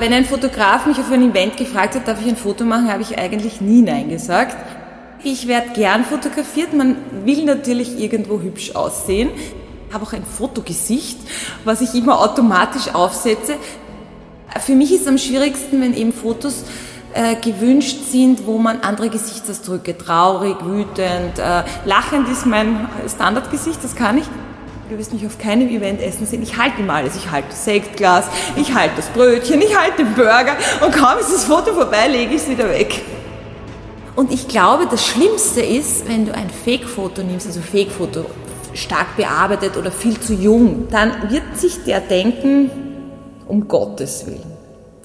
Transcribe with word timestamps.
Wenn 0.00 0.14
ein 0.14 0.24
Fotograf 0.24 0.86
mich 0.86 0.98
auf 0.98 1.12
ein 1.12 1.30
Event 1.30 1.58
gefragt 1.58 1.94
hat, 1.94 2.08
darf 2.08 2.22
ich 2.22 2.28
ein 2.28 2.36
Foto 2.36 2.64
machen, 2.64 2.90
habe 2.90 3.02
ich 3.02 3.18
eigentlich 3.18 3.60
nie 3.60 3.82
Nein 3.82 4.08
gesagt. 4.08 4.56
Ich 5.22 5.46
werde 5.46 5.74
gern 5.74 6.06
fotografiert. 6.06 6.72
Man 6.72 6.96
will 7.26 7.44
natürlich 7.44 8.00
irgendwo 8.00 8.40
hübsch 8.40 8.74
aussehen. 8.74 9.28
Ich 9.36 9.94
habe 9.94 10.06
auch 10.06 10.14
ein 10.14 10.24
Fotogesicht, 10.24 11.18
was 11.64 11.82
ich 11.82 11.94
immer 11.94 12.18
automatisch 12.18 12.94
aufsetze. 12.94 13.56
Für 14.64 14.74
mich 14.74 14.90
ist 14.90 15.02
es 15.02 15.06
am 15.06 15.18
schwierigsten, 15.18 15.82
wenn 15.82 15.94
eben 15.94 16.14
Fotos 16.14 16.64
äh, 17.12 17.34
gewünscht 17.34 17.98
sind, 18.10 18.46
wo 18.46 18.56
man 18.56 18.80
andere 18.80 19.10
Gesichtsausdrücke, 19.10 19.98
traurig, 19.98 20.56
wütend, 20.64 21.38
äh, 21.38 21.62
lachend 21.84 22.26
ist 22.30 22.46
mein 22.46 22.88
Standardgesicht, 23.06 23.84
das 23.84 23.94
kann 23.94 24.16
ich. 24.16 24.24
Du 24.90 24.98
wirst 24.98 25.12
mich 25.12 25.24
auf 25.24 25.38
keinem 25.38 25.68
Event 25.68 26.02
essen 26.02 26.26
sehen. 26.26 26.42
Ich 26.42 26.56
halte 26.56 26.80
immer 26.80 26.94
alles. 26.94 27.14
Ich 27.14 27.30
halte 27.30 27.50
das 27.50 27.64
Sektglas, 27.64 28.24
ich 28.56 28.74
halte 28.74 28.96
das 28.96 29.06
Brötchen, 29.10 29.62
ich 29.62 29.78
halte 29.78 29.98
den 29.98 30.14
Burger 30.14 30.56
und 30.84 30.92
kaum 30.92 31.16
ist 31.20 31.32
das 31.32 31.44
Foto 31.44 31.72
vorbei, 31.72 32.08
lege 32.08 32.34
ich 32.34 32.42
es 32.42 32.48
wieder 32.48 32.68
weg. 32.68 33.00
Und 34.16 34.32
ich 34.32 34.48
glaube, 34.48 34.88
das 34.90 35.06
Schlimmste 35.06 35.60
ist, 35.60 36.08
wenn 36.08 36.26
du 36.26 36.34
ein 36.34 36.50
Fake-Foto 36.50 37.22
nimmst, 37.22 37.46
also 37.46 37.60
Fake-Foto, 37.60 38.26
stark 38.74 39.16
bearbeitet 39.16 39.76
oder 39.76 39.92
viel 39.92 40.18
zu 40.18 40.34
jung, 40.34 40.88
dann 40.90 41.30
wird 41.30 41.56
sich 41.56 41.84
der 41.84 42.00
denken, 42.00 42.72
um 43.46 43.68
Gottes 43.68 44.26
Willen, 44.26 44.56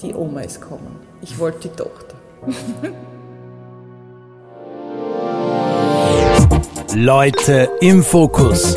die 0.02 0.12
Oma 0.12 0.40
ist 0.40 0.60
kommen. 0.60 0.96
Ich 1.22 1.38
wollte 1.38 1.68
die 1.68 1.76
Tochter. 1.76 2.16
Leute 6.92 7.70
im 7.80 8.02
Fokus. 8.02 8.74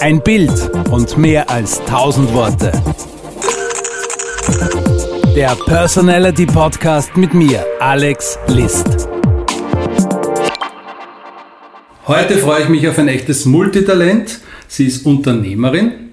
Ein 0.00 0.22
Bild 0.22 0.52
und 0.90 1.16
mehr 1.16 1.48
als 1.48 1.82
tausend 1.84 2.32
Worte. 2.34 2.70
Der 5.34 5.56
Personality 5.66 6.44
Podcast 6.44 7.16
mit 7.16 7.32
mir, 7.32 7.64
Alex 7.80 8.38
List. 8.48 9.08
Heute 12.06 12.36
freue 12.36 12.62
ich 12.64 12.68
mich 12.68 12.86
auf 12.88 12.98
ein 12.98 13.08
echtes 13.08 13.46
Multitalent. 13.46 14.40
Sie 14.68 14.86
ist 14.86 15.06
Unternehmerin, 15.06 16.10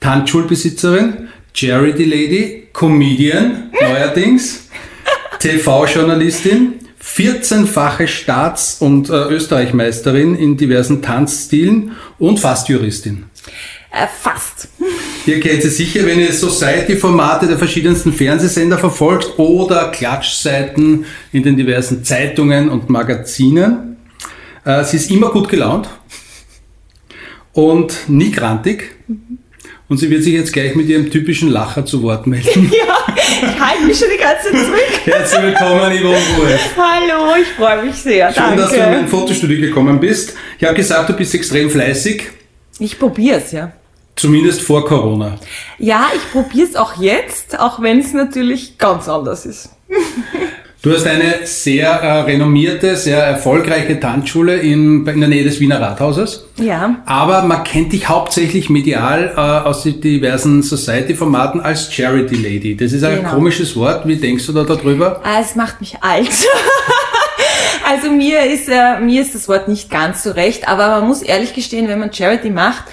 Tanzschulbesitzerin, 0.00 1.28
Charity 1.52 2.04
Lady, 2.04 2.68
Comedian 2.72 3.70
neuerdings, 3.80 4.68
TV-Journalistin, 5.38 6.83
14-fache 7.14 8.08
Staats- 8.08 8.78
und 8.80 9.08
äh, 9.08 9.12
Österreichmeisterin 9.12 10.34
in 10.34 10.56
diversen 10.56 11.00
Tanzstilen 11.00 11.92
und 12.18 12.40
fast 12.40 12.68
Juristin. 12.68 13.26
Äh, 13.92 14.06
fast. 14.20 14.68
Ihr 15.24 15.38
kennt 15.38 15.62
sie 15.62 15.70
sicher, 15.70 16.04
wenn 16.04 16.18
ihr 16.18 16.32
Society-Formate 16.32 17.46
der 17.46 17.56
verschiedensten 17.56 18.12
Fernsehsender 18.12 18.78
verfolgt 18.78 19.38
oder 19.38 19.90
Klatschseiten 19.90 21.06
in 21.32 21.44
den 21.44 21.56
diversen 21.56 22.02
Zeitungen 22.02 22.68
und 22.68 22.90
Magazinen. 22.90 23.96
Äh, 24.64 24.82
sie 24.84 24.96
ist 24.96 25.10
immer 25.10 25.30
gut 25.30 25.48
gelaunt 25.48 25.88
und 27.52 28.08
nie 28.08 28.32
grantig. 28.32 28.96
Und 29.88 29.98
sie 29.98 30.10
wird 30.10 30.24
sich 30.24 30.32
jetzt 30.32 30.52
gleich 30.52 30.74
mit 30.74 30.88
ihrem 30.88 31.10
typischen 31.10 31.48
Lacher 31.48 31.86
zu 31.86 32.02
Wort 32.02 32.26
melden. 32.26 32.72
ja, 32.88 33.13
ich 33.28 33.60
halte 33.60 33.84
mich 33.84 33.98
schon 33.98 34.08
die 34.10 34.18
ganze 34.22 34.50
Zeit 34.50 34.60
zurück. 34.60 35.00
Herzlich 35.04 35.42
willkommen, 35.42 35.92
Yvonne 35.92 36.16
Ruhe. 36.38 36.58
Hallo, 36.76 37.34
ich 37.40 37.48
freue 37.48 37.84
mich 37.84 37.94
sehr. 37.96 38.32
Schön, 38.32 38.42
Danke. 38.42 38.62
dass 38.62 38.70
du 38.70 38.76
in 38.76 38.90
mein 38.90 39.08
Fotostudio 39.08 39.60
gekommen 39.60 40.00
bist. 40.00 40.34
Ich 40.58 40.64
habe 40.64 40.74
gesagt, 40.74 41.08
du 41.08 41.14
bist 41.14 41.34
extrem 41.34 41.70
fleißig, 41.70 42.24
Ich 42.78 42.98
probiere 42.98 43.38
es, 43.38 43.52
ja. 43.52 43.72
zumindest 44.16 44.62
vor 44.62 44.84
Corona. 44.84 45.38
Ja, 45.78 46.06
ich 46.14 46.30
probiere 46.32 46.66
es 46.68 46.76
auch 46.76 46.96
jetzt, 47.00 47.58
auch 47.58 47.80
wenn 47.80 48.00
es 48.00 48.12
natürlich 48.12 48.78
ganz 48.78 49.08
anders 49.08 49.46
ist. 49.46 49.70
Du 50.84 50.92
hast 50.92 51.06
eine 51.06 51.46
sehr 51.46 51.88
äh, 51.88 52.20
renommierte, 52.20 52.94
sehr 52.96 53.16
erfolgreiche 53.24 53.98
Tanzschule 53.98 54.56
in, 54.56 55.06
in 55.06 55.18
der 55.20 55.30
Nähe 55.30 55.42
des 55.42 55.58
Wiener 55.58 55.80
Rathauses. 55.80 56.44
Ja. 56.58 56.96
Aber 57.06 57.40
man 57.40 57.64
kennt 57.64 57.94
dich 57.94 58.06
hauptsächlich 58.10 58.68
medial 58.68 59.32
äh, 59.34 59.40
aus 59.40 59.84
den 59.84 60.02
diversen 60.02 60.62
Society-Formaten 60.62 61.62
als 61.62 61.90
Charity 61.90 62.34
Lady. 62.34 62.76
Das 62.76 62.92
ist 62.92 63.02
ein 63.02 63.16
Genau. 63.16 63.30
komisches 63.30 63.74
Wort. 63.76 64.06
Wie 64.06 64.16
denkst 64.16 64.44
du 64.44 64.52
da 64.52 64.64
darüber? 64.64 65.22
Ah, 65.24 65.40
Es 65.40 65.56
macht 65.56 65.80
mich 65.80 65.96
alt. 66.02 66.28
Also 67.86 68.10
mir 68.10 68.46
ist, 68.46 68.66
äh, 68.70 68.98
mir 69.00 69.20
ist 69.20 69.34
das 69.34 69.46
Wort 69.46 69.68
nicht 69.68 69.90
ganz 69.90 70.22
so 70.22 70.30
recht, 70.30 70.66
aber 70.66 70.88
man 70.88 71.06
muss 71.06 71.20
ehrlich 71.20 71.52
gestehen, 71.52 71.86
wenn 71.86 71.98
man 71.98 72.10
Charity 72.14 72.48
macht, 72.48 72.84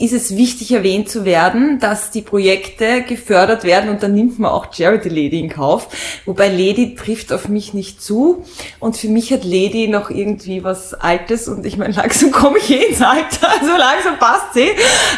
ist 0.00 0.14
es 0.14 0.34
wichtig 0.34 0.72
erwähnt 0.72 1.10
zu 1.10 1.26
werden, 1.26 1.78
dass 1.78 2.10
die 2.10 2.22
Projekte 2.22 3.02
gefördert 3.02 3.64
werden 3.64 3.90
und 3.90 4.02
dann 4.02 4.14
nimmt 4.14 4.38
man 4.38 4.50
auch 4.50 4.72
Charity 4.72 5.10
Lady 5.10 5.38
in 5.38 5.50
Kauf. 5.50 5.88
Wobei 6.24 6.48
Lady 6.48 6.94
trifft 6.94 7.34
auf 7.34 7.48
mich 7.48 7.74
nicht 7.74 8.02
zu 8.02 8.44
und 8.78 8.96
für 8.96 9.08
mich 9.08 9.30
hat 9.30 9.44
Lady 9.44 9.88
noch 9.88 10.08
irgendwie 10.08 10.64
was 10.64 10.94
Altes 10.94 11.48
und 11.48 11.66
ich 11.66 11.76
meine, 11.76 11.92
langsam 11.96 12.30
komme 12.30 12.58
ich 12.58 12.70
eh 12.70 12.86
ins 12.86 13.02
Alter, 13.02 13.50
also 13.60 13.76
langsam 13.76 14.18
passt 14.18 14.54
sie. 14.54 14.68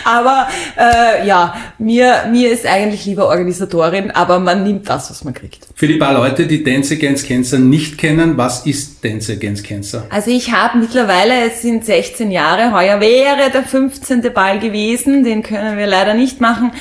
Aber 0.05 0.49
äh, 0.77 1.29
ja, 1.29 1.55
mir, 1.79 2.25
mir 2.33 2.51
ist 2.51 2.67
eigentlich 2.67 3.07
lieber 3.07 3.29
Organisatorin, 3.29 4.11
aber 4.11 4.41
man 4.41 4.65
nimmt 4.65 4.89
das, 4.89 5.11
was 5.11 5.23
man 5.23 5.33
kriegt. 5.33 5.69
Für 5.77 5.87
die 5.87 5.95
paar 5.95 6.15
Leute, 6.15 6.49
die 6.49 6.65
Dance 6.65 6.95
Against 6.95 7.29
Cancer 7.29 7.61
nicht 7.61 7.99
kennen, 7.99 8.37
was 8.37 8.67
ist 8.67 9.05
Dance 9.05 9.33
Against 9.33 9.63
Cancer? 9.63 10.07
Also 10.11 10.33
ich 10.33 10.51
habe 10.51 10.79
mittlerweile, 10.79 11.47
es 11.47 11.63
sind 11.63 11.85
16 11.85 12.33
Jahre, 12.33 12.73
heuer 12.73 13.01
wäre 13.01 13.51
der 13.53 13.63
15. 13.63 14.23
Ball 14.35 14.59
gewesen, 14.59 14.72
den 14.73 15.43
können 15.43 15.79
wir 15.79 15.87
leider 15.87 16.15
nicht 16.15 16.41
machen, 16.41 16.73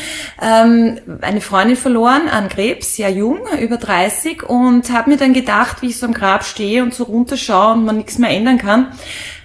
ähm, 0.42 1.00
eine 1.22 1.42
Freundin 1.42 1.78
verloren 1.78 2.28
an 2.30 2.50
Krebs, 2.50 2.96
sehr 2.96 3.10
jung, 3.10 3.40
über 3.60 3.78
30 3.78 4.44
und 4.44 4.92
habe 4.92 5.12
mir 5.12 5.18
dann 5.18 5.34
gedacht, 5.34 5.82
wie 5.82 5.88
ich 5.88 5.98
so 5.98 6.06
am 6.06 6.14
Grab 6.14 6.44
stehe 6.44 6.84
und 6.84 6.94
so 6.94 7.04
runterschaue 7.04 7.74
und 7.74 7.86
man 7.86 7.98
nichts 7.98 8.18
mehr 8.18 8.32
ändern 8.32 8.58
kann. 8.58 8.88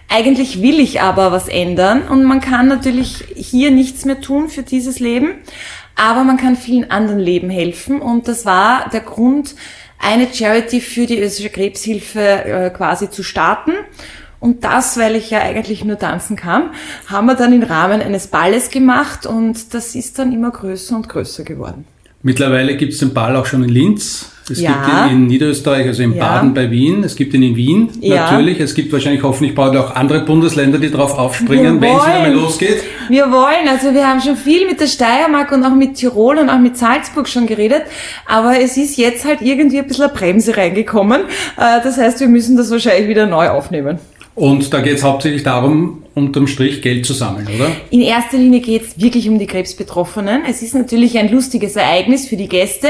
Eigentlich 0.09 0.62
will 0.62 0.79
ich 0.79 1.01
aber 1.01 1.33
was 1.33 1.49
ändern 1.49 2.03
und 2.09 2.25
man 2.25 2.41
kann 2.41 2.69
natürlich 2.69 3.25
hier 3.34 3.71
nichts 3.71 4.05
mehr 4.05 4.21
tun 4.21 4.49
für 4.49 4.63
dieses 4.63 5.01
Leben, 5.01 5.34
aber 5.97 6.23
man 6.23 6.37
kann 6.37 6.57
vielen 6.57 6.91
anderen 6.91 7.19
Leben 7.19 7.51
helfen 7.51 8.01
und 8.01 8.28
das 8.28 8.47
war 8.47 8.89
der 8.91 9.01
Grund, 9.01 9.57
eine 9.99 10.33
Charity 10.33 10.81
für 10.81 11.07
die 11.07 11.19
österreichische 11.19 11.51
Krebshilfe 11.51 12.21
äh, 12.21 12.71
quasi 12.71 13.11
zu 13.11 13.23
starten. 13.23 13.73
Und 14.47 14.62
das, 14.62 14.97
weil 14.97 15.17
ich 15.17 15.31
ja 15.31 15.41
eigentlich 15.41 15.84
nur 15.84 15.99
tanzen 15.99 16.37
kann, 16.37 16.71
haben 17.09 17.27
wir 17.27 17.34
dann 17.34 17.53
im 17.53 17.65
Rahmen 17.65 18.01
eines 18.01 18.29
Balles 18.29 18.71
gemacht 18.71 19.27
und 19.27 19.75
das 19.75 19.97
ist 19.97 20.21
dann 20.21 20.33
immer 20.33 20.53
größer 20.53 20.95
und 20.95 21.09
größer 21.09 21.43
geworden. 21.43 21.84
Mittlerweile 22.23 22.77
gibt 22.77 22.93
es 22.93 23.01
den 23.01 23.12
Ball 23.12 23.34
auch 23.34 23.47
schon 23.47 23.65
in 23.65 23.69
Linz. 23.71 24.31
Es 24.49 24.61
Ja. 24.61 24.71
gibt 24.73 25.11
ihn 25.12 25.17
in 25.23 25.27
Niederösterreich, 25.27 25.87
also 25.89 26.05
in 26.05 26.15
Ja. 26.15 26.25
Baden 26.25 26.55
bei 26.55 26.71
Wien. 26.71 27.03
Es 27.03 27.17
gibt 27.17 27.34
ihn 27.34 27.43
in 27.43 27.57
Wien, 27.57 27.91
Ja. 28.01 28.31
natürlich. 28.31 28.61
Es 28.61 28.75
gibt 28.77 28.93
wahrscheinlich 28.93 29.25
hoffentlich 29.25 29.57
bald 29.57 29.77
auch 29.77 29.95
andere 29.97 30.21
Bundesländer, 30.21 30.78
die 30.78 30.91
drauf 30.93 31.19
aufspringen, 31.19 31.81
wenn 31.81 31.97
es 31.97 32.07
wieder 32.07 32.21
mal 32.21 32.33
losgeht. 32.33 32.83
Wir 33.09 33.31
wollen, 33.33 33.69
also 33.69 33.93
wir 33.93 34.07
haben 34.09 34.21
schon 34.21 34.37
viel 34.37 34.67
mit 34.67 34.81
der 34.81 34.87
Steiermark 34.87 35.51
und 35.51 35.65
auch 35.65 35.75
mit 35.75 35.95
Tirol 35.97 36.39
und 36.39 36.49
auch 36.49 36.61
mit 36.61 36.77
Salzburg 36.77 37.28
schon 37.28 37.47
geredet, 37.49 37.83
aber 38.27 38.61
es 38.61 38.77
ist 38.77 38.97
jetzt 38.97 39.25
halt 39.25 39.43
irgendwie 39.43 39.78
ein 39.81 39.87
bisschen 39.89 40.05
eine 40.05 40.13
Bremse 40.15 40.57
reingekommen. 40.57 41.23
Äh, 41.57 41.81
Das 41.83 41.99
heißt, 41.99 42.21
wir 42.21 42.28
müssen 42.28 42.57
das 42.57 42.71
wahrscheinlich 42.71 43.09
wieder 43.09 43.27
neu 43.27 43.49
aufnehmen. 43.49 43.99
Und 44.37 44.73
da 44.73 44.83
geht 44.83 44.99
es 44.99 45.03
hauptsächlich 45.03 45.43
darum, 45.43 46.03
unterm 46.16 46.47
Strich 46.47 46.81
Geld 46.81 47.04
zu 47.04 47.12
sammeln, 47.12 47.47
oder? 47.54 47.71
In 47.91 48.00
erster 48.00 48.38
Linie 48.38 48.60
geht 48.60 48.82
es 48.82 48.99
wirklich 48.99 49.28
um 49.28 49.38
die 49.38 49.47
Krebsbetroffenen. 49.47 50.44
Es 50.49 50.62
ist 50.62 50.75
natürlich 50.75 51.19
ein 51.19 51.31
lustiges 51.31 51.77
Ereignis 51.77 52.27
für 52.27 52.38
die 52.38 52.49
Gäste, 52.49 52.88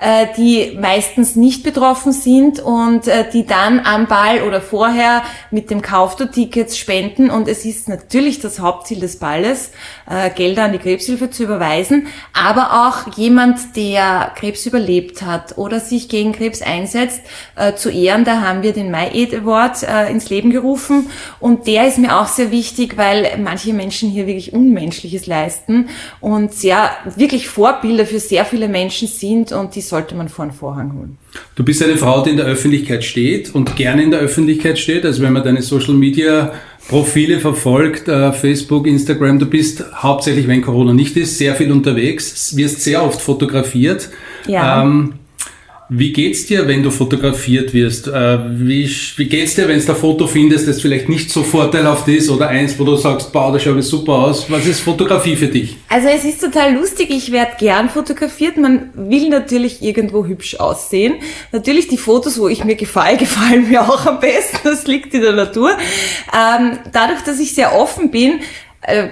äh, 0.00 0.26
die 0.36 0.76
meistens 0.80 1.36
nicht 1.36 1.62
betroffen 1.62 2.12
sind 2.12 2.58
und 2.58 3.06
äh, 3.06 3.30
die 3.32 3.46
dann 3.46 3.78
am 3.78 4.08
Ball 4.08 4.42
oder 4.42 4.60
vorher 4.60 5.22
mit 5.52 5.70
dem 5.70 5.82
Kauf 5.82 6.16
der 6.16 6.32
Tickets 6.32 6.76
spenden. 6.76 7.30
Und 7.30 7.46
es 7.46 7.64
ist 7.64 7.88
natürlich 7.88 8.40
das 8.40 8.58
Hauptziel 8.58 8.98
des 8.98 9.20
Balles, 9.20 9.70
äh, 10.10 10.30
Gelder 10.30 10.64
an 10.64 10.72
die 10.72 10.78
Krebshilfe 10.78 11.30
zu 11.30 11.44
überweisen, 11.44 12.08
aber 12.32 12.88
auch 12.88 13.16
jemand, 13.16 13.76
der 13.76 14.32
Krebs 14.34 14.66
überlebt 14.66 15.22
hat 15.22 15.58
oder 15.58 15.78
sich 15.78 16.08
gegen 16.08 16.32
Krebs 16.32 16.60
einsetzt, 16.60 17.20
äh, 17.54 17.74
zu 17.74 17.88
ehren. 17.88 18.24
Da 18.24 18.40
haben 18.40 18.64
wir 18.64 18.72
den 18.72 18.90
My 18.90 19.10
Aid 19.12 19.32
Award 19.32 19.84
äh, 19.84 20.10
ins 20.10 20.28
Leben 20.28 20.50
gerufen 20.50 21.08
und 21.38 21.68
der 21.68 21.86
ist 21.86 21.98
mir 21.98 22.18
auch 22.18 22.26
sehr 22.26 22.50
wichtig, 22.50 22.63
weil 22.96 23.38
manche 23.42 23.72
Menschen 23.72 24.10
hier 24.10 24.26
wirklich 24.26 24.52
Unmenschliches 24.52 25.26
leisten 25.26 25.88
und 26.20 26.52
sehr 26.52 26.90
wirklich 27.16 27.48
Vorbilder 27.48 28.06
für 28.06 28.18
sehr 28.18 28.44
viele 28.44 28.68
Menschen 28.68 29.08
sind 29.08 29.52
und 29.52 29.74
die 29.74 29.80
sollte 29.80 30.14
man 30.14 30.28
vor 30.28 30.46
den 30.46 30.52
Vorhang 30.52 30.92
holen. 30.94 31.18
Du 31.54 31.64
bist 31.64 31.82
eine 31.82 31.96
Frau, 31.96 32.22
die 32.22 32.30
in 32.30 32.36
der 32.36 32.46
Öffentlichkeit 32.46 33.04
steht 33.04 33.54
und 33.54 33.76
gerne 33.76 34.02
in 34.02 34.10
der 34.10 34.20
Öffentlichkeit 34.20 34.78
steht. 34.78 35.04
Also 35.04 35.22
wenn 35.22 35.32
man 35.32 35.42
deine 35.42 35.62
Social 35.62 35.94
Media 35.94 36.52
Profile 36.88 37.40
verfolgt, 37.40 38.08
äh, 38.08 38.32
Facebook, 38.32 38.86
Instagram, 38.86 39.38
du 39.38 39.46
bist 39.46 39.84
hauptsächlich, 39.94 40.46
wenn 40.48 40.62
Corona 40.62 40.92
nicht 40.92 41.16
ist, 41.16 41.38
sehr 41.38 41.54
viel 41.54 41.72
unterwegs, 41.72 42.56
wirst 42.56 42.82
sehr 42.82 43.02
oft 43.02 43.20
fotografiert. 43.20 44.10
Ja. 44.46 44.82
Ähm, 44.82 45.14
Wie 45.96 46.12
geht's 46.12 46.46
dir, 46.46 46.66
wenn 46.66 46.82
du 46.82 46.90
fotografiert 46.90 47.72
wirst? 47.72 48.08
Äh, 48.08 48.38
wie, 48.58 48.90
wie 49.16 49.26
geht's 49.26 49.54
dir, 49.54 49.68
wenn 49.68 49.78
du 49.78 49.92
ein 49.92 49.96
Foto 49.96 50.26
findest, 50.26 50.66
das 50.66 50.82
vielleicht 50.82 51.08
nicht 51.08 51.30
so 51.30 51.44
vorteilhaft 51.44 52.08
ist 52.08 52.28
oder 52.30 52.48
eins, 52.48 52.76
wo 52.80 52.84
du 52.84 52.96
sagst, 52.96 53.30
wow, 53.32 53.52
das 53.52 53.62
schaut 53.62 53.80
super 53.84 54.14
aus? 54.14 54.50
Was 54.50 54.66
ist 54.66 54.80
Fotografie 54.80 55.36
für 55.36 55.46
dich? 55.46 55.76
Also 55.88 56.08
es 56.08 56.24
ist 56.24 56.40
total 56.40 56.74
lustig. 56.74 57.10
Ich 57.10 57.30
werde 57.30 57.52
gern 57.60 57.88
fotografiert. 57.88 58.56
Man 58.56 58.90
will 58.94 59.28
natürlich 59.28 59.82
irgendwo 59.82 60.26
hübsch 60.26 60.56
aussehen. 60.56 61.14
Natürlich 61.52 61.86
die 61.86 61.98
Fotos, 61.98 62.40
wo 62.40 62.48
ich 62.48 62.64
mir 62.64 62.74
gefalle, 62.74 63.16
gefallen 63.24 63.68
mir 63.68 63.88
auch 63.88 64.04
am 64.04 64.18
besten. 64.18 64.58
Das 64.64 64.88
liegt 64.88 65.14
in 65.14 65.20
der 65.20 65.34
Natur. 65.34 65.70
Ähm, 66.32 66.78
dadurch, 66.90 67.20
dass 67.20 67.38
ich 67.38 67.54
sehr 67.54 67.72
offen 67.72 68.10
bin, 68.10 68.40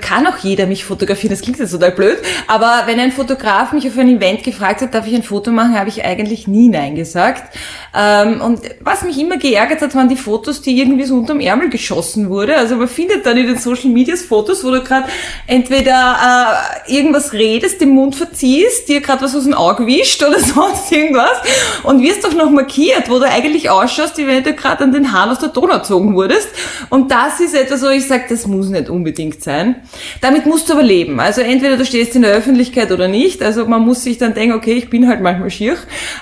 kann 0.01 0.27
auch 0.27 0.39
jeder 0.39 0.67
mich 0.67 0.85
fotografieren, 0.85 1.31
das 1.31 1.41
klingt 1.41 1.59
jetzt 1.59 1.71
total 1.71 1.93
blöd, 1.93 2.19
aber 2.47 2.83
wenn 2.87 3.01
ein 3.01 3.11
Fotograf 3.11 3.73
mich 3.73 3.89
auf 3.89 3.97
ein 3.97 4.09
Event 4.09 4.45
gefragt 4.45 4.83
hat, 4.83 4.93
darf 4.93 5.07
ich 5.07 5.15
ein 5.15 5.23
Foto 5.23 5.51
machen, 5.51 5.79
habe 5.79 5.89
ich 5.89 6.05
eigentlich 6.05 6.47
nie 6.47 6.69
Nein 6.69 6.95
gesagt. 6.95 7.57
Ähm, 7.97 8.41
und 8.43 8.61
was 8.81 9.03
mich 9.03 9.19
immer 9.19 9.39
geärgert 9.39 9.81
hat, 9.81 9.95
waren 9.95 10.09
die 10.09 10.17
Fotos, 10.17 10.61
die 10.61 10.79
irgendwie 10.79 11.05
so 11.05 11.17
unterm 11.17 11.41
Ärmel 11.41 11.71
geschossen 11.71 12.29
wurde. 12.29 12.57
Also 12.57 12.77
man 12.77 12.89
findet 12.89 13.25
dann 13.25 13.37
in 13.37 13.47
den 13.47 13.57
Social 13.57 13.91
Medias 13.91 14.23
Fotos, 14.23 14.63
wo 14.63 14.71
du 14.71 14.83
gerade 14.83 15.09
entweder 15.47 16.75
äh, 16.87 16.93
irgendwas 16.95 17.33
redest, 17.33 17.81
den 17.81 17.91
Mund 17.91 18.15
verziehst, 18.15 18.89
dir 18.89 19.01
gerade 19.01 19.23
was 19.23 19.35
aus 19.35 19.45
dem 19.45 19.55
Auge 19.55 19.87
wischt 19.87 20.23
oder 20.23 20.39
sonst 20.41 20.93
irgendwas 20.93 21.39
und 21.83 22.03
wirst 22.03 22.25
doch 22.25 22.35
noch 22.35 22.51
markiert, 22.51 23.09
wo 23.09 23.19
du 23.19 23.25
eigentlich 23.25 23.71
ausschaust, 23.71 24.19
wie 24.19 24.27
wenn 24.27 24.45
du 24.45 24.53
gerade 24.53 24.85
an 24.85 24.93
den 24.93 25.13
Haaren 25.13 25.31
aus 25.31 25.39
der 25.39 25.49
Donau 25.49 25.79
gezogen 25.79 26.15
wurdest. 26.15 26.49
Und 26.91 27.11
das 27.11 27.41
ist 27.41 27.55
etwas, 27.55 27.83
wo 27.83 27.89
ich 27.89 28.07
sage, 28.07 28.25
das 28.29 28.47
muss 28.47 28.69
nicht 28.69 28.91
unbedingt 28.91 29.43
sein 29.43 29.62
sein. 29.63 29.77
Damit 30.21 30.47
musst 30.47 30.69
du 30.69 30.75
aber 30.75 30.83
leben. 30.83 31.21
Also 31.21 31.41
entweder 31.41 31.77
du 31.77 31.85
stehst 31.85 32.15
in 32.17 32.23
der 32.23 32.33
Öffentlichkeit 32.33 32.91
oder 32.93 33.09
nicht. 33.09 33.43
Also 33.43 33.67
man 33.67 33.83
muss 33.83 34.03
sich 34.03 34.19
dann 34.19 34.35
denken, 34.35 34.55
okay, 34.55 34.75
ich 34.75 34.91
bin 34.91 35.09
halt 35.09 35.21
manchmal 35.21 35.51
schier. 35.51 35.77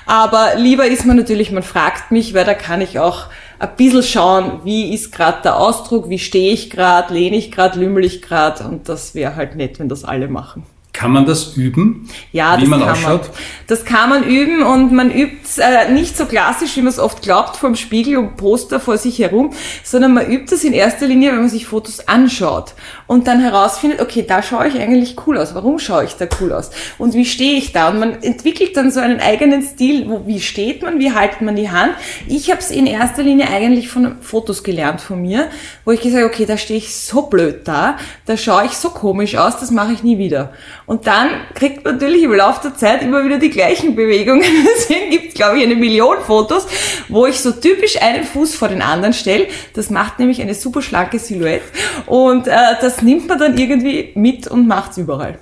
Aber 0.06 0.54
lieber 0.56 0.87
ist 0.87 1.06
man 1.06 1.16
natürlich, 1.16 1.50
man 1.50 1.62
fragt 1.62 2.10
mich, 2.10 2.34
weil 2.34 2.44
da 2.44 2.54
kann 2.54 2.81
ich 2.81 2.98
auch 2.98 3.26
ein 3.58 3.70
bisschen 3.76 4.02
schauen, 4.02 4.60
wie 4.64 4.94
ist 4.94 5.12
gerade 5.12 5.42
der 5.42 5.56
Ausdruck, 5.58 6.08
wie 6.08 6.19
stehe 6.19 6.52
ich 6.52 6.70
gerade, 6.70 7.12
lehne 7.12 7.37
ich 7.37 7.52
gerade, 7.52 7.78
lümmel 7.78 8.04
ich 8.04 8.22
gerade. 8.22 8.64
Und 8.64 8.88
das 8.88 9.14
wäre 9.14 9.37
halt 9.37 9.56
nett, 9.56 9.78
wenn 9.78 9.88
das 9.88 10.04
alle 10.04 10.28
machen. 10.28 10.64
Kann 11.00 11.12
man 11.12 11.25
das 11.25 11.56
üben? 11.56 12.11
Ja, 12.31 12.58
wie 12.58 12.61
das 12.61 12.69
man 12.69 12.81
kann 12.81 12.91
ausschaut? 12.91 13.23
man. 13.23 13.31
Das 13.69 13.87
kann 13.87 14.11
man 14.11 14.23
üben 14.23 14.62
und 14.62 14.93
man 14.93 15.11
übt 15.11 15.49
äh, 15.56 15.91
nicht 15.91 16.14
so 16.14 16.26
klassisch, 16.26 16.76
wie 16.76 16.82
man 16.82 16.91
es 16.91 16.99
oft 16.99 17.23
glaubt, 17.23 17.56
vor 17.56 17.70
dem 17.70 17.76
Spiegel 17.76 18.19
und 18.19 18.37
Poster 18.37 18.81
vor 18.81 18.99
sich 18.99 19.19
herum, 19.19 19.55
sondern 19.82 20.12
man 20.12 20.31
übt 20.31 20.55
es 20.55 20.62
in 20.62 20.75
erster 20.75 21.06
Linie, 21.06 21.32
wenn 21.32 21.41
man 21.41 21.49
sich 21.49 21.67
Fotos 21.67 22.06
anschaut 22.06 22.75
und 23.06 23.29
dann 23.29 23.41
herausfindet, 23.41 24.02
okay, 24.02 24.26
da 24.29 24.43
schaue 24.43 24.69
ich 24.69 24.79
eigentlich 24.79 25.17
cool 25.26 25.38
aus. 25.38 25.55
Warum 25.55 25.79
schaue 25.79 26.05
ich 26.05 26.17
da 26.17 26.26
cool 26.38 26.52
aus? 26.52 26.70
Und 26.99 27.14
wie 27.14 27.25
stehe 27.25 27.56
ich 27.56 27.73
da? 27.73 27.88
Und 27.88 27.99
man 27.99 28.23
entwickelt 28.23 28.76
dann 28.76 28.91
so 28.91 29.00
einen 29.00 29.20
eigenen 29.20 29.62
Stil. 29.62 30.06
Wo, 30.06 30.26
wie 30.26 30.38
steht 30.41 30.82
man? 30.82 30.99
Wie 30.99 31.14
haltet 31.14 31.41
man 31.41 31.56
die 31.56 31.70
Hand? 31.70 31.94
Ich 32.26 32.50
habe 32.50 32.61
es 32.61 32.70
in 32.70 32.85
erster 32.85 33.23
Linie 33.23 33.49
eigentlich 33.49 33.88
von 33.88 34.20
Fotos 34.20 34.62
gelernt 34.62 35.00
von 35.00 35.23
mir, 35.23 35.49
wo 35.87 35.93
ich 35.93 36.03
gesagt 36.03 36.23
habe, 36.23 36.31
okay, 36.31 36.44
da 36.44 36.58
stehe 36.58 36.79
ich 36.79 36.94
so 36.94 37.23
blöd 37.23 37.67
da, 37.67 37.96
da 38.26 38.37
schaue 38.37 38.67
ich 38.67 38.73
so 38.73 38.91
komisch 38.91 39.37
aus, 39.37 39.58
das 39.58 39.70
mache 39.70 39.94
ich 39.94 40.03
nie 40.03 40.19
wieder. 40.19 40.53
Und 40.90 41.06
dann 41.06 41.28
kriegt 41.54 41.84
man 41.84 41.94
natürlich 41.94 42.25
im 42.25 42.32
Laufe 42.32 42.62
der 42.64 42.75
Zeit 42.76 43.02
immer 43.02 43.25
wieder 43.25 43.38
die 43.38 43.50
gleichen 43.50 43.94
Bewegungen. 43.94 44.42
Deswegen 44.76 45.12
gibt 45.12 45.28
es, 45.28 45.34
glaube 45.34 45.58
ich, 45.58 45.62
eine 45.62 45.76
Million 45.76 46.16
Fotos, 46.26 46.66
wo 47.08 47.26
ich 47.26 47.38
so 47.38 47.52
typisch 47.52 48.02
einen 48.02 48.25
Fuß 48.25 48.56
vor 48.56 48.66
den 48.66 48.82
anderen 48.82 49.12
stelle. 49.12 49.46
Das 49.75 49.88
macht 49.88 50.19
nämlich 50.19 50.42
eine 50.42 50.52
super 50.52 50.82
schlanke 50.82 51.20
Silhouette. 51.20 51.62
Und 52.06 52.48
äh, 52.48 52.54
das 52.81 53.02
nimmt 53.02 53.28
man 53.28 53.38
dann 53.38 53.56
irgendwie 53.56 54.10
mit 54.16 54.48
und 54.48 54.66
macht's 54.66 54.98
überall. 54.98 55.38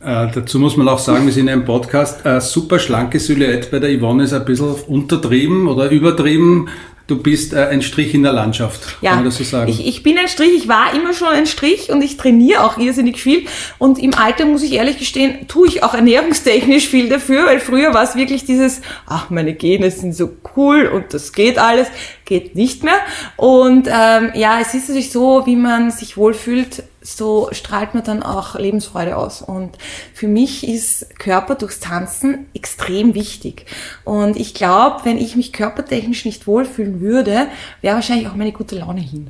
Äh, 0.00 0.28
dazu 0.32 0.60
muss 0.60 0.76
man 0.76 0.86
auch 0.86 1.00
sagen, 1.00 1.26
wir 1.26 1.32
sind 1.32 1.48
in 1.48 1.54
einem 1.54 1.64
Podcast. 1.64 2.24
Eine 2.24 2.40
super 2.40 2.78
schlanke 2.78 3.18
Silhouette 3.18 3.70
bei 3.72 3.80
der 3.80 3.98
Yvonne 3.98 4.22
ist 4.22 4.32
ein 4.32 4.44
bisschen 4.44 4.76
untertrieben 4.86 5.66
oder 5.66 5.90
übertrieben. 5.90 6.68
Du 7.06 7.22
bist 7.22 7.52
äh, 7.52 7.66
ein 7.66 7.82
Strich 7.82 8.14
in 8.14 8.22
der 8.22 8.32
Landschaft, 8.32 8.96
Ja, 9.02 9.10
kann 9.10 9.18
man 9.18 9.26
das 9.26 9.36
so 9.36 9.44
sagen? 9.44 9.70
Ich, 9.70 9.86
ich 9.86 10.02
bin 10.02 10.16
ein 10.16 10.26
Strich, 10.28 10.52
ich 10.56 10.68
war 10.68 10.94
immer 10.94 11.12
schon 11.12 11.28
ein 11.28 11.44
Strich 11.46 11.90
und 11.90 12.02
ich 12.02 12.16
trainiere 12.16 12.64
auch 12.64 12.78
irrsinnig 12.78 13.20
viel. 13.20 13.46
Und 13.76 13.98
im 13.98 14.14
Alter, 14.14 14.46
muss 14.46 14.62
ich 14.62 14.72
ehrlich 14.72 14.98
gestehen, 14.98 15.46
tue 15.46 15.68
ich 15.68 15.82
auch 15.82 15.92
ernährungstechnisch 15.92 16.88
viel 16.88 17.10
dafür, 17.10 17.44
weil 17.44 17.60
früher 17.60 17.92
war 17.92 18.04
es 18.04 18.16
wirklich 18.16 18.46
dieses, 18.46 18.80
ach, 19.06 19.28
meine 19.28 19.52
Gene 19.52 19.90
sind 19.90 20.14
so 20.14 20.30
cool 20.56 20.86
und 20.86 21.12
das 21.12 21.34
geht 21.34 21.58
alles, 21.58 21.88
geht 22.24 22.54
nicht 22.54 22.82
mehr. 22.84 22.98
Und 23.36 23.88
ähm, 23.88 24.30
ja, 24.34 24.58
es 24.60 24.74
ist 24.74 24.88
natürlich 24.88 25.12
so, 25.12 25.46
wie 25.46 25.56
man 25.56 25.90
sich 25.90 26.16
wohlfühlt, 26.16 26.84
so 27.02 27.48
strahlt 27.52 27.94
man 27.94 28.02
dann 28.02 28.22
auch 28.22 28.58
Lebensfreude 28.58 29.16
aus. 29.16 29.42
Und 29.42 29.76
für 30.14 30.26
mich 30.26 30.66
ist 30.66 31.18
Körper 31.18 31.54
durchs 31.54 31.80
Tanzen 31.80 32.46
extrem 32.54 33.14
wichtig. 33.14 33.66
Und 34.04 34.36
ich 34.36 34.54
glaube, 34.54 35.04
wenn 35.04 35.18
ich 35.18 35.36
mich 35.36 35.52
körpertechnisch 35.52 36.24
nicht 36.24 36.46
wohlfühlen 36.46 37.00
würde, 37.00 37.48
wäre 37.82 37.96
wahrscheinlich 37.96 38.28
auch 38.28 38.36
meine 38.36 38.52
gute 38.52 38.76
Laune 38.76 39.02
hin. 39.02 39.28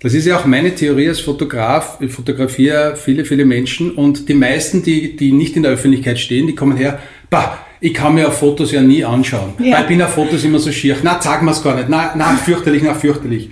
Das 0.00 0.14
ist 0.14 0.26
ja 0.26 0.36
auch 0.36 0.46
meine 0.46 0.74
Theorie 0.74 1.08
als 1.08 1.20
Fotograf. 1.20 1.98
Ich 2.00 2.10
fotografiere 2.10 2.96
viele, 2.96 3.24
viele 3.24 3.44
Menschen 3.44 3.92
und 3.92 4.28
die 4.28 4.34
meisten, 4.34 4.82
die, 4.82 5.14
die 5.14 5.30
nicht 5.30 5.54
in 5.54 5.62
der 5.62 5.70
Öffentlichkeit 5.70 6.18
stehen, 6.18 6.48
die 6.48 6.56
kommen 6.56 6.76
her, 6.76 6.98
bah, 7.30 7.64
ich 7.82 7.92
kann 7.92 8.14
mir 8.14 8.28
auf 8.28 8.38
Fotos 8.38 8.70
ja 8.70 8.80
nie 8.80 9.04
anschauen. 9.04 9.54
Ja. 9.58 9.74
Weil 9.74 9.82
ich 9.82 9.88
bin 9.88 10.02
auf 10.02 10.10
Fotos 10.10 10.44
immer 10.44 10.60
so 10.60 10.70
schier. 10.70 10.96
Na, 11.02 11.20
sag 11.20 11.42
mir's 11.42 11.62
gar 11.62 11.74
nicht. 11.74 11.88
Na, 11.88 12.12
na, 12.14 12.36
fürchterlich, 12.36 12.82
na, 12.84 12.94
fürchterlich. 12.94 13.50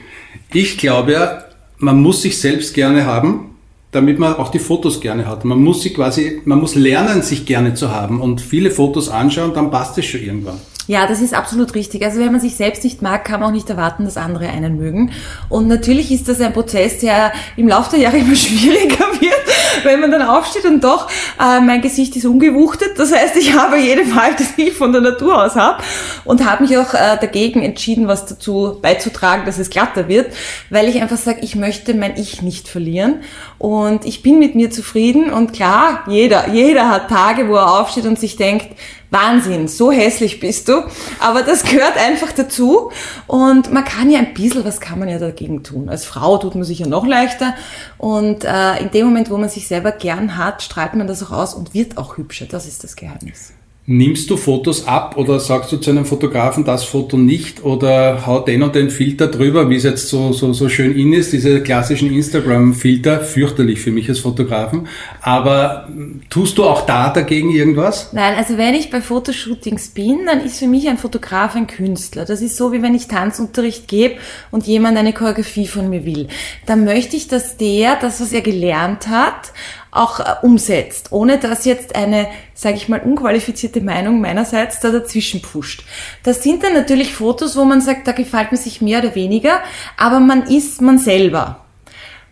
Ich 0.54 0.78
glaube 0.78 1.12
ja, 1.12 1.44
man 1.78 2.00
muss 2.00 2.22
sich 2.22 2.38
selbst 2.38 2.72
gerne 2.72 3.06
haben, 3.06 3.56
damit 3.90 4.20
man 4.20 4.34
auch 4.36 4.52
die 4.52 4.60
Fotos 4.60 5.00
gerne 5.00 5.26
hat. 5.26 5.44
Man 5.44 5.60
muss 5.60 5.82
sie 5.82 5.92
quasi, 5.92 6.40
man 6.44 6.60
muss 6.60 6.76
lernen, 6.76 7.22
sich 7.22 7.44
gerne 7.44 7.74
zu 7.74 7.90
haben 7.90 8.20
und 8.20 8.40
viele 8.40 8.70
Fotos 8.70 9.08
anschauen, 9.08 9.52
dann 9.52 9.72
passt 9.72 9.98
es 9.98 10.06
schon 10.06 10.20
irgendwann. 10.20 10.60
Ja, 10.86 11.06
das 11.06 11.20
ist 11.20 11.34
absolut 11.34 11.74
richtig. 11.74 12.04
Also 12.04 12.20
wenn 12.20 12.32
man 12.32 12.40
sich 12.40 12.56
selbst 12.56 12.84
nicht 12.84 13.02
mag, 13.02 13.24
kann 13.24 13.40
man 13.40 13.50
auch 13.50 13.54
nicht 13.54 13.68
erwarten, 13.68 14.04
dass 14.04 14.16
andere 14.16 14.48
einen 14.48 14.76
mögen. 14.76 15.10
Und 15.48 15.68
natürlich 15.68 16.10
ist 16.12 16.28
das 16.28 16.40
ein 16.40 16.52
Prozess, 16.52 16.98
der 16.98 17.32
im 17.56 17.68
Laufe 17.68 17.90
der 17.90 18.00
Jahre 18.00 18.18
immer 18.18 18.34
schwieriger 18.36 19.06
wird, 19.20 19.34
wenn 19.82 20.00
man 20.00 20.11
dann 20.11 20.22
aufsteht 20.22 20.64
und 20.64 20.82
doch, 20.84 21.08
äh, 21.40 21.61
mein 21.61 21.81
Gesicht 21.81 22.17
ist 22.17 22.25
ungewuchtet. 22.25 22.99
Das 22.99 23.12
heißt, 23.12 23.37
ich 23.37 23.55
habe 23.55 23.78
jede 23.78 24.05
Fall, 24.05 24.34
das 24.37 24.55
ich 24.56 24.72
von 24.72 24.93
der 24.93 25.00
Natur 25.00 25.44
aus 25.44 25.56
habe 25.56 25.82
und 26.25 26.44
habe 26.44 26.62
mich 26.64 26.76
auch 26.78 26.94
äh, 26.94 27.17
dagegen 27.20 27.62
entschieden, 27.62 28.08
was 28.08 28.26
dazu 28.26 28.78
beizutragen, 28.81 29.44
dass 29.46 29.58
es 29.58 29.70
glatter 29.70 30.08
wird, 30.08 30.32
weil 30.70 30.88
ich 30.88 31.00
einfach 31.00 31.17
sage, 31.17 31.40
ich 31.43 31.56
möchte 31.56 31.94
mein 31.94 32.17
Ich 32.17 32.43
nicht 32.43 32.69
verlieren 32.69 33.22
und 33.58 34.05
ich 34.05 34.22
bin 34.22 34.38
mit 34.38 34.55
mir 34.55 34.70
zufrieden 34.70 35.31
und 35.31 35.52
klar, 35.52 36.05
jeder, 36.08 36.49
jeder 36.49 36.88
hat 36.88 37.08
Tage, 37.08 37.49
wo 37.49 37.56
er 37.56 37.81
aufsteht 37.81 38.06
und 38.06 38.19
sich 38.19 38.37
denkt, 38.37 38.69
Wahnsinn, 39.10 39.68
so 39.68 39.90
hässlich 39.90 40.40
bist 40.40 40.68
du. 40.68 40.82
Aber 41.18 41.42
das 41.42 41.64
gehört 41.64 41.96
einfach 41.96 42.32
dazu. 42.32 42.90
Und 43.26 43.72
man 43.72 43.84
kann 43.84 44.10
ja 44.10 44.20
ein 44.20 44.34
bisschen, 44.34 44.64
was 44.64 44.80
kann 44.80 44.98
man 44.98 45.08
ja 45.08 45.18
dagegen 45.18 45.62
tun? 45.62 45.88
Als 45.88 46.04
Frau 46.04 46.38
tut 46.38 46.54
man 46.54 46.64
sich 46.64 46.78
ja 46.78 46.86
noch 46.86 47.06
leichter. 47.06 47.54
Und 47.98 48.44
äh, 48.44 48.78
in 48.78 48.90
dem 48.90 49.06
Moment, 49.06 49.30
wo 49.30 49.36
man 49.36 49.48
sich 49.48 49.66
selber 49.66 49.92
gern 49.92 50.36
hat, 50.36 50.62
strahlt 50.62 50.94
man 50.94 51.06
das 51.06 51.22
auch 51.22 51.32
aus 51.32 51.54
und 51.54 51.74
wird 51.74 51.98
auch 51.98 52.16
hübscher. 52.16 52.46
Das 52.46 52.66
ist 52.66 52.85
das 52.85 52.96
Geheimnis. 52.96 53.52
Nimmst 53.92 54.30
du 54.30 54.37
Fotos 54.37 54.87
ab 54.87 55.16
oder 55.16 55.40
sagst 55.40 55.73
du 55.73 55.76
zu 55.76 55.90
einem 55.90 56.04
Fotografen 56.04 56.64
das 56.64 56.85
Foto 56.85 57.16
nicht 57.16 57.64
oder 57.64 58.25
hau 58.25 58.38
den 58.38 58.62
und 58.62 58.76
den 58.76 58.88
Filter 58.88 59.26
drüber, 59.26 59.68
wie 59.68 59.75
es 59.75 59.82
jetzt 59.82 60.09
so, 60.09 60.32
so, 60.32 60.52
so 60.52 60.68
schön 60.68 60.94
in 60.94 61.12
ist, 61.12 61.32
diese 61.32 61.61
klassischen 61.61 62.14
Instagram-Filter, 62.14 63.18
fürchterlich 63.18 63.80
für 63.80 63.90
mich 63.90 64.09
als 64.09 64.20
Fotografen. 64.20 64.87
Aber 65.23 65.88
tust 66.28 66.56
du 66.59 66.66
auch 66.66 66.87
da 66.87 67.11
dagegen 67.11 67.50
irgendwas? 67.50 68.12
Nein, 68.12 68.37
also 68.37 68.56
wenn 68.56 68.75
ich 68.75 68.90
bei 68.90 69.00
Fotoshootings 69.00 69.88
bin, 69.88 70.20
dann 70.25 70.40
ist 70.40 70.61
für 70.61 70.68
mich 70.68 70.88
ein 70.88 70.97
Fotograf 70.97 71.56
ein 71.56 71.66
Künstler. 71.66 72.25
Das 72.25 72.42
ist 72.42 72.56
so, 72.56 72.73
wie 72.73 72.82
wenn 72.82 72.94
ich 72.94 73.09
Tanzunterricht 73.09 73.88
gebe 73.88 74.18
und 74.52 74.68
jemand 74.68 74.99
eine 74.99 75.12
Choreografie 75.12 75.66
von 75.66 75.90
mir 75.90 76.04
will. 76.04 76.28
Dann 76.64 76.85
möchte 76.85 77.16
ich, 77.16 77.26
dass 77.26 77.56
der 77.56 77.97
das, 77.97 78.20
was 78.20 78.32
er 78.32 78.42
gelernt 78.42 79.09
hat, 79.09 79.52
auch 79.90 80.20
äh, 80.20 80.25
umsetzt, 80.42 81.12
ohne 81.12 81.38
dass 81.38 81.64
jetzt 81.64 81.97
eine, 81.97 82.28
sage 82.54 82.76
ich 82.76 82.88
mal, 82.88 83.00
unqualifizierte 83.00 83.80
Meinung 83.80 84.20
meinerseits 84.20 84.80
da 84.80 84.90
dazwischen 84.90 85.42
pusht. 85.42 85.85
Das 86.23 86.42
sind 86.42 86.62
dann 86.62 86.75
natürlich 86.75 87.14
Fotos, 87.14 87.56
wo 87.56 87.64
man 87.64 87.80
sagt, 87.80 88.06
da 88.06 88.12
gefällt 88.12 88.52
mir 88.52 88.59
sich 88.59 88.80
mehr 88.80 89.00
oder 89.00 89.14
weniger, 89.14 89.61
aber 89.97 90.20
man 90.20 90.44
ist 90.44 90.80
man 90.80 90.99
selber. 90.99 91.64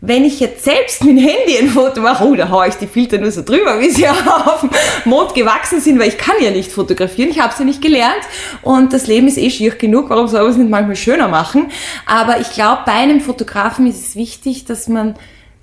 Wenn 0.00 0.24
ich 0.24 0.38
jetzt 0.38 0.62
selbst 0.62 1.02
mit 1.02 1.18
dem 1.18 1.24
Handy 1.26 1.58
ein 1.58 1.70
Foto 1.70 2.00
mache, 2.00 2.24
oh, 2.24 2.36
da 2.36 2.48
haue 2.50 2.68
ich 2.68 2.76
die 2.76 2.86
Filter 2.86 3.18
nur 3.18 3.32
so 3.32 3.42
drüber, 3.42 3.80
wie 3.80 3.90
sie 3.90 4.08
auf 4.08 4.60
dem 4.60 4.70
Mond 5.04 5.34
gewachsen 5.34 5.80
sind, 5.80 5.98
weil 5.98 6.06
ich 6.06 6.18
kann 6.18 6.36
ja 6.40 6.52
nicht 6.52 6.70
fotografieren, 6.70 7.30
ich 7.30 7.40
habe 7.40 7.52
sie 7.52 7.62
ja 7.62 7.64
nicht 7.64 7.82
gelernt 7.82 8.22
und 8.62 8.92
das 8.92 9.08
Leben 9.08 9.26
ist 9.26 9.38
eh 9.38 9.50
schier 9.50 9.74
genug, 9.74 10.08
warum 10.10 10.28
soll 10.28 10.42
man 10.42 10.50
es 10.52 10.56
nicht 10.56 10.70
manchmal 10.70 10.94
schöner 10.94 11.26
machen? 11.26 11.72
Aber 12.06 12.38
ich 12.38 12.52
glaube, 12.52 12.82
bei 12.86 12.92
einem 12.92 13.20
Fotografen 13.20 13.88
ist 13.88 14.06
es 14.06 14.14
wichtig, 14.14 14.66
dass 14.66 14.86
man 14.86 15.16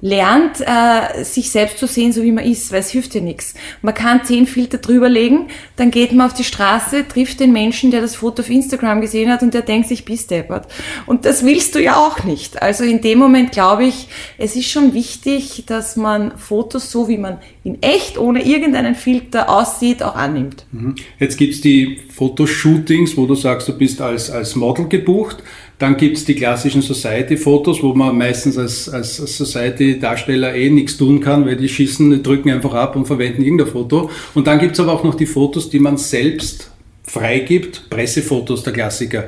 lernt, 0.06 0.62
äh, 0.62 1.24
sich 1.24 1.50
selbst 1.50 1.80
zu 1.80 1.88
sehen, 1.88 2.12
so 2.12 2.22
wie 2.22 2.32
man 2.32 2.46
ist, 2.46 2.72
weil 2.72 2.82
es 2.82 2.92
hilft 2.92 3.16
ja 3.16 3.22
nichts. 3.22 3.56
Man 3.82 3.96
kann 3.96 4.24
zehn 4.24 4.46
Filter 4.46 4.78
drüberlegen, 4.78 5.48
dann 5.78 5.90
geht 5.90 6.12
man 6.12 6.28
auf 6.28 6.36
die 6.36 6.44
Straße, 6.44 7.08
trifft 7.08 7.40
den 7.40 7.52
Menschen, 7.52 7.90
der 7.90 8.02
das 8.02 8.16
Foto 8.16 8.44
auf 8.44 8.52
Instagram 8.52 9.02
gesehen 9.02 9.32
hat 9.32 9.42
und 9.42 9.56
der 9.56 9.64
denkt 9.64 9.88
sich, 9.88 10.06
bist 10.06 10.30
deppert. 10.30 10.68
Und 11.08 11.26
das 11.26 11.44
willst 11.44 11.74
du 11.74 11.82
ja 11.82 11.96
auch 11.96 12.24
nicht. 12.24 12.62
Also 12.62 12.84
in 12.84 13.02
dem 13.02 13.18
Moment 13.18 13.52
glaube 13.52 13.86
ich, 13.86 14.08
es 14.38 14.56
ist 14.56 14.70
schon 14.70 14.94
wichtig, 14.94 15.64
dass 15.66 15.96
man 15.96 16.38
Fotos 16.38 16.92
so, 16.92 17.08
wie 17.08 17.18
man 17.18 17.40
in 17.64 17.82
echt, 17.82 18.20
ohne 18.20 18.46
irgendeinen 18.46 18.94
Filter 18.94 19.50
aussieht, 19.50 20.04
auch 20.04 20.16
annimmt. 20.16 20.68
Mhm. 20.72 20.94
Jetzt 21.18 21.36
gibt's 21.36 21.62
die 21.62 21.98
Fotoshootings, 22.14 23.18
wo 23.18 23.26
du 23.26 23.34
sagst, 23.34 23.68
du 23.70 23.76
bist 23.76 24.02
als, 24.02 24.30
als 24.30 24.56
Model 24.56 24.88
gebucht. 24.88 25.42
Dann 25.78 25.98
gibt's 25.98 26.24
die 26.24 26.36
klassischen 26.36 26.82
Society-Fotos, 26.82 27.84
wo 27.84 27.94
man 27.94 28.18
meistens 28.18 28.58
als, 28.58 28.88
als 28.88 29.18
Society-Darsteller 29.18 30.56
eh 30.56 30.70
nichts 30.70 30.98
tun 30.98 31.20
kann, 31.20 31.46
weil 31.46 31.58
die 31.58 31.68
schießen, 31.68 32.24
drücken 32.24 32.50
einfach 32.50 32.74
ab 32.74 32.96
und 32.96 33.06
verwenden 33.06 33.44
irgendein 33.44 33.68
Foto. 33.68 34.10
Und 34.34 34.48
dann 34.48 34.60
gibt's 34.60 34.80
aber 34.80 34.94
auch 34.94 35.04
noch 35.04 35.16
die 35.16 35.26
Fotos, 35.26 35.70
die 35.70 35.80
man 35.80 35.98
selbst 35.98 36.72
freigibt, 37.04 37.90
Pressefotos, 37.90 38.64
der 38.64 38.74
Klassiker. 38.74 39.26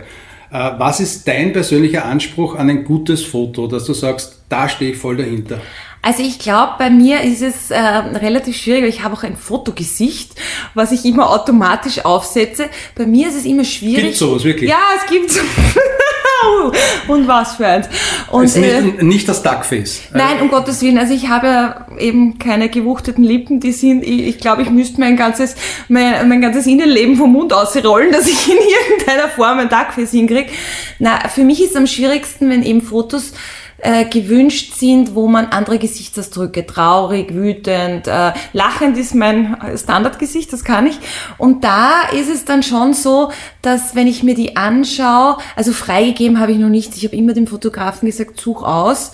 Äh, 0.52 0.72
was 0.78 1.02
ist 1.02 1.28
dein 1.28 1.52
persönlicher 1.52 2.06
Anspruch 2.06 2.56
an 2.56 2.70
ein 2.70 2.86
gutes 2.86 3.24
Foto, 3.24 3.68
dass 3.68 3.84
du 3.84 3.94
sagst, 3.94 4.44
da 4.48 4.70
stehe 4.70 4.92
ich 4.92 4.98
voll 4.98 5.18
dahinter? 5.18 5.60
Also 6.02 6.24
ich 6.24 6.40
glaube, 6.40 6.76
bei 6.78 6.90
mir 6.90 7.22
ist 7.22 7.42
es 7.42 7.70
äh, 7.70 7.78
relativ 7.78 8.56
schwierig, 8.56 8.84
weil 8.84 8.90
ich 8.90 9.04
habe 9.04 9.16
auch 9.16 9.24
ein 9.24 9.36
Fotogesicht, 9.36 10.36
was 10.74 10.94
ich 10.94 11.04
immer 11.04 11.30
automatisch 11.30 12.06
aufsetze. 12.06 12.70
Bei 12.96 13.06
mir 13.06 13.28
ist 13.28 13.36
es 13.36 13.46
immer 13.46 13.66
schwierig. 13.66 14.04
Gibt 14.06 14.16
sowas 14.16 14.46
wirklich? 14.46 14.70
Ja, 14.70 14.80
es 14.96 15.10
gibt 15.10 15.32
so. 16.42 16.72
Und 17.14 17.28
was 17.28 17.56
für 17.56 17.68
eins. 17.68 17.88
Und, 18.32 18.46
ist 18.46 18.58
nicht, 18.58 18.74
äh, 18.74 19.04
nicht 19.04 19.30
das 19.30 19.44
Duckface. 19.44 20.02
Nein, 20.14 20.42
um 20.42 20.50
Gottes 20.50 20.82
Willen. 20.82 20.98
Also 20.98 21.14
ich 21.14 21.30
habe 21.30 21.48
ja 21.48 21.88
eben 22.00 22.38
keine 22.40 22.70
gewuchteten 22.70 23.24
Lippen. 23.24 23.60
Die 23.60 23.72
sind, 23.72 24.04
ich, 24.04 24.28
ich 24.28 24.38
glaube, 24.40 24.62
ich 24.62 24.70
müsste 24.70 25.00
mein 25.00 25.16
ganzes, 25.16 25.56
mein, 25.88 26.28
mein 26.28 26.42
ganzes 26.42 26.68
Innenleben 26.68 27.16
vom 27.16 27.32
Mund 27.32 27.54
ausrollen, 27.54 28.12
dass 28.12 28.28
ich 28.28 28.48
in 28.48 28.58
irgendeiner 28.90 29.30
Form 29.30 29.60
ein 29.60 29.70
Duckface 29.70 30.12
hinkriege. 30.12 30.50
Na, 31.00 31.28
für 31.30 31.44
mich 31.44 31.62
ist 31.62 31.72
es 31.72 31.76
am 31.76 31.88
schwierigsten, 31.88 32.50
wenn 32.50 32.64
eben 32.64 32.82
Fotos 32.82 33.34
äh, 33.80 34.06
gewünscht 34.06 34.76
sind, 34.76 35.16
wo 35.16 35.28
man 35.28 35.48
andere 35.48 35.78
Gesichtsausdrücke, 35.78 36.66
traurig, 36.66 37.34
wütend, 37.34 38.08
äh, 38.08 38.34
lachend 38.54 38.98
ist 38.98 39.14
mein 39.14 39.58
Standardgesicht, 39.76 40.52
das 40.52 40.64
kann 40.64 40.88
ich. 40.88 40.98
Und 41.38 41.64
da 41.64 42.10
ist 42.12 42.30
es 42.30 42.46
dann 42.46 42.64
schon 42.64 42.94
so, 42.94 43.32
dass 43.62 43.96
wenn 43.96 44.08
ich 44.08 44.24
mir 44.24 44.36
die 44.36 44.56
anschaue, 44.56 45.38
also 45.56 45.72
freigegeben 45.72 46.40
habe 46.40 46.54
ich 46.54 46.58
noch 46.58 46.70
nichts, 46.70 46.98
ich 46.98 47.06
habe 47.06 47.16
immer 47.16 47.34
dem 47.34 47.48
Fotografen 47.48 48.08
gesagt, 48.08 48.40
such 48.40 48.64
aus, 48.64 49.12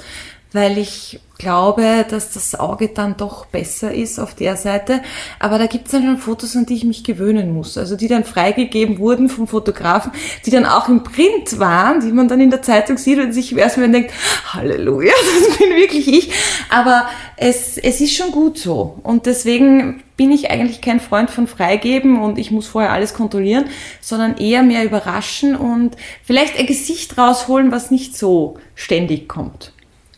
weil 0.54 0.78
ich 0.78 1.20
glaube, 1.40 2.06
dass 2.10 2.32
das 2.32 2.58
Auge 2.58 2.90
dann 2.90 3.18
doch 3.18 3.46
besser 3.48 3.94
ist 3.94 4.20
auf 4.20 4.36
der 4.36 4.56
Seite. 4.56 5.02
Aber 5.40 5.58
da 5.58 5.66
gibt 5.66 5.88
es 5.88 5.92
dann 5.92 6.04
schon 6.04 6.18
Fotos, 6.18 6.56
an 6.56 6.66
die 6.66 6.76
ich 6.76 6.86
mich 6.86 7.04
gewöhnen 7.04 7.54
muss. 7.54 7.78
Also 7.78 7.98
die 7.98 8.08
dann 8.08 8.24
freigegeben 8.24 9.00
wurden 9.00 9.30
vom 9.30 9.48
Fotografen, 9.48 10.12
die 10.46 10.52
dann 10.52 10.66
auch 10.66 10.88
im 10.88 11.04
Print 11.04 11.60
waren, 11.60 12.00
die 12.00 12.12
man 12.12 12.28
dann 12.28 12.40
in 12.40 12.52
der 12.52 12.62
Zeitung 12.62 12.98
sieht 12.98 13.20
und 13.20 13.34
sich 13.34 13.58
erstmal 13.58 13.92
denkt, 13.92 14.12
Halleluja, 14.54 15.12
das 15.40 15.58
bin 15.58 15.70
wirklich 15.76 16.08
ich. 16.08 16.32
Aber 16.70 17.08
es, 17.36 17.78
es 17.78 18.00
ist 18.00 18.16
schon 18.16 18.32
gut 18.32 18.58
so. 18.58 19.00
Und 19.04 19.26
deswegen 19.26 20.04
bin 20.16 20.32
ich 20.32 20.52
eigentlich 20.52 20.82
kein 20.82 21.00
Freund 21.00 21.32
von 21.32 21.48
Freigeben 21.48 22.22
und 22.22 22.38
ich 22.38 22.52
muss 22.52 22.68
vorher 22.68 22.92
alles 22.92 23.16
kontrollieren, 23.16 23.66
sondern 24.00 24.38
eher 24.38 24.62
mehr 24.62 24.86
überraschen 24.86 25.56
und 25.56 25.98
vielleicht 26.24 26.58
ein 26.58 26.68
Gesicht 26.68 27.18
rausholen, 27.18 27.72
was 27.72 27.90
nicht 27.90 28.16
so 28.16 28.58
ständig 28.76 29.28
kommt. 29.28 29.74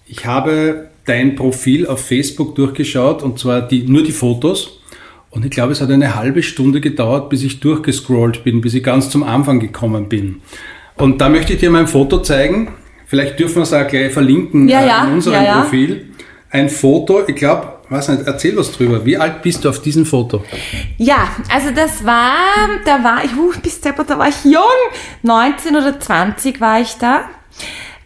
Ich 0.08 0.26
habe 0.26 0.90
dein 1.06 1.36
Profil 1.36 1.88
auf 1.88 2.06
Facebook 2.06 2.56
durchgeschaut 2.56 3.24
und 3.24 3.40
zwar 3.40 3.62
die, 3.62 3.84
nur 3.84 4.04
die 4.04 4.12
Fotos. 4.12 4.80
Und 5.32 5.44
ich 5.44 5.52
glaube, 5.52 5.74
es 5.74 5.82
hat 5.82 5.90
eine 5.90 6.16
halbe 6.16 6.44
Stunde 6.44 6.80
gedauert, 6.80 7.30
bis 7.30 7.44
ich 7.44 7.60
durchgescrollt 7.60 8.44
bin, 8.44 8.62
bis 8.62 8.74
ich 8.74 8.84
ganz 8.84 9.10
zum 9.10 9.24
Anfang 9.24 9.60
gekommen 9.60 10.08
bin. 10.08 10.42
Und 10.96 11.20
da 11.20 11.28
möchte 11.28 11.54
ich 11.54 11.60
dir 11.60 11.72
mein 11.72 11.88
Foto 11.88 12.20
zeigen. 12.22 12.70
Vielleicht 13.08 13.40
dürfen 13.40 13.58
wir 13.58 13.64
es 13.64 13.74
auch 13.74 13.88
gleich 13.88 14.14
verlinken 14.14 14.70
ja, 14.70 14.86
ja, 14.86 15.06
in 15.06 15.14
unserem 15.14 15.44
ja. 15.44 15.62
Profil. 15.62 16.14
Ein 16.50 16.70
Foto, 16.70 17.28
ich 17.28 17.36
glaube, 17.36 17.74
weiß 17.90 18.10
nicht, 18.10 18.28
erzähl 18.28 18.56
was 18.56 18.72
drüber. 18.72 19.06
Wie 19.06 19.18
alt 19.18 19.42
bist 19.42 19.66
du 19.66 19.70
auf 19.70 19.82
diesem 19.82 20.06
Foto? 20.06 20.44
Ja, 20.98 21.28
also 21.52 21.72
das 21.72 22.06
war, 22.06 22.36
da 22.86 23.04
war 23.04 23.26
ich, 23.26 23.36
uh, 23.36 23.52
bis 23.62 23.82
da 23.82 23.98
war 23.98 24.30
ich 24.30 24.46
jung, 24.46 24.64
19 25.24 25.76
oder 25.76 26.00
20 26.00 26.62
war 26.62 26.80
ich 26.80 26.94
da. 26.94 27.26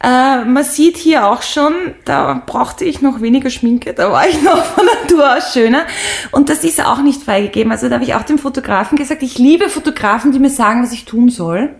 Äh, 0.02 0.46
man 0.46 0.64
sieht 0.64 0.96
hier 0.96 1.28
auch 1.28 1.42
schon, 1.42 1.74
da 2.06 2.42
brauchte 2.46 2.86
ich 2.86 3.02
noch 3.02 3.22
weniger 3.22 3.50
Schminke, 3.50 3.94
da 3.94 4.12
war 4.12 4.28
ich 4.28 4.42
noch 4.44 4.64
von 4.64 4.86
Natur 4.86 5.38
aus 5.38 5.54
schöner. 5.54 5.86
Und 6.32 6.50
das 6.50 6.64
ist 6.64 6.84
auch 6.84 7.02
nicht 7.02 7.24
freigegeben. 7.24 7.72
Also 7.72 7.90
da 7.90 7.96
habe 7.96 8.06
ich 8.06 8.16
auch 8.16 8.24
dem 8.24 8.38
Fotografen 8.38 8.98
gesagt, 8.98 9.24
ich 9.24 9.38
liebe 9.38 9.70
Fotografen, 9.70 10.32
die 10.32 10.40
mir 10.40 10.50
sagen, 10.50 10.84
was 10.84 10.94
ich 10.94 11.06
tun 11.06 11.30
soll, 11.30 11.76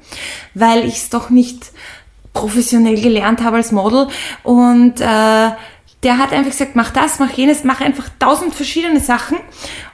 weil 0.54 0.86
ich 0.86 0.96
es 0.96 1.10
doch 1.10 1.30
nicht 1.30 1.72
professionell 2.34 3.02
gelernt 3.02 3.42
habe 3.42 3.58
als 3.58 3.72
Model. 3.72 4.08
Und 4.44 5.00
äh, 5.00 5.52
der 6.04 6.18
hat 6.18 6.32
einfach 6.32 6.52
gesagt, 6.52 6.76
mach 6.76 6.92
das, 6.92 7.20
mach 7.20 7.32
jenes, 7.32 7.66
mach 7.66 7.82
einfach 7.82 8.08
tausend 8.20 8.56
verschiedene 8.56 9.02
Sachen. 9.02 9.38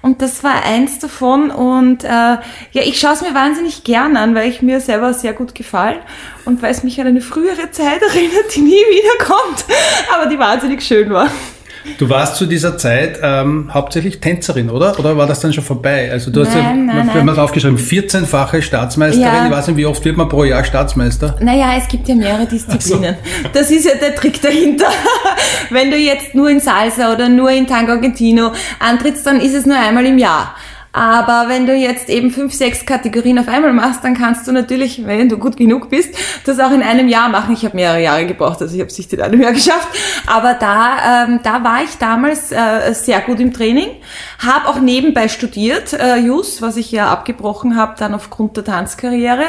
Und 0.02 0.22
das 0.22 0.44
war 0.44 0.64
eins 0.64 1.00
davon. 1.00 1.50
Und 1.50 2.04
äh, 2.04 2.08
ja, 2.08 2.42
ich 2.74 3.00
schaue 3.00 3.14
es 3.14 3.22
mir 3.22 3.34
wahnsinnig 3.34 3.84
gern 3.84 4.16
an, 4.16 4.36
weil 4.36 4.50
ich 4.50 4.62
mir 4.62 4.82
selber 4.82 5.14
sehr 5.16 5.34
gut 5.34 5.56
gefallen 5.56 6.00
und 6.46 6.62
weil 6.62 6.72
es 6.72 6.84
mich 6.84 7.02
an 7.02 7.08
eine 7.08 7.22
frühere 7.22 7.72
Zeit 7.72 8.02
erinnert, 8.10 8.56
die 8.56 8.62
nie 8.62 8.72
wiederkommt, 8.72 9.66
aber 10.14 10.28
die 10.28 10.38
wahnsinnig 10.38 10.84
schön 10.84 11.10
war. 11.10 11.30
Du 11.98 12.10
warst 12.10 12.36
zu 12.36 12.46
dieser 12.46 12.78
Zeit 12.78 13.20
ähm, 13.22 13.70
hauptsächlich 13.74 14.20
Tänzerin, 14.20 14.70
oder? 14.70 15.00
Oder 15.00 15.18
war 15.18 15.28
das 15.28 15.40
dann 15.40 15.54
schon 15.54 15.64
vorbei? 15.64 16.10
Also 16.12 16.32
du 16.32 16.42
nein, 16.42 16.48
hast 16.48 16.56
ja, 16.56 16.74
nein, 16.74 17.08
wir 17.08 17.14
haben 17.14 17.28
das 17.28 17.38
aufgeschrieben, 17.38 17.78
14-fache 17.78 18.62
Staatsmeisterin. 18.62 19.34
Ja. 19.34 19.46
Ich 19.46 19.52
weiß 19.52 19.68
nicht, 19.68 19.78
wie 19.78 19.86
oft 19.86 20.04
wird 20.04 20.18
man 20.18 20.30
pro 20.30 20.44
Jahr 20.44 20.64
Staatsmeister? 20.64 21.38
Naja, 21.42 21.76
es 21.78 21.88
gibt 21.88 22.08
ja 22.08 22.16
mehrere 22.16 22.46
Disziplinen. 22.46 23.16
So. 23.16 23.50
Das 23.54 23.72
ist 23.72 23.86
ja 23.86 23.96
der 23.96 24.16
Trick 24.16 24.42
dahinter. 24.42 24.88
Wenn 25.70 25.92
du 25.92 25.98
jetzt 25.98 26.36
nur 26.36 26.50
in 26.50 26.60
Salsa 26.60 27.14
oder 27.14 27.30
nur 27.30 27.52
in 27.52 27.68
Tango 27.68 27.94
Argentino 27.94 28.52
antrittst, 28.80 29.26
dann 29.26 29.40
ist 29.40 29.54
es 29.54 29.66
nur 29.66 29.78
einmal 29.78 30.06
im 30.06 30.18
Jahr. 30.18 30.56
Aber 30.96 31.50
wenn 31.50 31.66
du 31.66 31.76
jetzt 31.76 32.08
eben 32.08 32.32
fünf, 32.32 32.54
sechs 32.54 32.86
Kategorien 32.86 33.38
auf 33.38 33.50
einmal 33.50 33.74
machst, 33.74 34.02
dann 34.06 34.18
kannst 34.18 34.48
du 34.48 34.54
natürlich, 34.54 35.06
wenn 35.06 35.28
du 35.28 35.38
gut 35.38 35.58
genug 35.58 35.90
bist, 35.90 36.16
das 36.46 36.58
auch 36.58 36.72
in 36.72 36.82
einem 36.82 37.10
Jahr 37.10 37.28
machen. 37.28 37.54
Ich 37.54 37.66
habe 37.66 37.76
mehrere 37.76 38.02
Jahre 38.02 38.26
gebraucht, 38.26 38.62
also 38.62 38.74
ich 38.74 38.80
habe 38.80 38.90
es 38.90 38.98
nicht 38.98 39.12
in 39.12 39.20
einem 39.20 39.42
Jahr 39.42 39.52
geschafft. 39.54 39.90
Aber 40.26 40.54
da, 40.54 41.26
ähm, 41.26 41.42
da 41.44 41.62
war 41.66 41.84
ich 41.84 41.98
damals 41.98 42.54
äh, 42.54 42.94
sehr 42.94 43.20
gut 43.20 43.42
im 43.42 43.52
Training, 43.52 43.90
habe 44.40 44.70
auch 44.70 44.80
nebenbei 44.80 45.28
studiert, 45.28 45.92
äh, 45.92 46.16
Jus, 46.16 46.62
was 46.62 46.78
ich 46.78 46.94
ja 46.94 47.10
abgebrochen 47.12 47.76
habe, 47.76 47.96
dann 48.00 48.16
aufgrund 48.16 48.56
der 48.56 48.64
Tanzkarriere. 48.64 49.48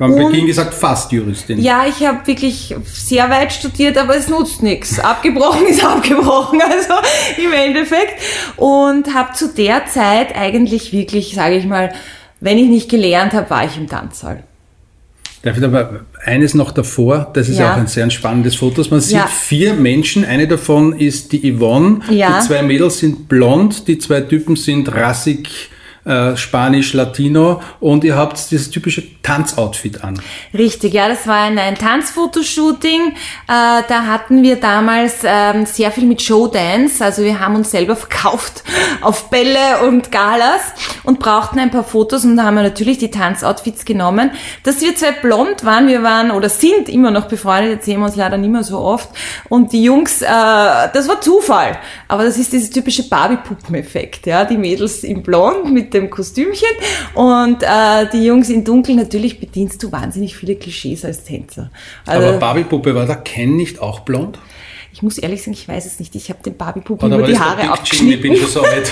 Am 0.00 0.16
Beginn 0.16 0.46
gesagt 0.46 0.74
fast 0.74 1.12
Juristin. 1.12 1.60
Ja, 1.60 1.84
ich 1.86 2.04
habe 2.04 2.26
wirklich 2.26 2.74
sehr 2.92 3.30
weit 3.30 3.52
studiert, 3.52 3.96
aber 3.96 4.16
es 4.16 4.26
nutzt 4.26 4.64
nichts. 4.64 4.98
Abgebrochen 4.98 5.66
ist 5.68 5.84
abgebrochen, 5.84 6.60
also 6.68 6.94
im 7.36 7.52
Endeffekt. 7.52 8.20
Und 8.56 9.14
habe 9.14 9.34
zu 9.34 9.46
der 9.46 9.86
Zeit 9.86 10.34
eigentlich 10.34 10.87
wirklich, 10.92 11.34
sage 11.34 11.56
ich 11.56 11.66
mal, 11.66 11.92
wenn 12.40 12.58
ich 12.58 12.68
nicht 12.68 12.88
gelernt 12.88 13.32
habe, 13.32 13.50
war 13.50 13.64
ich 13.64 13.76
im 13.76 13.88
Tanzsaal. 13.88 14.44
Darf 15.42 15.56
ich 15.56 15.62
aber 15.62 16.00
eines 16.24 16.54
noch 16.54 16.72
davor, 16.72 17.30
das 17.32 17.48
ist 17.48 17.58
ja, 17.58 17.72
auch 17.72 17.76
ein 17.76 17.86
sehr 17.86 18.10
spannendes 18.10 18.56
Foto. 18.56 18.82
Man 18.90 19.00
sieht 19.00 19.16
ja. 19.16 19.26
vier 19.26 19.74
Menschen, 19.74 20.24
eine 20.24 20.48
davon 20.48 20.98
ist 20.98 21.32
die 21.32 21.54
Yvonne, 21.54 22.00
ja. 22.10 22.40
die 22.40 22.46
zwei 22.46 22.62
Mädels 22.62 22.98
sind 22.98 23.28
blond, 23.28 23.86
die 23.86 23.98
zwei 23.98 24.20
Typen 24.22 24.56
sind 24.56 24.92
rassig, 24.92 25.70
äh, 26.08 26.36
Spanisch, 26.36 26.94
Latino 26.94 27.60
und 27.80 28.02
ihr 28.02 28.16
habt 28.16 28.50
dieses 28.50 28.70
typische 28.70 29.02
Tanzoutfit 29.22 30.02
an. 30.02 30.20
Richtig, 30.54 30.94
ja, 30.94 31.06
das 31.06 31.26
war 31.26 31.42
ein, 31.42 31.58
ein 31.58 31.74
Tanzfotoshooting. 31.74 33.10
Äh, 33.10 33.12
da 33.46 34.06
hatten 34.06 34.42
wir 34.42 34.56
damals 34.56 35.18
ähm, 35.22 35.66
sehr 35.66 35.90
viel 35.90 36.06
mit 36.06 36.22
Showdance, 36.22 37.04
also 37.04 37.22
wir 37.22 37.38
haben 37.40 37.56
uns 37.56 37.70
selber 37.70 37.94
verkauft 38.08 38.64
auf 39.02 39.28
Bälle 39.28 39.86
und 39.86 40.10
Galas 40.10 40.72
und 41.04 41.18
brauchten 41.18 41.58
ein 41.58 41.70
paar 41.70 41.84
Fotos 41.84 42.24
und 42.24 42.38
da 42.38 42.44
haben 42.44 42.54
wir 42.54 42.62
natürlich 42.62 42.96
die 42.96 43.10
Tanzoutfits 43.10 43.84
genommen. 43.84 44.30
Dass 44.62 44.80
wir 44.80 44.96
zwei 44.96 45.12
blond 45.12 45.64
waren, 45.64 45.88
wir 45.88 46.02
waren 46.02 46.30
oder 46.30 46.48
sind 46.48 46.88
immer 46.88 47.10
noch 47.10 47.28
befreundet, 47.28 47.72
jetzt 47.72 47.84
sehen 47.84 48.00
wir 48.00 48.06
uns 48.06 48.16
leider 48.16 48.38
nicht 48.38 48.50
mehr 48.50 48.64
so 48.64 48.78
oft 48.78 49.10
und 49.50 49.72
die 49.74 49.84
Jungs, 49.84 50.22
äh, 50.22 50.26
das 50.26 51.06
war 51.06 51.20
Zufall, 51.20 51.78
aber 52.08 52.24
das 52.24 52.38
ist 52.38 52.52
dieses 52.52 52.70
typische 52.70 53.06
Barbie-Puppen-Effekt, 53.08 54.26
ja, 54.26 54.46
die 54.46 54.56
Mädels 54.56 55.04
in 55.04 55.22
blond 55.22 55.70
mit 55.70 55.97
dem 56.00 56.10
Kostümchen 56.10 56.68
und 57.14 57.62
äh, 57.62 58.06
die 58.12 58.24
Jungs 58.24 58.48
in 58.50 58.64
dunkel. 58.64 58.94
Natürlich 58.96 59.40
bedienst 59.40 59.82
du 59.82 59.92
wahnsinnig 59.92 60.36
viele 60.36 60.56
Klischees 60.56 61.04
als 61.04 61.24
Tänzer. 61.24 61.70
Also, 62.06 62.28
Aber 62.28 62.38
Barbie-Puppe 62.38 62.94
war 62.94 63.06
der 63.06 63.16
Ken 63.16 63.56
nicht 63.56 63.80
auch 63.80 64.00
blond? 64.00 64.38
Ich 64.90 65.02
muss 65.02 65.18
ehrlich 65.18 65.40
sagen, 65.42 65.52
ich 65.52 65.68
weiß 65.68 65.86
es 65.86 66.00
nicht. 66.00 66.14
Ich 66.16 66.28
habe 66.30 66.42
den 66.42 66.56
Barbie-Puppen 66.56 67.12
über 67.12 67.26
die 67.26 67.38
Haare 67.38 67.70
abgeschnitten. 67.70 68.14
Ich 68.14 68.20
bin 68.22 68.36
schon 68.36 68.48
so 68.48 68.62
alt. 68.62 68.90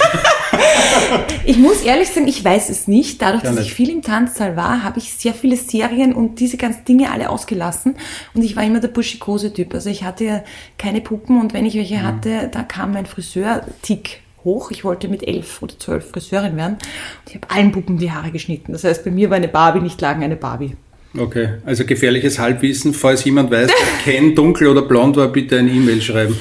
ich 1.44 1.56
muss 1.56 1.80
ehrlich 1.82 2.08
sagen, 2.10 2.28
ich 2.28 2.44
weiß 2.44 2.68
es 2.68 2.86
nicht. 2.86 3.20
Dadurch, 3.22 3.42
Ja, 3.42 3.50
dass 3.50 3.58
nicht. 3.60 3.68
ich 3.68 3.74
viel 3.74 3.90
im 3.90 4.02
Tanzsaal 4.02 4.56
war, 4.56 4.84
habe 4.84 4.98
ich 4.98 5.12
sehr 5.14 5.34
viele 5.34 5.56
Serien 5.56 6.12
und 6.14 6.38
diese 6.38 6.58
ganzen 6.58 6.84
Dinge 6.84 7.10
alle 7.10 7.30
ausgelassen. 7.30 7.96
Und 8.34 8.42
ich 8.42 8.54
war 8.56 8.62
immer 8.62 8.78
der 8.80 8.88
buschikose-Typ. 8.88 9.74
Also 9.74 9.90
ich 9.90 10.04
hatte 10.04 10.44
keine 10.78 11.00
Puppen 11.00 11.40
und 11.40 11.54
wenn 11.54 11.66
ich 11.66 11.74
welche 11.74 11.96
Mhm. 11.96 12.02
hatte, 12.02 12.50
da 12.52 12.62
kam 12.62 12.92
mein 12.92 13.06
Friseur-Tick 13.06 14.20
hoch. 14.46 14.70
Ich 14.70 14.82
wollte 14.84 15.08
mit 15.08 15.26
elf 15.28 15.60
oder 15.60 15.78
zwölf 15.78 16.10
Friseurin 16.10 16.56
werden. 16.56 16.74
Und 16.74 17.28
ich 17.28 17.34
habe 17.34 17.50
allen 17.50 17.72
Puppen 17.72 17.98
die 17.98 18.10
Haare 18.10 18.30
geschnitten. 18.30 18.72
Das 18.72 18.84
heißt, 18.84 19.04
bei 19.04 19.10
mir 19.10 19.28
war 19.28 19.36
eine 19.36 19.48
Barbie 19.48 19.80
nicht 19.80 20.00
lang 20.00 20.22
eine 20.22 20.36
Barbie. 20.36 20.74
Okay, 21.18 21.48
also 21.66 21.84
gefährliches 21.84 22.38
Halbwissen. 22.38 22.94
Falls 22.94 23.24
jemand 23.24 23.50
weiß, 23.50 23.70
Ken 24.04 24.34
dunkel 24.34 24.68
oder 24.68 24.82
blond 24.82 25.16
war, 25.16 25.28
bitte 25.28 25.58
eine 25.58 25.70
E-Mail 25.70 26.00
schreiben. 26.00 26.38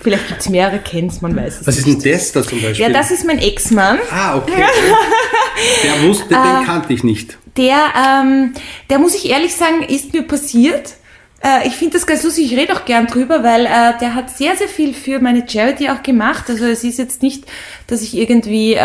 Vielleicht 0.00 0.26
gibt's 0.28 0.48
mehrere 0.48 0.78
Kens, 0.80 1.20
man 1.22 1.36
weiß 1.36 1.60
es 1.60 1.66
Was 1.66 1.78
ist 1.78 1.86
nicht. 1.86 2.04
denn 2.04 2.12
das 2.12 2.32
da 2.32 2.42
zum 2.42 2.60
Beispiel? 2.60 2.86
Ja, 2.86 2.92
das 2.92 3.12
ist 3.12 3.24
mein 3.24 3.38
Ex-Mann. 3.38 3.98
ah, 4.10 4.36
okay. 4.36 4.52
Der 5.84 6.08
wusste, 6.08 6.28
den 6.28 6.64
kannte 6.66 6.92
ich 6.92 7.04
nicht. 7.04 7.38
Der, 7.56 7.92
ähm, 7.96 8.54
der 8.90 8.98
muss 8.98 9.14
ich 9.14 9.28
ehrlich 9.30 9.54
sagen, 9.54 9.82
ist 9.82 10.12
mir 10.12 10.22
passiert. 10.22 10.94
Äh, 11.42 11.66
ich 11.66 11.74
finde 11.74 11.94
das 11.94 12.06
ganz 12.06 12.22
lustig, 12.22 12.52
ich 12.52 12.58
rede 12.58 12.72
auch 12.74 12.84
gern 12.84 13.06
drüber, 13.06 13.42
weil 13.42 13.66
äh, 13.66 13.98
der 14.00 14.14
hat 14.14 14.30
sehr, 14.30 14.56
sehr 14.56 14.68
viel 14.68 14.94
für 14.94 15.18
meine 15.20 15.44
Charity 15.48 15.88
auch 15.90 16.02
gemacht. 16.02 16.44
Also 16.48 16.64
es 16.66 16.84
ist 16.84 16.98
jetzt 16.98 17.22
nicht, 17.22 17.44
dass 17.88 18.02
ich 18.02 18.16
irgendwie 18.16 18.74
äh, 18.74 18.82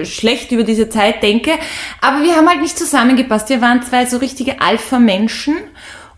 äh, 0.00 0.04
schlecht 0.06 0.52
über 0.52 0.62
diese 0.64 0.88
Zeit 0.88 1.22
denke, 1.22 1.52
aber 2.00 2.22
wir 2.24 2.34
haben 2.36 2.48
halt 2.48 2.62
nicht 2.62 2.78
zusammengepasst. 2.78 3.48
Wir 3.50 3.60
waren 3.60 3.82
zwei 3.82 4.06
so 4.06 4.16
richtige 4.18 4.60
Alpha-Menschen 4.60 5.56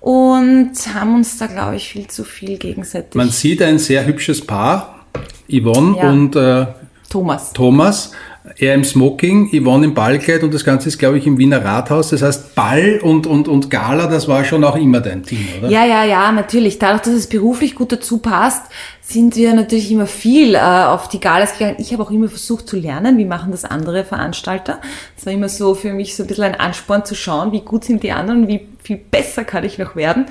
und 0.01 0.73
haben 0.95 1.15
uns 1.15 1.39
da, 1.39 1.47
glaube 1.47 1.77
ich, 1.77 1.89
viel 1.89 2.07
zu 2.09 2.25
viel 2.25 2.59
gegenseitig. 2.59 3.15
Man 3.15 3.31
sieht 3.31 3.63
ein 3.63 3.79
sehr 3.79 4.05
hübsches 4.07 4.45
Paar, 4.47 5.07
Yvonne 5.49 5.97
Ja. 5.99 6.11
und 6.11 6.37
äh, 6.37 6.67
Thomas. 7.09 7.53
Thomas. 7.53 8.13
Er 8.59 8.75
im 8.75 8.83
Smoking, 8.83 9.51
Yvonne 9.53 9.87
im 9.87 9.95
Ballkleid 9.95 10.43
und 10.43 10.53
das 10.53 10.65
Ganze 10.65 10.89
ist, 10.89 10.99
glaube 10.99 11.17
ich, 11.17 11.29
im 11.29 11.39
Wiener 11.39 11.65
Rathaus. 11.65 12.11
Das 12.11 12.23
heißt, 12.23 12.57
Ball 12.57 12.99
und, 13.01 13.27
und, 13.29 13.47
und 13.47 13.71
Gala, 13.71 14.09
das 14.09 14.27
war 14.27 14.45
schon 14.45 14.65
auch 14.65 14.75
immer 14.75 15.01
dein 15.01 15.23
Team, 15.23 15.47
oder? 15.59 15.69
Ja, 15.69 15.85
ja, 15.85 16.05
ja, 16.05 16.33
natürlich. 16.33 16.81
Dadurch, 16.81 17.03
dass 17.03 17.15
es 17.15 17.29
beruflich 17.29 17.77
gut 17.77 17.93
dazu 17.93 18.19
passt, 18.19 18.65
sind 19.01 19.37
wir 19.37 19.55
natürlich 19.55 19.93
immer 19.93 20.07
viel 20.07 20.57
äh, 20.57 20.59
auf 20.59 21.09
die 21.09 21.21
Galas 21.21 21.57
gegangen. 21.57 21.77
Ich 21.79 21.93
habe 21.93 22.03
auch 22.03 22.11
immer 22.11 22.29
versucht 22.29 22.69
zu 22.69 22.77
lernen, 22.77 23.17
wie 23.17 23.25
machen 23.25 23.53
das 23.53 23.65
andere 23.65 24.05
Veranstalter. 24.05 24.81
Das 25.15 25.27
war 25.27 25.33
immer 25.33 25.49
so 25.49 25.75
für 25.75 25.93
mich 25.93 26.17
so 26.17 26.25
ein 26.25 26.27
bisschen 26.27 26.45
ein 26.45 26.57
Ansporn 26.57 27.05
zu 27.05 27.15
schauen, 27.15 27.53
wie 27.53 27.61
gut 27.61 27.85
sind 27.85 28.03
die 28.03 28.11
anderen, 28.11 28.49
wie 28.49 28.67
viel 28.83 28.97
besser 28.97 29.45
kann 29.45 29.65
ich 29.65 29.79
noch 29.79 29.97
werden. 29.97 30.27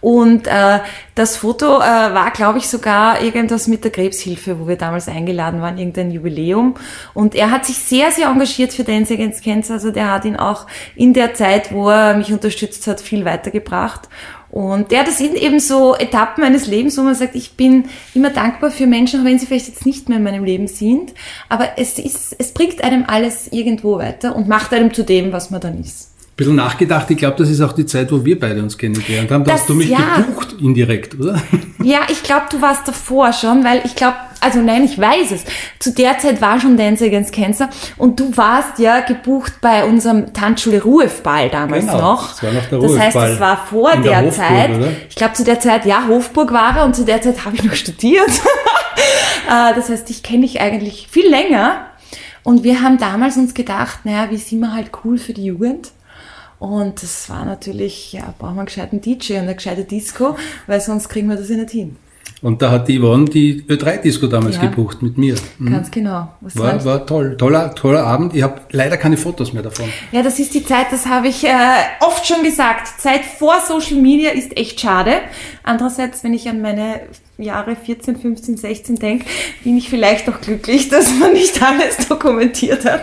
Und 0.00 0.46
äh, 0.46 0.80
das 1.14 1.36
Foto 1.36 1.78
äh, 1.78 1.80
war, 1.80 2.30
glaube 2.30 2.58
ich, 2.58 2.68
sogar 2.68 3.20
irgendwas 3.22 3.66
mit 3.66 3.84
der 3.84 3.90
Krebshilfe, 3.90 4.60
wo 4.60 4.68
wir 4.68 4.76
damals 4.76 5.08
eingeladen 5.08 5.60
waren, 5.60 5.78
irgendein 5.78 6.10
Jubiläum. 6.10 6.74
Und 7.14 7.34
er 7.34 7.50
hat 7.50 7.66
sich 7.66 7.78
sehr, 7.78 8.10
sehr 8.10 8.28
engagiert 8.28 8.72
für 8.72 8.84
Dance 8.84 9.12
Against 9.12 9.42
Cancer. 9.42 9.74
Also 9.74 9.90
der 9.90 10.12
hat 10.12 10.24
ihn 10.24 10.36
auch 10.36 10.66
in 10.94 11.12
der 11.12 11.34
Zeit, 11.34 11.72
wo 11.72 11.90
er 11.90 12.16
mich 12.16 12.32
unterstützt 12.32 12.86
hat, 12.86 13.00
viel 13.00 13.24
weitergebracht. 13.24 14.08
Und 14.50 14.92
ja, 14.92 15.02
das 15.02 15.18
sind 15.18 15.34
eben 15.34 15.60
so 15.60 15.94
Etappen 15.96 16.42
meines 16.42 16.66
Lebens, 16.66 16.96
wo 16.96 17.02
man 17.02 17.14
sagt, 17.14 17.34
ich 17.34 17.56
bin 17.56 17.90
immer 18.14 18.30
dankbar 18.30 18.70
für 18.70 18.86
Menschen, 18.86 19.20
auch 19.20 19.24
wenn 19.24 19.38
sie 19.38 19.46
vielleicht 19.46 19.68
jetzt 19.68 19.84
nicht 19.84 20.08
mehr 20.08 20.18
in 20.18 20.24
meinem 20.24 20.44
Leben 20.44 20.68
sind. 20.68 21.12
Aber 21.48 21.70
es 21.76 21.98
ist, 21.98 22.34
es 22.38 22.52
bringt 22.52 22.82
einem 22.82 23.04
alles 23.06 23.48
irgendwo 23.52 23.98
weiter 23.98 24.34
und 24.36 24.48
macht 24.48 24.72
einem 24.72 24.94
zu 24.94 25.02
dem, 25.02 25.32
was 25.32 25.50
man 25.50 25.60
dann 25.60 25.80
ist. 25.80 26.15
Ein 26.36 26.44
bisschen 26.44 26.56
nachgedacht, 26.56 27.10
ich 27.10 27.16
glaube, 27.16 27.36
das 27.38 27.48
ist 27.48 27.62
auch 27.62 27.72
die 27.72 27.86
Zeit, 27.86 28.12
wo 28.12 28.22
wir 28.22 28.38
beide 28.38 28.62
uns 28.62 28.76
kennengelernt 28.76 29.30
haben. 29.30 29.42
Da 29.44 29.52
Das- 29.52 29.62
hast 29.62 29.70
du 29.70 29.74
mich 29.74 29.88
ja. 29.88 30.16
gebucht 30.18 30.54
indirekt, 30.60 31.18
oder? 31.18 31.40
Ja, 31.82 32.00
ich 32.10 32.24
glaube, 32.24 32.46
du 32.50 32.60
warst 32.60 32.88
davor 32.88 33.32
schon, 33.32 33.62
weil 33.62 33.80
ich 33.84 33.94
glaube, 33.94 34.16
also 34.40 34.60
nein, 34.60 34.82
ich 34.84 34.98
weiß 34.98 35.30
es. 35.30 35.44
Zu 35.78 35.92
der 35.92 36.18
Zeit 36.18 36.40
war 36.42 36.58
schon 36.60 36.76
Dance 36.76 37.04
Against 37.04 37.32
Cancer 37.32 37.68
und 37.96 38.18
du 38.18 38.36
warst 38.36 38.80
ja 38.80 39.00
gebucht 39.00 39.52
bei 39.60 39.84
unserem 39.84 40.32
Tanzschule 40.32 40.82
Ruhefball 40.82 41.48
damals 41.48 41.86
Genau, 41.86 42.00
noch. 42.00 42.28
das 42.30 42.42
war 42.42 42.52
noch 42.52 42.64
der 42.66 42.78
Das 42.80 42.90
heißt, 42.98 43.16
Ruhefball. 43.16 43.30
das 43.30 43.40
war 43.40 43.66
vor 43.68 43.92
der 43.92 44.00
der, 44.02 44.16
Hofburg, 44.22 44.34
Zeit. 44.48 44.70
oder? 44.76 44.88
Ich 45.08 45.14
glaube, 45.14 45.34
zu 45.34 45.44
der 45.44 45.60
Zeit, 45.60 45.86
ja, 45.86 46.02
Hofburg 46.08 46.52
war 46.52 46.76
er 46.76 46.84
und 46.86 46.96
zu 46.96 47.04
der 47.04 47.22
Zeit 47.22 47.44
habe 47.44 47.54
ich 47.56 47.62
noch 47.64 47.74
studiert. 47.74 48.30
Äh, 49.48 49.74
das 49.76 49.88
heißt, 49.90 50.10
ich 50.10 50.24
kenne 50.24 50.42
dich 50.42 50.60
eigentlich 50.60 51.06
viel 51.10 51.28
länger. 51.28 51.86
Und 52.42 52.64
wir 52.64 52.80
haben 52.82 52.98
damals 52.98 53.36
uns 53.36 53.54
gedacht, 53.54 54.00
naja, 54.04 54.26
wie 54.30 54.36
sind 54.38 54.58
wir 54.60 54.72
halt 54.72 54.90
cool 55.04 55.18
für 55.18 55.32
die 55.34 55.44
Jugend? 55.44 55.90
Und 56.58 57.02
das 57.02 57.28
war 57.28 57.44
natürlich, 57.44 58.12
ja, 58.12 58.34
brauchen 58.38 58.54
wir 58.54 58.60
einen 58.60 58.66
gescheiten 58.66 59.00
DJ 59.00 59.34
und 59.34 59.38
eine 59.40 59.54
gescheite 59.54 59.84
Disco, 59.84 60.36
weil 60.66 60.80
sonst 60.80 61.08
kriegen 61.08 61.28
wir 61.28 61.36
das 61.36 61.48
ja 61.50 61.56
nicht 61.56 61.70
hin. 61.70 61.96
Und 62.42 62.60
da 62.60 62.70
hat 62.70 62.86
die 62.88 62.98
Yvonne 63.00 63.24
die 63.24 63.62
Ö3-Disco 63.62 64.26
damals 64.26 64.56
Ja. 64.56 64.62
gebucht 64.62 65.00
mit 65.02 65.16
mir. 65.16 65.36
Mhm. 65.58 65.70
Ganz 65.72 65.90
genau. 65.90 66.28
Was 66.42 66.56
War, 66.56 66.84
war 66.84 67.06
toll. 67.06 67.36
Toller, 67.38 67.74
toller 67.74 68.04
Abend. 68.04 68.34
Ich 68.34 68.42
habe 68.42 68.60
leider 68.72 68.96
keine 68.98 69.16
Fotos 69.16 69.52
mehr 69.54 69.62
davon. 69.62 69.86
Ja, 70.12 70.22
das 70.22 70.38
ist 70.38 70.54
die 70.54 70.62
Zeit, 70.64 70.86
das 70.90 71.06
habe 71.06 71.28
ich 71.28 71.44
äh, 71.44 71.50
oft 72.00 72.26
schon 72.26 72.42
gesagt. 72.42 73.00
Zeit 73.00 73.22
vor 73.24 73.54
Social 73.66 74.00
Media 74.00 74.30
ist 74.30 74.54
echt 74.56 74.78
schade. 74.80 75.12
Andererseits, 75.62 76.24
wenn 76.24 76.34
ich 76.34 76.48
an 76.48 76.60
meine 76.60 77.00
Jahre 77.38 77.76
14, 77.76 78.16
15, 78.16 78.56
16 78.56 78.96
denke, 78.96 79.26
bin 79.62 79.76
ich 79.76 79.90
vielleicht 79.90 80.28
auch 80.28 80.40
glücklich, 80.40 80.88
dass 80.90 81.12
man 81.18 81.32
nicht 81.32 81.62
alles 81.62 82.08
dokumentiert 82.08 82.84
hat. 82.84 83.02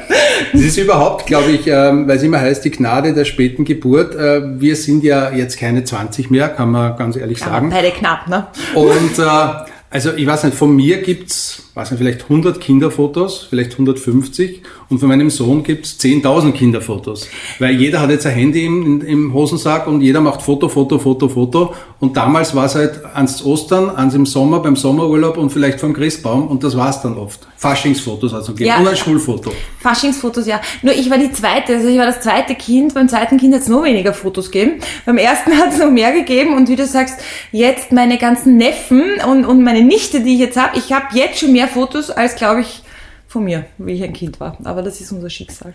Es 0.53 0.61
ist 0.61 0.77
überhaupt, 0.77 1.25
glaube 1.25 1.51
ich, 1.51 1.67
ähm, 1.67 2.07
weil 2.07 2.17
es 2.17 2.23
immer 2.23 2.39
heißt, 2.39 2.65
die 2.65 2.71
Gnade 2.71 3.13
der 3.13 3.25
späten 3.25 3.63
Geburt. 3.65 4.15
Äh, 4.15 4.59
wir 4.59 4.75
sind 4.75 5.03
ja 5.03 5.31
jetzt 5.31 5.59
keine 5.59 5.83
20 5.83 6.31
mehr, 6.31 6.49
kann 6.49 6.71
man 6.71 6.95
ganz 6.97 7.15
ehrlich 7.15 7.39
sagen. 7.39 7.69
Beide 7.69 7.91
knapp, 7.91 8.27
ne? 8.27 8.47
Und 8.73 9.19
äh, 9.19 9.72
also 9.93 10.11
ich 10.15 10.25
weiß 10.25 10.45
nicht, 10.45 10.57
von 10.57 10.75
mir 10.75 11.03
gibt's, 11.03 11.69
weiß 11.75 11.91
nicht, 11.91 11.99
vielleicht 11.99 12.23
100 12.23 12.59
Kinderfotos, 12.59 13.45
vielleicht 13.47 13.73
150 13.73 14.63
und 14.89 14.97
von 14.97 15.07
meinem 15.07 15.29
Sohn 15.29 15.61
gibt's 15.61 15.99
10.000 15.99 16.53
Kinderfotos. 16.53 17.27
Weil 17.59 17.75
jeder 17.79 18.01
hat 18.01 18.09
jetzt 18.09 18.25
ein 18.25 18.33
Handy 18.33 18.65
im, 18.65 19.01
im 19.01 19.33
Hosensack 19.35 19.85
und 19.85 20.01
jeder 20.01 20.19
macht 20.19 20.41
Foto, 20.41 20.67
Foto, 20.67 20.97
Foto, 20.97 21.29
Foto. 21.29 21.75
Und 21.99 22.17
damals 22.17 22.55
war 22.55 22.65
es 22.65 22.73
halt 22.73 23.05
ans 23.05 23.45
Ostern, 23.45 23.91
ans 23.91 24.15
im 24.15 24.25
Sommer, 24.25 24.61
beim 24.61 24.75
Sommerurlaub 24.75 25.37
und 25.37 25.51
vielleicht 25.51 25.79
vom 25.79 25.93
Christbaum 25.93 26.47
und 26.47 26.63
das 26.63 26.75
war's 26.75 27.03
dann 27.03 27.15
oft. 27.15 27.47
Faschingsfotos 27.63 28.33
also 28.33 28.51
gegeben 28.51 28.69
Ja. 28.71 28.77
und 28.79 28.87
ein 28.89 28.97
Schulfoto. 28.97 29.53
Faschingsfotos, 29.79 30.45
ja. 30.45 30.59
Nur 30.81 30.93
ich 30.93 31.09
war 31.09 31.17
die 31.17 31.31
zweite, 31.31 31.75
also 31.75 31.87
ich 31.87 31.97
war 31.97 32.05
das 32.05 32.19
zweite 32.19 32.55
Kind. 32.55 32.93
Beim 32.93 33.07
zweiten 33.07 33.37
Kind 33.37 33.53
hat 33.55 33.61
es 33.61 33.69
noch 33.69 33.83
weniger 33.85 34.13
Fotos 34.13 34.51
gegeben. 34.51 34.81
Beim 35.05 35.17
ersten 35.17 35.57
hat 35.57 35.71
es 35.71 35.79
noch 35.79 35.89
mehr 35.89 36.11
gegeben. 36.11 36.55
Und 36.57 36.67
wie 36.67 36.75
du 36.75 36.85
sagst, 36.85 37.19
jetzt 37.53 37.93
meine 37.93 38.17
ganzen 38.17 38.57
Neffen 38.57 39.03
und, 39.25 39.45
und 39.45 39.63
meine 39.63 39.81
Nichte, 39.81 40.19
die 40.19 40.33
ich 40.33 40.39
jetzt 40.41 40.57
habe, 40.57 40.77
ich 40.77 40.91
habe 40.91 41.05
jetzt 41.17 41.39
schon 41.39 41.53
mehr 41.53 41.69
Fotos 41.69 42.11
als, 42.11 42.35
glaube 42.35 42.61
ich, 42.61 42.83
von 43.29 43.45
mir, 43.45 43.65
wie 43.77 43.93
ich 43.93 44.03
ein 44.03 44.13
Kind 44.13 44.41
war. 44.41 44.57
Aber 44.65 44.81
das 44.81 44.99
ist 44.99 45.11
unser 45.13 45.29
Schicksal. 45.29 45.73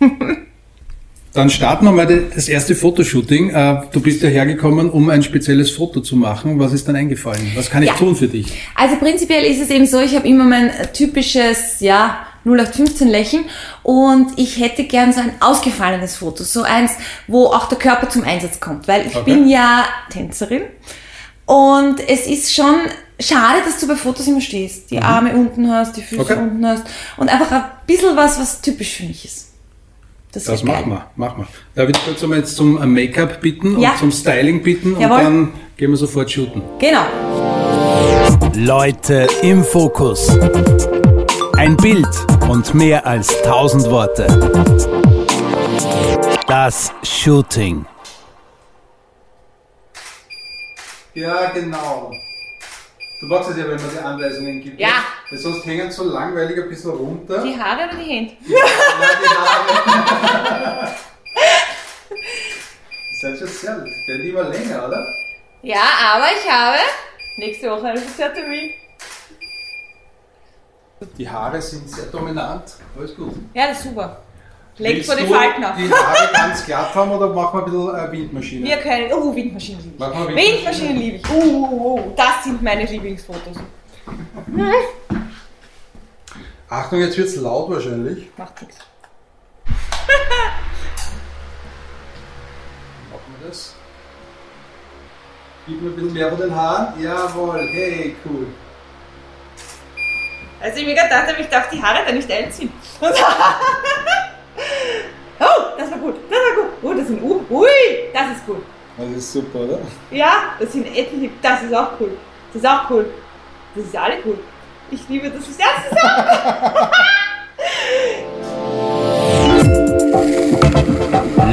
Dann 1.34 1.48
starten 1.48 1.86
wir 1.86 1.92
mal 1.92 2.06
das 2.34 2.46
erste 2.48 2.74
Fotoshooting. 2.74 3.50
Äh, 3.50 3.82
Du 3.92 4.00
bist 4.00 4.22
ja 4.22 4.28
hergekommen, 4.28 4.90
um 4.90 5.08
ein 5.08 5.22
spezielles 5.22 5.70
Foto 5.70 6.00
zu 6.00 6.14
machen. 6.16 6.58
Was 6.58 6.72
ist 6.74 6.86
dann 6.88 6.96
eingefallen? 6.96 7.52
Was 7.54 7.70
kann 7.70 7.82
ich 7.82 7.88
Ja. 7.88 7.94
tun 7.94 8.14
für 8.14 8.28
dich? 8.28 8.52
Also 8.74 8.96
prinzipiell 8.96 9.44
ist 9.50 9.60
es 9.62 9.70
eben 9.70 9.86
so, 9.86 9.98
ich 10.00 10.14
habe 10.14 10.28
immer 10.28 10.44
mein 10.44 10.70
typisches, 10.92 11.80
ja, 11.80 12.26
0815 12.44 13.08
Lächeln 13.08 13.44
und 13.84 14.32
ich 14.36 14.58
hätte 14.60 14.84
gern 14.84 15.12
so 15.12 15.20
ein 15.20 15.30
ausgefallenes 15.40 16.16
Foto, 16.16 16.42
so 16.42 16.62
eins, 16.62 16.90
wo 17.28 17.46
auch 17.46 17.68
der 17.68 17.78
Körper 17.78 18.08
zum 18.08 18.24
Einsatz 18.24 18.58
kommt, 18.58 18.88
weil 18.88 19.06
ich 19.06 19.14
Okay. 19.14 19.32
bin 19.32 19.48
ja 19.48 19.84
Tänzerin 20.10 20.62
und 21.46 22.00
es 22.08 22.26
ist 22.26 22.52
schon 22.52 22.74
schade, 23.20 23.58
dass 23.64 23.78
du 23.78 23.86
bei 23.86 23.94
Fotos 23.94 24.26
immer 24.26 24.40
stehst, 24.40 24.90
die 24.90 24.98
Arme 24.98 25.34
unten 25.36 25.70
hast, 25.70 25.96
die 25.96 26.02
Füße 26.02 26.16
Mhm. 26.22 26.30
Okay. 26.30 26.40
unten 26.42 26.66
hast 26.66 26.82
und 27.16 27.28
einfach 27.28 27.52
ein 27.52 27.64
bisschen 27.86 28.16
was, 28.16 28.40
was 28.40 28.60
typisch 28.60 28.96
für 28.96 29.04
mich 29.04 29.24
ist. 29.24 29.51
Das, 30.32 30.44
Das 30.44 30.64
wär 30.64 30.72
machen 30.72 30.90
geil. 30.90 31.02
wir, 31.16 31.26
machen 31.26 31.38
wir. 31.42 31.46
Da 31.74 31.82
würde 31.86 31.98
ich 31.98 32.04
kurz 32.06 32.22
einmal 32.22 32.38
jetzt 32.38 32.56
zum 32.56 32.80
äh, 32.80 32.86
Make-up 32.86 33.40
bitten 33.40 33.78
Ja. 33.78 33.90
und 33.92 33.98
zum 33.98 34.12
Styling 34.12 34.62
bitten 34.62 34.98
Jawohl. 34.98 35.18
und 35.18 35.24
dann 35.24 35.52
gehen 35.76 35.90
wir 35.90 35.96
sofort 35.98 36.30
shooten. 36.30 36.62
Genau. 36.78 37.02
Leute 38.54 39.26
im 39.42 39.62
Fokus. 39.62 40.28
Ein 41.56 41.76
Bild 41.76 42.08
und 42.48 42.74
mehr 42.74 43.06
als 43.06 43.28
tausend 43.42 43.88
Worte. 43.90 44.26
Das 46.48 46.92
Shooting. 47.02 47.84
Ja, 51.14 51.50
genau. 51.52 52.10
Du 53.22 53.28
magst 53.28 53.50
es 53.50 53.56
ja, 53.56 53.68
wenn 53.68 53.80
man 53.80 53.88
die 53.88 53.98
Anweisungen 54.00 54.60
gibt. 54.60 54.80
Ja. 54.80 55.04
Weil 55.30 55.38
sonst 55.38 55.64
hängen 55.64 55.92
so 55.92 56.02
langweilig 56.02 56.60
ein 56.60 56.68
bisschen 56.68 56.90
runter. 56.90 57.40
Die 57.40 57.56
Haare 57.56 57.84
oder 57.84 57.94
die 57.94 58.10
Hände? 58.10 58.32
Ja, 58.48 58.64
die 59.22 59.28
Haare. 59.28 60.96
Das 63.10 63.12
ist 63.12 63.22
halt 63.22 63.38
schon 63.38 63.46
sehr, 63.46 63.76
werden 64.08 64.22
die 64.22 64.28
immer 64.30 64.42
länger, 64.42 64.88
oder? 64.88 65.06
Ja, 65.62 65.84
aber 66.14 66.24
ich 66.32 66.50
habe 66.50 66.78
nächste 67.36 67.70
Woche 67.70 67.86
einen 67.86 67.98
Friseurtermin. 67.98 68.72
Die 71.16 71.30
Haare 71.30 71.62
sind 71.62 71.88
sehr 71.88 72.06
dominant. 72.06 72.74
Alles 72.98 73.14
gut. 73.14 73.36
Ja, 73.54 73.68
das 73.68 73.78
ist 73.78 73.84
super. 73.84 74.20
Willst 74.78 75.06
vor 75.06 75.16
die 75.16 75.34
ab. 75.34 75.76
die 75.76 75.92
Haare 75.92 76.32
ganz 76.32 76.64
glatt 76.64 76.94
haben 76.94 77.10
oder 77.10 77.28
machen 77.28 77.60
wir 77.60 77.66
ein 77.66 77.70
bisschen 77.70 77.94
äh, 77.94 78.12
Windmaschine? 78.12 78.66
Wir 78.66 78.76
können. 78.78 79.12
Oh, 79.12 79.34
Windmaschinen 79.34 79.82
liebe 79.82 79.96
ich. 79.96 80.00
Windmaschine. 80.00 80.36
Windmaschinen 80.36 80.96
liebe 80.96 81.16
ich. 81.16 81.30
Oh, 81.30 81.68
oh, 81.70 81.98
oh, 81.98 82.12
das 82.16 82.44
sind 82.44 82.62
meine 82.62 82.84
Lieblingsfotos. 82.84 83.56
Achtung, 86.70 87.00
jetzt 87.00 87.18
wird's 87.18 87.36
laut 87.36 87.68
wahrscheinlich. 87.70 88.30
Macht 88.38 88.62
nichts. 88.62 88.78
Machen 93.10 93.34
wir 93.40 93.48
das. 93.48 93.74
Gib 95.66 95.82
mir 95.82 95.90
ein 95.90 95.94
bisschen 95.96 96.12
mehr 96.14 96.30
von 96.30 96.40
den 96.40 96.54
Haaren. 96.54 97.00
Jawohl, 97.02 97.60
hey, 97.72 98.16
cool. 98.24 98.46
Also 100.62 100.78
ich 100.78 100.86
mir 100.86 100.94
gedacht 100.94 101.26
habe, 101.28 101.40
ich 101.40 101.48
darf 101.48 101.68
die 101.68 101.82
Haare 101.82 102.06
da 102.06 102.12
nicht 102.12 102.30
einziehen. 102.30 102.72
oh, 105.40 105.62
das 105.78 105.90
war 105.90 105.98
gut, 105.98 106.14
das 106.30 106.38
war 106.38 106.54
gut. 106.56 106.66
Oh, 106.82 106.94
das 106.94 107.06
sind, 107.06 107.22
uh, 107.22 107.40
ui, 107.50 107.68
das 108.12 108.36
ist 108.36 108.42
cool. 108.48 108.62
Das 108.96 109.10
ist 109.10 109.32
super, 109.32 109.60
oder? 109.60 109.78
Ja, 110.10 110.54
das 110.58 110.72
sind 110.72 110.86
etliche, 110.86 111.30
das 111.40 111.62
ist 111.62 111.72
auch 111.74 111.92
cool. 112.00 112.10
Das 112.52 112.62
ist 112.62 112.68
auch 112.68 112.90
cool. 112.90 113.06
Das 113.74 113.84
ist 113.84 113.96
alle 113.96 114.16
cool. 114.24 114.38
Ich 114.90 115.08
liebe 115.08 115.30
das, 115.30 115.44
das 115.44 115.48
ist 115.48 115.62
auch 116.02 116.90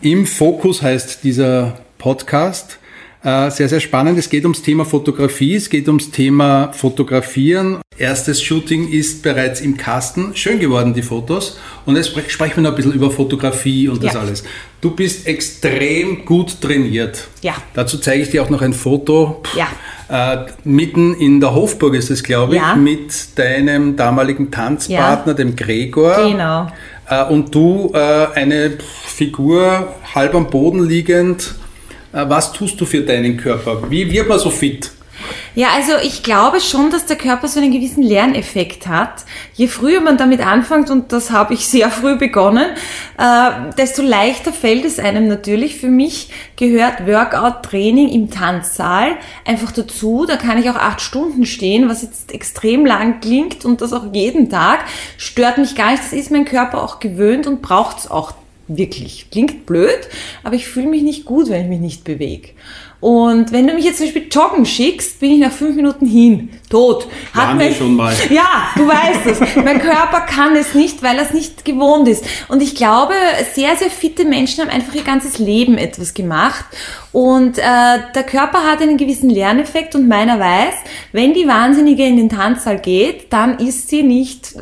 Im 0.00 0.26
Fokus 0.26 0.82
heißt 0.82 1.24
dieser 1.24 1.78
Podcast. 1.98 2.77
Äh, 3.24 3.50
Sehr, 3.50 3.68
sehr 3.68 3.80
spannend. 3.80 4.16
Es 4.18 4.30
geht 4.30 4.44
ums 4.44 4.62
Thema 4.62 4.84
Fotografie, 4.84 5.56
es 5.56 5.68
geht 5.68 5.88
ums 5.88 6.10
Thema 6.12 6.72
Fotografieren. 6.72 7.78
Erstes 7.98 8.40
Shooting 8.40 8.88
ist 8.92 9.24
bereits 9.24 9.60
im 9.60 9.76
Kasten. 9.76 10.30
Schön 10.36 10.60
geworden, 10.60 10.94
die 10.94 11.02
Fotos. 11.02 11.58
Und 11.84 11.96
jetzt 11.96 12.10
spre- 12.10 12.28
sprechen 12.30 12.56
wir 12.58 12.62
noch 12.62 12.70
ein 12.70 12.76
bisschen 12.76 12.92
über 12.92 13.10
Fotografie 13.10 13.88
und 13.88 14.04
das 14.04 14.14
Ja. 14.14 14.20
alles. 14.20 14.44
Du 14.80 14.92
bist 14.92 15.26
extrem 15.26 16.24
gut 16.24 16.60
trainiert. 16.60 17.26
Ja. 17.42 17.54
Dazu 17.74 17.98
zeige 17.98 18.22
ich 18.22 18.30
dir 18.30 18.40
auch 18.44 18.50
noch 18.50 18.62
ein 18.62 18.72
Foto. 18.72 19.42
Ja. 19.56 19.66
Äh, 20.08 20.46
mitten 20.62 21.14
in 21.14 21.40
der 21.40 21.52
Hofburg 21.56 21.94
ist 21.94 22.10
es, 22.10 22.22
glaube 22.22 22.54
ich, 22.54 22.60
Ja. 22.62 22.76
mit 22.76 23.36
deinem 23.36 23.96
damaligen 23.96 24.52
Tanzpartner, 24.52 25.34
dem 25.34 25.56
Gregor. 25.56 26.30
Genau. 26.30 26.68
Äh, 27.10 27.24
und 27.24 27.52
du 27.52 27.90
äh, 27.94 27.98
eine 28.34 28.78
Figur 29.06 29.92
halb 30.14 30.36
am 30.36 30.48
Boden 30.50 30.86
liegend. 30.88 31.56
Äh, 32.12 32.28
was 32.28 32.52
tust 32.52 32.80
du 32.80 32.86
für 32.86 33.02
deinen 33.02 33.36
Körper? 33.36 33.90
Wie 33.90 34.10
wird 34.10 34.28
man 34.28 34.38
so 34.38 34.50
fit? 34.50 34.90
Ja, 35.54 35.70
also 35.74 35.92
ich 36.02 36.22
glaube 36.22 36.60
schon, 36.60 36.90
dass 36.90 37.06
der 37.06 37.16
Körper 37.16 37.48
so 37.48 37.58
einen 37.58 37.72
gewissen 37.72 38.02
Lerneffekt 38.02 38.86
hat. 38.86 39.24
Je 39.54 39.66
früher 39.66 40.00
man 40.00 40.16
damit 40.16 40.44
anfängt, 40.44 40.90
und 40.90 41.12
das 41.12 41.30
habe 41.32 41.54
ich 41.54 41.66
sehr 41.68 41.90
früh 41.90 42.16
begonnen, 42.16 42.66
äh, 43.18 43.72
desto 43.76 44.02
leichter 44.02 44.52
fällt 44.52 44.84
es 44.84 44.98
einem 44.98 45.26
natürlich. 45.26 45.76
Für 45.76 45.88
mich 45.88 46.30
gehört 46.56 47.06
Workout-Training 47.06 48.08
im 48.08 48.30
Tanzsaal 48.30 49.16
einfach 49.44 49.72
dazu. 49.72 50.26
Da 50.26 50.36
kann 50.36 50.58
ich 50.58 50.70
auch 50.70 50.76
acht 50.76 51.00
Stunden 51.00 51.44
stehen, 51.44 51.88
was 51.88 52.02
jetzt 52.02 52.32
extrem 52.32 52.86
lang 52.86 53.20
klingt 53.20 53.64
und 53.64 53.80
das 53.80 53.92
auch 53.92 54.12
jeden 54.12 54.50
Tag. 54.50 54.84
Stört 55.16 55.58
mich 55.58 55.74
gar 55.74 55.90
nicht. 55.90 56.04
Das 56.04 56.12
ist 56.12 56.30
mein 56.30 56.44
Körper 56.44 56.82
auch 56.82 57.00
gewöhnt 57.00 57.46
und 57.46 57.62
braucht 57.62 57.98
es 57.98 58.10
auch 58.10 58.32
wirklich. 58.68 59.26
Klingt 59.30 59.66
blöd, 59.66 60.08
aber 60.44 60.54
ich 60.54 60.68
fühle 60.68 60.88
mich 60.88 61.02
nicht 61.02 61.24
gut, 61.24 61.48
wenn 61.48 61.62
ich 61.62 61.68
mich 61.68 61.80
nicht 61.80 62.04
bewege. 62.04 62.50
Und 63.00 63.52
wenn 63.52 63.68
du 63.68 63.74
mich 63.74 63.84
jetzt 63.84 63.98
zum 63.98 64.06
Beispiel 64.06 64.26
joggen 64.28 64.66
schickst, 64.66 65.20
bin 65.20 65.30
ich 65.30 65.38
nach 65.38 65.52
fünf 65.52 65.76
Minuten 65.76 66.04
hin. 66.04 66.48
Tot. 66.68 67.06
Waren 67.32 67.58
wir 67.58 67.72
schon 67.72 67.94
mal. 67.94 68.12
Ja, 68.30 68.68
du 68.76 68.88
weißt 68.88 69.26
es. 69.26 69.56
mein 69.56 69.80
Körper 69.80 70.20
kann 70.22 70.56
es 70.56 70.74
nicht, 70.74 71.02
weil 71.02 71.16
er 71.16 71.22
es 71.22 71.32
nicht 71.32 71.64
gewohnt 71.64 72.08
ist. 72.08 72.24
Und 72.48 72.60
ich 72.60 72.74
glaube, 72.74 73.14
sehr, 73.54 73.76
sehr 73.76 73.90
fitte 73.90 74.24
Menschen 74.24 74.62
haben 74.64 74.70
einfach 74.70 74.94
ihr 74.94 75.04
ganzes 75.04 75.38
Leben 75.38 75.78
etwas 75.78 76.12
gemacht. 76.12 76.64
Und 77.12 77.58
äh, 77.58 77.62
der 78.14 78.24
Körper 78.24 78.64
hat 78.64 78.82
einen 78.82 78.96
gewissen 78.96 79.30
Lerneffekt 79.30 79.94
und 79.94 80.08
meiner 80.08 80.40
weiß, 80.40 80.74
wenn 81.12 81.34
die 81.34 81.46
Wahnsinnige 81.46 82.04
in 82.04 82.16
den 82.16 82.28
Tanzsaal 82.28 82.80
geht, 82.80 83.32
dann 83.32 83.58
ist 83.58 83.88
sie 83.88 84.02
nicht 84.02 84.56
äh, 84.56 84.60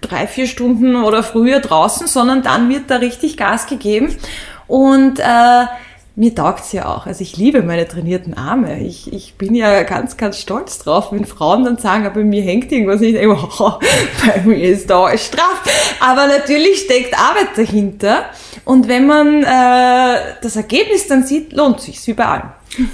drei, 0.00 0.26
vier 0.26 0.46
Stunden 0.46 0.96
oder 0.96 1.22
früher 1.22 1.60
draußen, 1.60 2.06
sondern 2.06 2.42
dann 2.42 2.70
wird 2.70 2.90
da 2.90 2.96
richtig 2.96 3.36
Gas 3.36 3.66
gegeben. 3.66 4.16
Und 4.66 5.20
äh, 5.20 5.66
mir 6.16 6.34
taugt's 6.34 6.72
ja 6.72 6.86
auch. 6.86 7.06
Also 7.06 7.22
ich 7.22 7.36
liebe 7.36 7.62
meine 7.62 7.88
trainierten 7.88 8.34
Arme. 8.34 8.80
Ich, 8.80 9.12
ich 9.12 9.34
bin 9.34 9.54
ja 9.54 9.82
ganz, 9.82 10.16
ganz 10.16 10.38
stolz 10.38 10.78
drauf, 10.78 11.10
wenn 11.10 11.24
Frauen 11.24 11.64
dann 11.64 11.76
sagen, 11.76 12.06
aber 12.06 12.20
mir 12.20 12.42
hängt 12.42 12.70
irgendwas 12.70 13.00
nicht. 13.00 13.14
Ich 13.24 13.26
oh, 13.26 13.78
bei 14.26 14.42
mir 14.44 14.56
ist 14.56 14.90
da 14.90 15.04
alles 15.04 15.26
straff. 15.26 15.62
Aber 16.00 16.26
natürlich 16.26 16.80
steckt 16.80 17.18
Arbeit 17.18 17.56
dahinter. 17.56 18.26
Und 18.64 18.86
wenn 18.86 19.06
man 19.06 19.42
äh, 19.42 20.34
das 20.40 20.56
Ergebnis 20.56 21.08
dann 21.08 21.24
sieht, 21.24 21.52
lohnt 21.52 21.80
sich's 21.80 22.06
wie 22.06 22.14
bei 22.14 22.26
allem. 22.26 22.50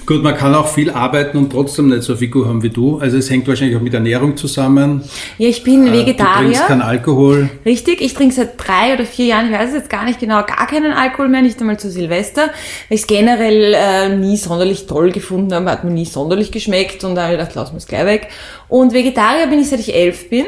Gut, 0.07 0.23
man 0.23 0.37
kann 0.37 0.55
auch 0.55 0.69
viel 0.69 0.91
arbeiten 0.91 1.39
und 1.39 1.51
trotzdem 1.51 1.89
nicht 1.89 2.03
so 2.03 2.13
eine 2.13 2.19
Figur 2.19 2.47
haben 2.49 2.63
wie 2.63 2.69
du. 2.69 2.99
Also 2.99 3.17
es 3.17 3.31
hängt 3.31 3.49
wahrscheinlich 3.49 3.77
auch 3.77 3.81
mit 3.81 3.95
Ernährung 3.95 4.37
zusammen. 4.37 5.03
Ja, 5.39 5.49
ich 5.49 5.63
bin 5.63 5.87
Äh, 5.87 5.91
Du 5.91 5.97
Vegetarier. 5.99 6.43
trinkst 6.53 6.67
keinen 6.67 6.83
Alkohol. 6.83 7.49
Richtig, 7.65 8.01
ich 8.03 8.13
trinke 8.15 8.35
seit 8.35 8.55
drei 8.59 8.95
oder 8.95 9.05
vier 9.05 9.27
Jahren, 9.27 9.47
ich 9.47 9.59
weiß 9.59 9.71
es 9.71 9.75
jetzt 9.77 9.91
gar 9.91 10.05
nicht 10.05 10.21
genau, 10.21 10.37
gar 10.45 10.67
keinen 10.67 10.93
Alkohol 10.93 11.29
mehr, 11.29 11.43
nicht 11.43 11.59
einmal 11.61 11.79
zu 11.79 11.91
Silvester, 11.91 12.43
weil 12.43 12.51
ich 12.91 13.01
es 13.01 13.07
generell 13.07 13.75
äh, 13.75 14.17
nie 14.17 14.37
sonderlich 14.37 14.87
toll 14.87 15.13
gefunden 15.13 15.55
habe, 15.55 15.71
hat 15.71 15.85
mir 15.85 15.91
nie 15.91 16.05
sonderlich 16.05 16.53
geschmeckt 16.53 17.03
und 17.05 17.15
da 17.15 17.23
habe 17.25 17.33
ich 17.35 17.39
gedacht, 17.39 17.55
lass 17.55 17.73
mir 17.73 17.79
es 17.79 17.87
gleich 17.87 18.05
weg. 18.05 18.29
Und 18.69 18.93
Vegetarier 18.93 19.47
bin 19.47 19.61
ich, 19.61 19.69
seit 19.69 19.81
ich 19.81 19.95
elf 19.95 20.29
bin. 20.29 20.45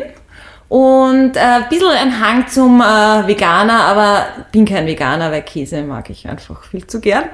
Und 0.72 1.36
äh, 1.36 1.40
ein 1.40 1.68
bisschen 1.68 1.88
ein 1.88 2.18
Hang 2.18 2.48
zum 2.48 2.80
äh, 2.80 3.26
Veganer, 3.26 3.80
aber 3.80 4.24
bin 4.52 4.64
kein 4.64 4.86
Veganer, 4.86 5.30
weil 5.30 5.42
Käse 5.42 5.82
mag 5.82 6.08
ich 6.08 6.26
einfach 6.26 6.64
viel 6.64 6.86
zu 6.86 6.98
gern. 6.98 7.24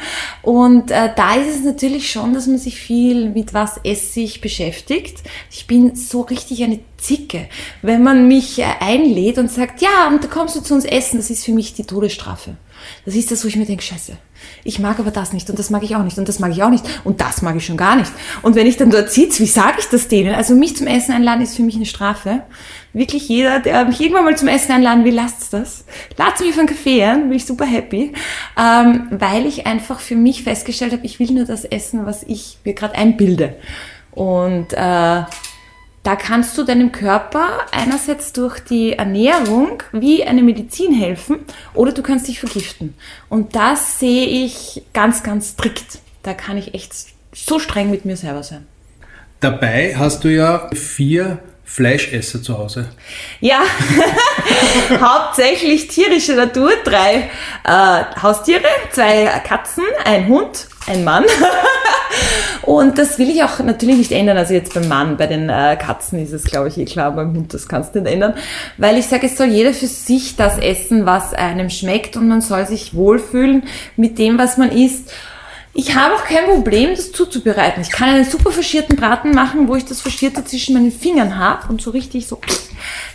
Und 0.43 0.91
äh, 0.91 1.11
da 1.15 1.37
ist 1.37 1.55
es 1.55 1.65
natürlich 1.65 2.11
schon, 2.11 2.35
dass 2.35 2.49
man 2.49 2.59
sich 2.59 2.81
viel 2.81 3.31
mit 3.31 3.55
was 3.55 3.79
esse 3.85 4.19
ich 4.19 4.41
beschäftigt. 4.41 5.23
Ich 5.53 5.69
bin 5.69 5.95
so 5.95 6.23
richtig 6.23 6.65
eine 6.65 6.81
Zicke. 6.97 7.49
Wenn 7.81 8.03
man 8.03 8.27
mich 8.27 8.59
äh, 8.59 8.65
einlädt 8.81 9.39
und 9.39 9.53
sagt, 9.53 9.83
ja, 9.83 10.09
und 10.09 10.25
da 10.25 10.27
kommst 10.27 10.57
du 10.57 10.61
zu 10.61 10.75
uns 10.75 10.85
essen, 10.85 11.19
das 11.19 11.31
ist 11.31 11.45
für 11.45 11.53
mich 11.53 11.75
die 11.75 11.85
Todesstrafe. 11.85 12.57
Das 13.05 13.15
ist 13.15 13.31
das, 13.31 13.45
wo 13.45 13.49
ich 13.49 13.57
mir 13.57 13.67
denke, 13.67 13.83
scheiße, 13.83 14.17
ich 14.65 14.79
mag 14.79 14.99
aber 14.99 15.11
das 15.11 15.33
nicht 15.33 15.49
und 15.51 15.59
das 15.59 15.71
mag 15.71 15.83
ich 15.83 15.97
auch 15.97 16.03
nicht 16.03 16.19
und 16.19 16.29
das 16.29 16.39
mag 16.39 16.53
ich 16.53 16.63
auch 16.63 16.71
nicht 16.71 16.85
und 17.05 17.21
das 17.21 17.43
mag 17.43 17.57
ich 17.57 17.67
schon 17.67 17.77
gar 17.77 17.97
nicht. 17.97 18.13
Und 18.43 18.55
wenn 18.55 18.67
ich 18.67 18.77
dann 18.77 18.91
dort 18.91 19.11
sitze, 19.11 19.43
wie 19.43 19.47
sage 19.47 19.77
ich 19.79 19.87
das 19.87 20.09
denen? 20.09 20.35
Also 20.35 20.55
mich 20.55 20.77
zum 20.77 20.87
Essen 20.87 21.13
einladen 21.13 21.43
ist 21.43 21.57
für 21.57 21.63
mich 21.63 21.77
eine 21.77 21.87
Strafe. 21.87 22.43
Wirklich 22.93 23.29
jeder, 23.29 23.61
der 23.61 23.85
mich 23.85 24.01
irgendwann 24.01 24.25
mal 24.25 24.37
zum 24.37 24.49
Essen 24.49 24.73
einladen 24.73 25.05
will, 25.05 25.15
lasst 25.15 25.53
das. 25.53 25.85
Lasst 26.17 26.41
mich 26.41 26.53
für 26.53 26.61
einen 26.61 26.69
Kaffee 26.69 27.05
ein, 27.05 27.29
bin 27.29 27.37
ich 27.37 27.45
super 27.45 27.67
happy. 27.67 28.13
Ähm, 28.59 29.09
weil 29.11 29.47
ich 29.47 29.67
einfach 29.67 30.01
für 30.01 30.17
mich 30.17 30.43
festgestellt 30.43 30.93
habe, 30.93 31.05
ich 31.05 31.19
will 31.21 31.31
nur 31.31 31.45
das 31.45 31.65
essen, 31.65 32.07
was 32.07 32.23
ich 32.23 32.59
mir 32.65 32.75
gerade 32.75 32.95
einbilde. 32.95 33.57
Und 34.13 34.73
äh, 34.73 35.23
da 36.09 36.17
kannst 36.17 36.57
du 36.57 36.65
deinem 36.65 36.91
Körper 36.91 37.67
einerseits 37.71 38.33
durch 38.33 38.61
die 38.61 38.95
Ernährung 38.95 39.83
wie 39.93 40.25
eine 40.25 40.43
Medizin 40.43 40.95
helfen 40.95 41.41
oder 41.75 41.93
du 41.93 42.03
kannst 42.03 42.29
dich 42.29 42.41
vergiften. 42.41 42.95
Und 43.29 43.55
das 43.55 43.99
sehe 43.99 44.27
ich 44.27 44.83
ganz, 44.95 45.23
ganz 45.23 45.51
strikt. 45.51 45.99
Da 46.23 46.35
kann 46.35 46.57
ich 46.57 46.73
echt 46.73 46.95
so 47.35 47.59
streng 47.59 47.91
mit 47.91 48.05
mir 48.05 48.17
selber 48.17 48.43
sein. 48.43 48.67
Dabei 49.41 49.95
hast 49.97 50.25
du 50.25 50.33
ja 50.33 50.71
vier 50.73 51.41
Fleischesser 51.69 52.43
zu 52.43 52.57
Hause. 52.57 52.89
Ja, 53.41 53.61
hauptsächlich 55.01 55.87
tierische 55.89 56.35
Natur. 56.35 56.71
Drei 56.83 57.29
äh, 57.63 58.23
Haustiere, 58.23 58.65
zwei 58.91 59.27
Katzen, 59.47 59.85
ein 60.03 60.29
Hund, 60.29 60.67
ein 60.87 61.05
Mann. 61.05 61.25
Und 62.63 62.97
das 62.97 63.19
will 63.19 63.29
ich 63.29 63.43
auch 63.45 63.59
natürlich 63.61 63.99
nicht 63.99 64.13
ändern. 64.13 64.39
Also 64.39 64.55
jetzt 64.55 64.73
beim 64.73 64.89
Mann, 64.89 65.19
bei 65.19 65.27
den 65.27 65.51
äh, 65.51 65.77
Katzen 65.79 66.19
ist 66.19 66.33
es, 66.33 66.45
glaube 66.45 66.69
ich, 66.69 66.79
eh 66.79 66.87
klar, 66.87 67.13
beim 67.13 67.35
Hund, 67.35 67.53
das 67.53 67.69
kannst 67.69 67.95
du 67.95 68.01
nicht 68.01 68.13
ändern. 68.13 68.35
Weil 68.79 68.97
ich 68.97 69.07
sage, 69.07 69.27
es 69.27 69.37
soll 69.37 69.49
jeder 69.49 69.75
für 69.75 69.87
sich 69.87 70.37
das 70.37 70.57
essen, 70.57 71.05
was 71.05 71.35
einem 71.35 71.69
schmeckt 71.69 72.17
und 72.17 72.29
man 72.29 72.41
soll 72.41 72.67
sich 72.67 72.95
wohlfühlen 72.95 73.65
mit 73.97 74.19
dem, 74.19 74.39
was 74.39 74.57
man 74.57 74.73
isst. 74.73 75.13
Ich 75.75 75.95
habe 75.95 76.15
auch 76.15 76.25
kein 76.25 76.47
Problem, 76.47 76.91
das 76.91 77.13
zuzubereiten. 77.13 77.83
Ich 77.83 77.91
kann 77.91 78.09
einen 78.09 78.25
super 78.25 78.51
faschierten 78.51 78.97
Braten 78.97 79.33
machen, 79.33 79.69
wo 79.69 79.77
ich 79.77 79.85
das 79.85 80.01
Faschierte 80.01 80.45
zwischen 80.45 80.75
meinen 80.75 80.93
Fingern 80.93 81.39
habe 81.39 81.69
und 81.69 81.81
so 81.81 81.91
richtig 81.91 82.27
so. 82.27 82.41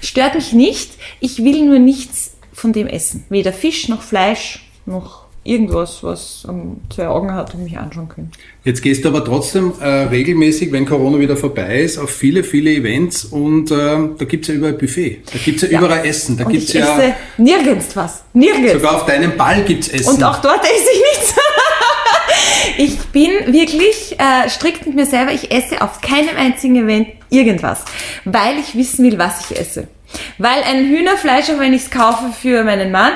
Stört 0.02 0.36
mich 0.36 0.54
nicht. 0.54 0.92
Ich 1.20 1.44
will 1.44 1.66
nur 1.66 1.80
nichts 1.80 2.32
von 2.54 2.72
dem 2.72 2.88
essen. 2.88 3.26
Weder 3.30 3.52
Fisch 3.52 3.90
noch 3.90 4.02
Fleisch 4.02 4.66
noch 4.86 5.24
irgendwas, 5.44 6.04
was 6.04 6.46
ähm, 6.48 6.78
zwei 6.90 7.08
Augen 7.08 7.34
hat 7.34 7.54
und 7.54 7.64
mich 7.64 7.78
anschauen 7.78 8.08
können. 8.08 8.32
Jetzt 8.64 8.82
gehst 8.82 9.04
du 9.04 9.10
aber 9.10 9.26
trotzdem 9.26 9.74
äh, 9.82 9.86
regelmäßig, 9.86 10.72
wenn 10.72 10.86
Corona 10.86 11.20
wieder 11.20 11.36
vorbei 11.36 11.82
ist, 11.82 11.98
auf 11.98 12.10
viele, 12.10 12.44
viele 12.44 12.72
Events 12.72 13.26
und 13.26 13.70
äh, 13.72 13.76
da 13.76 14.26
gibt's 14.26 14.48
ja 14.48 14.54
überall 14.54 14.74
Buffet. 14.74 15.22
Da 15.32 15.40
gibt's 15.44 15.64
ja, 15.64 15.70
ja. 15.70 15.80
überall 15.80 16.06
Essen. 16.06 16.38
Da 16.38 16.46
und 16.46 16.52
gibt's 16.54 16.72
ja 16.72 17.14
nirgends 17.38 17.96
was. 17.96 18.24
Nirgends. 18.34 18.74
Sogar 18.74 18.96
auf 18.96 19.06
deinem 19.06 19.36
Ball 19.36 19.64
gibt's 19.64 19.90
Essen. 19.90 20.16
Und 20.16 20.24
auch 20.24 20.40
dort 20.42 20.64
esse 20.64 20.90
ich. 20.94 21.03
Ich 22.84 23.00
bin 23.08 23.32
wirklich 23.54 24.20
äh, 24.20 24.50
strikt 24.50 24.86
mit 24.86 24.96
mir 24.96 25.06
selber. 25.06 25.32
Ich 25.32 25.52
esse 25.52 25.82
auf 25.82 26.02
keinem 26.02 26.36
einzigen 26.38 26.76
Event 26.76 27.08
irgendwas, 27.30 27.86
weil 28.26 28.60
ich 28.60 28.76
wissen 28.76 29.06
will, 29.06 29.18
was 29.18 29.50
ich 29.50 29.58
esse. 29.58 29.88
Weil 30.38 30.62
ein 30.64 30.90
Hühnerfleisch, 30.90 31.50
auch 31.50 31.60
wenn 31.60 31.74
ich 31.74 31.84
es 31.84 31.92
kaufe 31.92 32.34
für 32.34 32.66
meinen 32.66 32.92
Mann, 32.92 33.14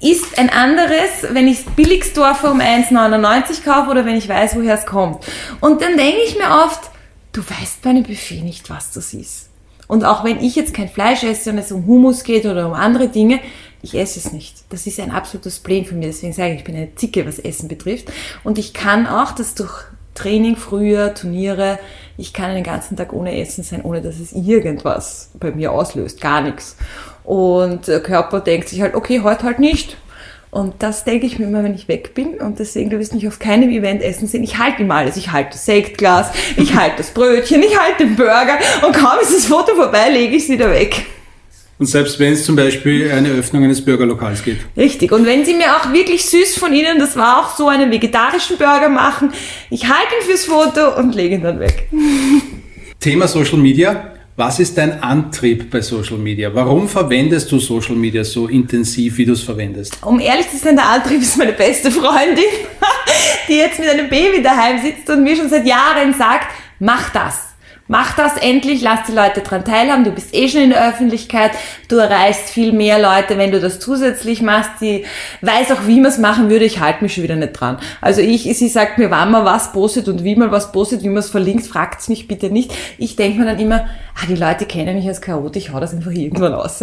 ist 0.00 0.38
ein 0.38 0.50
anderes, 0.50 1.26
wenn 1.32 1.48
ich 1.48 1.64
Billigsdorfer 1.66 2.52
um 2.52 2.60
1,99 2.60 3.64
kaufe 3.64 3.90
oder 3.90 4.06
wenn 4.06 4.16
ich 4.16 4.28
weiß, 4.28 4.54
woher 4.54 4.74
es 4.74 4.86
kommt. 4.86 5.24
Und 5.60 5.82
dann 5.82 5.96
denke 5.96 6.20
ich 6.24 6.38
mir 6.38 6.64
oft, 6.64 6.80
du 7.32 7.42
weißt 7.42 7.82
bei 7.82 7.90
einem 7.90 8.04
Buffet 8.04 8.42
nicht, 8.42 8.70
was 8.70 8.92
das 8.92 9.12
ist. 9.14 9.48
Und 9.88 10.04
auch 10.04 10.22
wenn 10.22 10.38
ich 10.40 10.54
jetzt 10.54 10.74
kein 10.74 10.88
Fleisch 10.88 11.24
esse 11.24 11.50
und 11.50 11.58
es 11.58 11.72
um 11.72 11.86
Hummus 11.86 12.22
geht 12.22 12.46
oder 12.46 12.68
um 12.68 12.74
andere 12.74 13.08
Dinge, 13.08 13.40
ich 13.82 13.94
esse 13.94 14.18
es 14.18 14.32
nicht. 14.32 14.56
Das 14.70 14.86
ist 14.86 15.00
ein 15.00 15.10
absolutes 15.10 15.60
Problem 15.60 15.84
für 15.84 15.94
mich. 15.94 16.08
Deswegen 16.08 16.32
sage 16.32 16.52
ich, 16.52 16.58
ich 16.58 16.64
bin 16.64 16.76
eine 16.76 16.94
Zicke, 16.94 17.26
was 17.26 17.38
Essen 17.38 17.68
betrifft. 17.68 18.10
Und 18.44 18.58
ich 18.58 18.74
kann 18.74 19.06
auch 19.06 19.32
das 19.32 19.54
durch 19.54 19.84
Training 20.14 20.56
früher, 20.56 21.14
Turniere, 21.14 21.78
ich 22.16 22.32
kann 22.32 22.54
den 22.54 22.64
ganzen 22.64 22.96
Tag 22.96 23.12
ohne 23.12 23.40
Essen 23.40 23.62
sein, 23.62 23.82
ohne 23.82 24.02
dass 24.02 24.18
es 24.18 24.32
irgendwas 24.32 25.30
bei 25.38 25.52
mir 25.52 25.70
auslöst. 25.70 26.20
Gar 26.20 26.42
nichts. 26.42 26.76
Und 27.22 27.86
der 27.86 28.00
Körper 28.00 28.40
denkt 28.40 28.68
sich 28.68 28.80
halt, 28.80 28.94
okay, 28.96 29.20
heute 29.22 29.44
halt 29.44 29.60
nicht. 29.60 29.96
Und 30.50 30.82
das 30.82 31.04
denke 31.04 31.26
ich 31.26 31.38
mir 31.38 31.44
immer, 31.44 31.62
wenn 31.62 31.74
ich 31.74 31.86
weg 31.86 32.14
bin. 32.14 32.40
Und 32.40 32.58
deswegen, 32.58 32.90
du 32.90 32.98
wirst 32.98 33.14
mich 33.14 33.28
auf 33.28 33.38
keinem 33.38 33.70
Event 33.70 34.02
essen 34.02 34.26
sehen. 34.26 34.42
Ich 34.42 34.58
halte 34.58 34.82
immer 34.82 34.94
alles. 34.94 35.16
Ich 35.16 35.30
halte 35.30 35.50
das 35.52 35.66
Sektglas, 35.66 36.30
ich 36.56 36.74
halte 36.74 36.96
das 36.96 37.10
Brötchen, 37.10 37.62
ich 37.62 37.78
halte 37.78 38.04
den 38.04 38.16
Burger. 38.16 38.58
Und 38.84 38.96
kaum 38.96 39.20
ist 39.22 39.34
das 39.34 39.44
Foto 39.44 39.74
vorbei, 39.76 40.08
lege 40.10 40.34
ich 40.34 40.44
es 40.44 40.48
wieder 40.48 40.70
weg. 40.70 41.06
Und 41.78 41.86
selbst 41.86 42.18
wenn 42.18 42.32
es 42.32 42.44
zum 42.44 42.56
Beispiel 42.56 43.10
eine 43.12 43.28
Öffnung 43.28 43.62
eines 43.62 43.84
Burgerlokals 43.84 44.42
gibt. 44.42 44.66
Richtig. 44.76 45.12
Und 45.12 45.24
wenn 45.26 45.44
Sie 45.44 45.54
mir 45.54 45.76
auch 45.76 45.92
wirklich 45.92 46.24
süß 46.26 46.58
von 46.58 46.72
Ihnen, 46.72 46.98
das 46.98 47.16
war 47.16 47.40
auch 47.40 47.56
so, 47.56 47.68
einen 47.68 47.92
vegetarischen 47.92 48.58
Burger 48.58 48.88
machen, 48.88 49.32
ich 49.70 49.84
halte 49.84 50.14
ihn 50.20 50.26
fürs 50.26 50.44
Foto 50.44 50.98
und 50.98 51.14
lege 51.14 51.36
ihn 51.36 51.42
dann 51.42 51.60
weg. 51.60 51.88
Thema 53.00 53.28
Social 53.28 53.58
Media. 53.58 54.12
Was 54.34 54.60
ist 54.60 54.78
dein 54.78 55.02
Antrieb 55.02 55.68
bei 55.68 55.80
Social 55.80 56.16
Media? 56.16 56.54
Warum 56.54 56.88
verwendest 56.88 57.50
du 57.50 57.58
Social 57.58 57.96
Media 57.96 58.22
so 58.22 58.46
intensiv, 58.46 59.16
wie 59.18 59.24
du 59.24 59.32
es 59.32 59.42
verwendest? 59.42 59.98
Um 60.04 60.20
ehrlich 60.20 60.48
zu 60.48 60.56
sein, 60.58 60.76
der 60.76 60.88
Antrieb 60.88 61.20
ist 61.20 61.36
meine 61.36 61.52
beste 61.52 61.90
Freundin, 61.90 62.44
die 63.48 63.54
jetzt 63.54 63.80
mit 63.80 63.88
einem 63.88 64.08
Baby 64.08 64.40
daheim 64.40 64.80
sitzt 64.80 65.10
und 65.10 65.24
mir 65.24 65.34
schon 65.34 65.48
seit 65.48 65.66
Jahren 65.66 66.14
sagt, 66.14 66.52
mach 66.78 67.10
das 67.10 67.47
Mach 67.90 68.14
das 68.14 68.36
endlich, 68.36 68.82
lass 68.82 69.06
die 69.06 69.12
Leute 69.12 69.40
dran 69.40 69.64
teilhaben, 69.64 70.04
du 70.04 70.10
bist 70.10 70.34
eh 70.34 70.46
schon 70.48 70.60
in 70.60 70.70
der 70.70 70.86
Öffentlichkeit, 70.90 71.52
du 71.88 71.96
erreichst 71.96 72.50
viel 72.50 72.72
mehr 72.72 73.00
Leute, 73.00 73.38
wenn 73.38 73.50
du 73.50 73.60
das 73.60 73.80
zusätzlich 73.80 74.42
machst. 74.42 74.72
Sie 74.78 75.06
weiß 75.40 75.72
auch, 75.72 75.86
wie 75.86 75.98
man 75.98 76.10
es 76.10 76.18
machen 76.18 76.50
würde, 76.50 76.66
ich 76.66 76.80
halte 76.80 77.02
mich 77.02 77.14
schon 77.14 77.24
wieder 77.24 77.36
nicht 77.36 77.54
dran. 77.54 77.78
Also 78.02 78.20
ich, 78.20 78.42
sie 78.42 78.68
sagt 78.68 78.98
mir, 78.98 79.10
wann 79.10 79.30
man 79.30 79.46
was 79.46 79.72
postet 79.72 80.06
und 80.08 80.22
wie 80.22 80.36
man 80.36 80.50
was 80.50 80.70
postet, 80.70 81.02
wie 81.02 81.08
man 81.08 81.18
es 81.18 81.30
verlinkt, 81.30 81.66
fragt's 81.66 82.10
mich 82.10 82.28
bitte 82.28 82.50
nicht. 82.50 82.74
Ich 82.98 83.16
denke 83.16 83.38
mir 83.38 83.46
dann 83.46 83.58
immer, 83.58 83.88
ah, 84.14 84.26
die 84.28 84.36
Leute 84.36 84.66
kennen 84.66 84.94
mich 84.94 85.08
als 85.08 85.22
Chaot, 85.22 85.56
ich 85.56 85.72
hau 85.72 85.80
das 85.80 85.94
einfach 85.94 86.10
irgendwann 86.10 86.52
raus. 86.52 86.80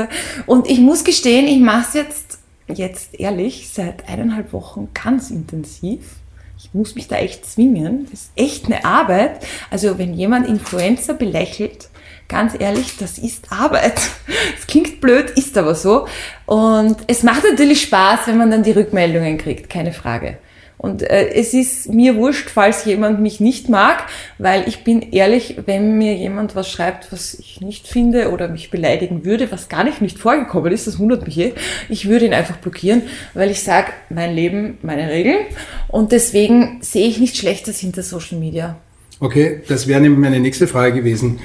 Und 0.47 0.67
ich 0.67 0.79
muss 0.79 1.03
gestehen, 1.03 1.47
ich 1.47 1.59
mache 1.59 1.85
es 1.87 1.93
jetzt, 1.93 2.39
jetzt 2.67 3.19
ehrlich, 3.19 3.69
seit 3.71 4.09
eineinhalb 4.09 4.53
Wochen 4.53 4.89
ganz 4.93 5.29
intensiv 5.29 5.99
ich 6.65 6.73
muss 6.73 6.95
mich 6.95 7.07
da 7.07 7.17
echt 7.17 7.45
zwingen. 7.45 8.07
Das 8.09 8.21
ist 8.21 8.31
echt 8.35 8.65
eine 8.65 8.85
Arbeit. 8.85 9.45
Also 9.69 9.99
wenn 9.99 10.13
jemand 10.13 10.47
Influencer 10.47 11.13
belächelt, 11.13 11.89
ganz 12.27 12.53
ehrlich, 12.57 12.97
das 12.97 13.17
ist 13.17 13.51
Arbeit. 13.51 14.01
Es 14.57 14.67
klingt 14.67 14.99
blöd, 14.99 15.29
ist 15.31 15.57
aber 15.57 15.75
so. 15.75 16.07
Und 16.45 16.97
es 17.07 17.23
macht 17.23 17.43
natürlich 17.43 17.83
Spaß, 17.83 18.27
wenn 18.27 18.37
man 18.37 18.51
dann 18.51 18.63
die 18.63 18.71
Rückmeldungen 18.71 19.37
kriegt, 19.37 19.69
keine 19.69 19.93
Frage. 19.93 20.37
Und 20.77 21.01
äh, 21.01 21.29
es 21.33 21.53
ist 21.53 21.93
mir 21.93 22.15
wurscht, 22.15 22.49
falls 22.49 22.85
jemand 22.85 23.21
mich 23.21 23.39
nicht 23.39 23.69
mag, 23.69 24.07
weil 24.37 24.67
ich 24.67 24.83
bin 24.83 25.01
ehrlich, 25.01 25.57
wenn 25.65 25.97
mir 25.97 26.15
jemand 26.15 26.55
was 26.55 26.69
schreibt, 26.69 27.11
was 27.11 27.33
ich 27.35 27.61
nicht 27.61 27.87
finde 27.87 28.31
oder 28.31 28.47
mich 28.47 28.71
beleidigen 28.71 29.25
würde, 29.25 29.51
was 29.51 29.69
gar 29.69 29.83
nicht 29.83 30.01
nicht 30.01 30.19
vorgekommen 30.19 30.71
ist, 30.71 30.87
das 30.87 30.99
wundert 30.99 31.25
mich 31.25 31.37
eh, 31.37 31.53
ich 31.89 32.07
würde 32.07 32.25
ihn 32.25 32.33
einfach 32.33 32.57
blockieren, 32.57 33.03
weil 33.33 33.49
ich 33.51 33.61
sage, 33.61 33.87
mein 34.09 34.35
Leben, 34.35 34.77
meine 34.81 35.09
Regeln. 35.09 35.45
Und 35.87 36.11
deswegen 36.11 36.79
sehe 36.81 37.07
ich 37.07 37.19
nichts 37.19 37.37
Schlechtes 37.37 37.79
hinter 37.79 38.03
Social 38.03 38.37
Media. 38.37 38.75
Okay, 39.19 39.61
das 39.67 39.87
wäre 39.87 40.01
meine 40.01 40.39
nächste 40.39 40.67
Frage 40.67 40.93
gewesen. 40.93 41.39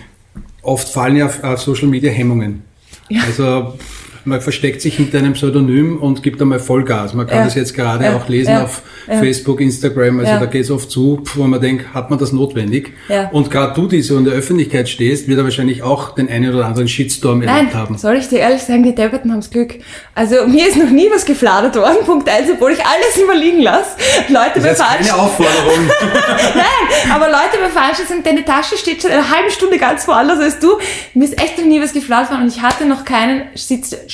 Oft 0.62 0.88
fallen 0.88 1.16
ja 1.16 1.26
auf 1.26 1.60
Social 1.60 1.88
Media 1.88 2.10
Hemmungen. 2.10 2.64
Ja. 3.08 3.22
Also 3.22 3.78
man 4.24 4.40
versteckt 4.40 4.82
sich 4.82 4.96
hinter 4.96 5.18
einem 5.18 5.32
Pseudonym 5.34 5.98
und 5.98 6.22
gibt 6.22 6.40
einmal 6.40 6.58
Vollgas. 6.58 7.14
Man 7.14 7.26
kann 7.26 7.38
ja. 7.38 7.44
das 7.44 7.54
jetzt 7.54 7.74
gerade 7.74 8.04
ja. 8.04 8.16
auch 8.16 8.28
lesen 8.28 8.52
ja. 8.52 8.64
auf 8.64 8.82
Facebook, 9.06 9.60
Instagram, 9.60 10.20
also 10.20 10.32
da 10.38 10.46
geht 10.46 10.62
es 10.62 10.70
oft 10.70 10.90
zu, 10.90 11.22
wo 11.34 11.44
man 11.44 11.60
denkt, 11.60 11.94
hat 11.94 12.10
man 12.10 12.18
das 12.18 12.32
notwendig? 12.32 12.92
Und 13.32 13.50
gerade 13.50 13.74
du, 13.74 13.86
die 13.86 14.02
so 14.02 14.16
in 14.18 14.24
der 14.24 14.34
Öffentlichkeit 14.34 14.88
stehst, 14.88 15.26
wird 15.28 15.38
er 15.38 15.44
wahrscheinlich 15.44 15.82
auch 15.82 16.14
den 16.14 16.28
einen 16.28 16.54
oder 16.54 16.66
anderen 16.66 16.88
Shitstorm 16.88 17.42
erlebt 17.42 17.74
haben. 17.74 17.98
Soll 17.98 18.16
ich 18.16 18.28
dir 18.28 18.38
ehrlich 18.38 18.62
sagen, 18.62 18.82
die 18.82 18.94
Depperten 18.94 19.32
haben's 19.32 19.50
Glück. 19.50 19.74
Also 20.14 20.46
mir 20.46 20.68
ist 20.68 20.76
noch 20.76 20.90
nie 20.90 21.08
was 21.12 21.24
gefladert 21.24 21.76
worden, 21.76 22.04
Punkt 22.04 22.28
eins, 22.28 22.48
obwohl 22.52 22.72
ich 22.72 22.80
alles 22.84 23.16
immer 23.20 23.34
liegen 23.34 23.62
lasse. 23.62 23.96
Leute 24.28 24.60
das 24.60 24.78
ist 24.78 24.84
keine 24.84 25.14
Aufforderung. 25.14 25.86
Nein, 26.54 27.12
aber 27.12 27.26
Leute 27.26 27.58
bei 27.60 27.68
Veranstaltungen 27.68 28.22
deine 28.22 28.44
Tasche 28.44 28.76
steht 28.76 29.02
schon 29.02 29.10
eine 29.10 29.28
halbe 29.28 29.50
Stunde 29.50 29.78
ganz 29.78 30.06
woanders 30.06 30.38
als 30.38 30.58
du. 30.58 30.78
Mir 31.14 31.24
ist 31.24 31.40
echt 31.40 31.58
noch 31.58 31.64
nie 31.64 31.80
was 31.80 31.92
gefladert 31.92 32.30
worden 32.30 32.42
und 32.42 32.48
ich 32.48 32.62
hatte 32.62 32.86
noch 32.86 33.04
keinen 33.04 33.42
Shitstorm 33.56 34.09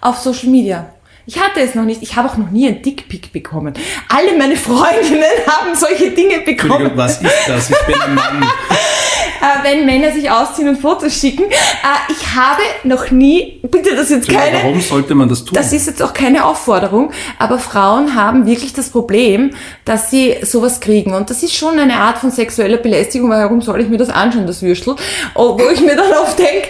auf 0.00 0.18
Social 0.18 0.48
Media. 0.48 0.94
Ich 1.28 1.38
hatte 1.38 1.60
es 1.60 1.74
noch 1.74 1.84
nicht. 1.84 2.00
Ich 2.02 2.16
habe 2.16 2.26
auch 2.26 2.38
noch 2.38 2.50
nie 2.50 2.66
ein 2.66 2.80
Dickpick 2.80 3.34
bekommen. 3.34 3.74
Alle 4.08 4.34
meine 4.38 4.56
Freundinnen 4.56 5.22
haben 5.46 5.74
solche 5.74 6.10
Dinge 6.12 6.40
bekommen. 6.40 6.90
Was 6.94 7.20
ist 7.20 7.30
das? 7.46 7.68
Ich 7.68 7.86
bin 7.86 8.00
ein 8.00 8.14
Mann. 8.14 8.42
äh, 9.40 9.62
wenn 9.62 9.84
Männer 9.84 10.10
sich 10.10 10.30
ausziehen 10.30 10.70
und 10.70 10.80
Fotos 10.80 11.12
schicken. 11.12 11.44
Äh, 11.44 12.12
ich 12.12 12.34
habe 12.34 12.62
noch 12.84 13.10
nie, 13.10 13.60
bitte 13.62 13.94
das 13.94 14.08
jetzt 14.08 14.26
keine. 14.26 14.56
Warum 14.62 14.80
sollte 14.80 15.14
man 15.14 15.28
das 15.28 15.44
tun? 15.44 15.52
Das 15.52 15.70
ist 15.74 15.86
jetzt 15.86 16.02
auch 16.02 16.14
keine 16.14 16.46
Aufforderung, 16.46 17.12
aber 17.38 17.58
Frauen 17.58 18.14
haben 18.14 18.46
wirklich 18.46 18.72
das 18.72 18.88
Problem, 18.88 19.50
dass 19.84 20.10
sie 20.10 20.36
sowas 20.40 20.80
kriegen. 20.80 21.12
Und 21.12 21.28
das 21.28 21.42
ist 21.42 21.54
schon 21.54 21.78
eine 21.78 21.96
Art 21.96 22.16
von 22.16 22.30
sexueller 22.30 22.78
Belästigung, 22.78 23.28
weil 23.28 23.44
warum 23.44 23.60
soll 23.60 23.82
ich 23.82 23.88
mir 23.88 23.98
das 23.98 24.08
anschauen, 24.08 24.46
das 24.46 24.62
Würstel? 24.62 24.96
Oh, 25.34 25.58
wo 25.58 25.68
ich 25.68 25.80
mir 25.82 25.94
dann 25.94 26.10
oft 26.22 26.38
denke, 26.38 26.68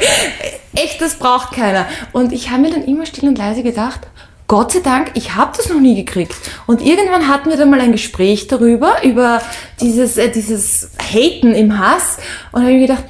echt, 0.74 1.00
das 1.00 1.14
braucht 1.14 1.52
keiner. 1.52 1.86
Und 2.12 2.32
ich 2.32 2.50
habe 2.50 2.62
mir 2.62 2.70
dann 2.70 2.84
immer 2.84 3.06
still 3.06 3.28
und 3.28 3.38
leise 3.38 3.62
gedacht, 3.62 4.00
Gott 4.48 4.72
sei 4.72 4.80
Dank, 4.80 5.10
ich 5.12 5.34
habe 5.34 5.52
das 5.54 5.68
noch 5.68 5.78
nie 5.78 5.94
gekriegt. 5.94 6.34
Und 6.66 6.80
irgendwann 6.80 7.28
hatten 7.28 7.50
wir 7.50 7.58
dann 7.58 7.68
mal 7.68 7.82
ein 7.82 7.92
Gespräch 7.92 8.46
darüber, 8.46 9.04
über 9.04 9.42
dieses, 9.78 10.16
äh, 10.16 10.30
dieses 10.30 10.90
Haten 10.98 11.54
im 11.54 11.78
Hass. 11.78 12.16
Und 12.50 12.62
habe 12.62 12.72
ich 12.72 12.86
gedacht, 12.86 13.04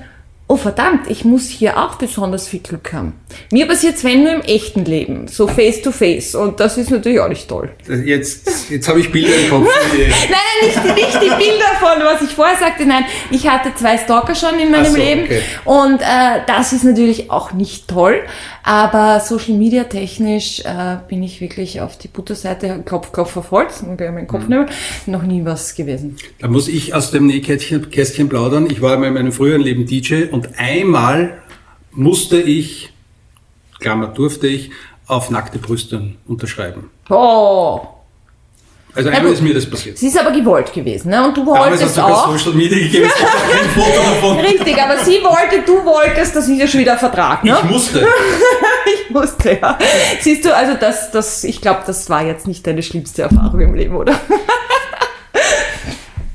oh 0.48 0.56
verdammt, 0.56 1.10
ich 1.10 1.26
muss 1.26 1.48
hier 1.48 1.76
auch 1.76 1.96
besonders 1.96 2.48
viel 2.48 2.60
Glück 2.60 2.92
haben. 2.94 3.12
Mir 3.52 3.68
passiert 3.68 3.96
es, 3.96 4.04
wenn 4.04 4.24
nur 4.24 4.32
im 4.32 4.40
echten 4.40 4.86
Leben, 4.86 5.28
so 5.28 5.46
face 5.46 5.82
to 5.82 5.92
face. 5.92 6.34
Und 6.34 6.58
das 6.58 6.78
ist 6.78 6.90
natürlich 6.90 7.20
auch 7.20 7.28
nicht 7.28 7.46
toll. 7.48 7.70
Jetzt, 7.86 8.70
jetzt 8.70 8.88
habe 8.88 9.00
ich 9.00 9.12
Bilder 9.12 9.36
im 9.36 9.50
Kopf. 9.50 9.68
nein, 9.92 10.06
nicht, 10.62 10.96
nicht 10.96 11.14
die 11.22 11.28
Bilder 11.28 11.70
von, 11.78 12.02
was 12.02 12.22
ich 12.22 12.30
vorher 12.30 12.56
sagte. 12.56 12.86
Nein, 12.86 13.04
ich 13.30 13.46
hatte 13.46 13.74
zwei 13.74 13.98
Stalker 13.98 14.34
schon 14.34 14.58
in 14.58 14.70
meinem 14.70 14.92
so, 14.92 14.96
Leben. 14.96 15.24
Okay. 15.24 15.42
Und 15.66 16.00
äh, 16.00 16.40
das 16.46 16.72
ist 16.72 16.84
natürlich 16.84 17.30
auch 17.30 17.52
nicht 17.52 17.86
toll. 17.86 18.22
Aber 18.62 19.20
Social 19.20 19.54
Media 19.54 19.84
technisch 19.84 20.60
äh, 20.60 20.96
bin 21.08 21.22
ich 21.22 21.40
wirklich 21.40 21.80
auf 21.80 21.96
die 21.96 22.08
Butterseite, 22.08 22.82
Klopf, 22.84 23.12
Klopf 23.12 23.36
auf 23.38 23.50
Holz, 23.50 23.82
und 23.82 23.98
meinen 23.98 24.26
Kopf 24.26 24.46
mhm. 24.48 24.66
noch 25.06 25.22
nie 25.22 25.42
was 25.44 25.74
gewesen. 25.74 26.16
Da 26.38 26.48
muss 26.48 26.68
ich 26.68 26.92
aus 26.94 27.10
dem 27.10 27.26
Nähkästchen 27.26 28.28
plaudern. 28.28 28.68
Ich 28.70 28.82
war 28.82 28.94
in 29.02 29.14
meinem 29.14 29.32
früheren 29.32 29.62
Leben 29.62 29.86
DJ 29.86 30.24
und 30.38 30.56
einmal 30.56 31.42
musste 31.90 32.40
ich, 32.40 32.92
Klammer 33.80 34.06
durfte 34.06 34.46
ich, 34.46 34.70
auf 35.08 35.30
nackte 35.30 35.58
Brüste 35.58 36.12
unterschreiben. 36.28 36.90
Oh! 37.10 37.80
Also 38.94 39.10
einmal 39.10 39.32
ist 39.32 39.42
mir 39.42 39.52
das 39.52 39.68
passiert. 39.68 39.96
Es 39.96 40.02
ist 40.04 40.16
aber 40.16 40.30
gewollt 40.30 40.72
gewesen, 40.72 41.10
ne? 41.10 41.26
Und 41.26 41.36
du 41.36 41.44
wolltest 41.44 41.96
Damals 41.96 41.98
hast 41.98 42.26
auch. 42.28 42.38
Social 42.38 42.54
Media 42.56 42.78
gegeben, 42.78 43.06
es 43.06 43.16
gibt 43.16 43.30
kein 43.50 43.70
Foto 43.70 44.00
davon. 44.00 44.38
Richtig, 44.38 44.78
aber 44.80 44.98
sie 44.98 45.18
wollte, 45.24 45.62
du 45.66 45.84
wolltest, 45.84 46.36
das 46.36 46.46
ist 46.48 46.56
ja 46.56 46.68
schon 46.68 46.80
wieder 46.80 46.92
ein 46.92 46.98
Vertrag, 47.00 47.42
ne? 47.42 47.58
Ich 47.60 47.70
musste. 47.70 48.06
ich 48.86 49.10
musste, 49.10 49.58
ja. 49.60 49.76
Siehst 50.20 50.44
du, 50.44 50.54
also 50.54 50.74
das, 50.74 51.10
das, 51.10 51.42
ich 51.42 51.60
glaube, 51.60 51.80
das 51.84 52.08
war 52.08 52.24
jetzt 52.24 52.46
nicht 52.46 52.64
deine 52.64 52.84
schlimmste 52.84 53.22
Erfahrung 53.22 53.58
im 53.60 53.74
Leben, 53.74 53.96
oder? 53.96 54.14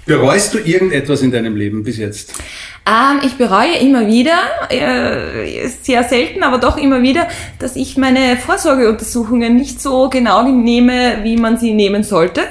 Bereust 0.06 0.54
du 0.54 0.58
irgendetwas 0.58 1.22
in 1.22 1.32
deinem 1.32 1.56
Leben 1.56 1.84
bis 1.84 1.98
jetzt? 1.98 2.34
Ähm, 2.86 3.22
ich 3.24 3.38
bereue 3.38 3.78
immer 3.78 4.08
wieder, 4.08 4.38
äh, 4.70 5.70
sehr 5.70 6.04
selten, 6.04 6.44
aber 6.44 6.58
doch 6.58 6.76
immer 6.76 7.02
wieder, 7.02 7.30
dass 7.60 7.78
ich 7.78 7.96
meine 7.96 8.36
Vorsorgeuntersuchungen 8.36 9.56
nicht 9.56 9.82
so 9.82 10.10
genau 10.10 10.44
nehme, 10.44 11.20
wie 11.24 11.38
man 11.38 11.58
sie 11.58 11.74
nehmen 11.74 12.04
sollte. 12.04 12.42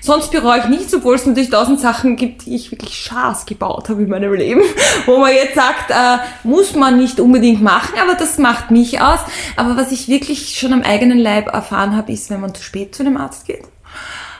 Sonst 0.00 0.30
bereue 0.30 0.60
ich 0.60 0.68
nichts, 0.68 0.94
obwohl 0.94 1.16
es 1.16 1.26
natürlich 1.26 1.50
tausend 1.50 1.80
Sachen 1.80 2.16
gibt, 2.16 2.46
die 2.46 2.54
ich 2.54 2.72
wirklich 2.72 2.94
schaß 2.94 3.44
gebaut 3.44 3.90
habe 3.90 4.02
in 4.02 4.08
meinem 4.08 4.32
Leben, 4.32 4.62
wo 5.04 5.18
man 5.18 5.34
jetzt 5.34 5.54
sagt, 5.54 5.90
äh, 5.90 6.48
muss 6.48 6.74
man 6.74 6.96
nicht 6.96 7.20
unbedingt 7.20 7.62
machen, 7.62 7.98
aber 8.02 8.14
das 8.14 8.38
macht 8.38 8.70
mich 8.70 9.02
aus. 9.02 9.20
Aber 9.56 9.76
was 9.76 9.92
ich 9.92 10.08
wirklich 10.08 10.58
schon 10.58 10.72
am 10.72 10.80
eigenen 10.80 11.18
Leib 11.18 11.48
erfahren 11.48 11.94
habe, 11.94 12.12
ist, 12.12 12.30
wenn 12.30 12.40
man 12.40 12.54
zu 12.54 12.62
spät 12.62 12.94
zu 12.94 13.02
einem 13.02 13.18
Arzt 13.18 13.46
geht. 13.46 13.64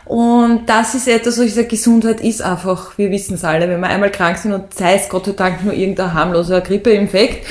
Und 0.04 0.68
das 0.68 0.94
ist 0.94 1.06
etwas, 1.06 1.38
wo 1.38 1.42
ich 1.42 1.54
sage, 1.54 1.68
Gesundheit 1.68 2.20
ist 2.20 2.42
einfach, 2.42 2.98
wir 2.98 3.10
wissen 3.10 3.34
es 3.34 3.44
alle, 3.44 3.68
wenn 3.68 3.80
wir 3.80 3.86
einmal 3.86 4.10
krank 4.10 4.36
sind 4.36 4.52
und 4.52 4.74
sei 4.74 4.94
es 4.94 5.08
Gott 5.08 5.26
sei 5.26 5.32
Dank 5.32 5.64
nur 5.64 5.72
irgendein 5.72 6.12
harmloser 6.12 6.60
Grippeinfekt, 6.60 7.46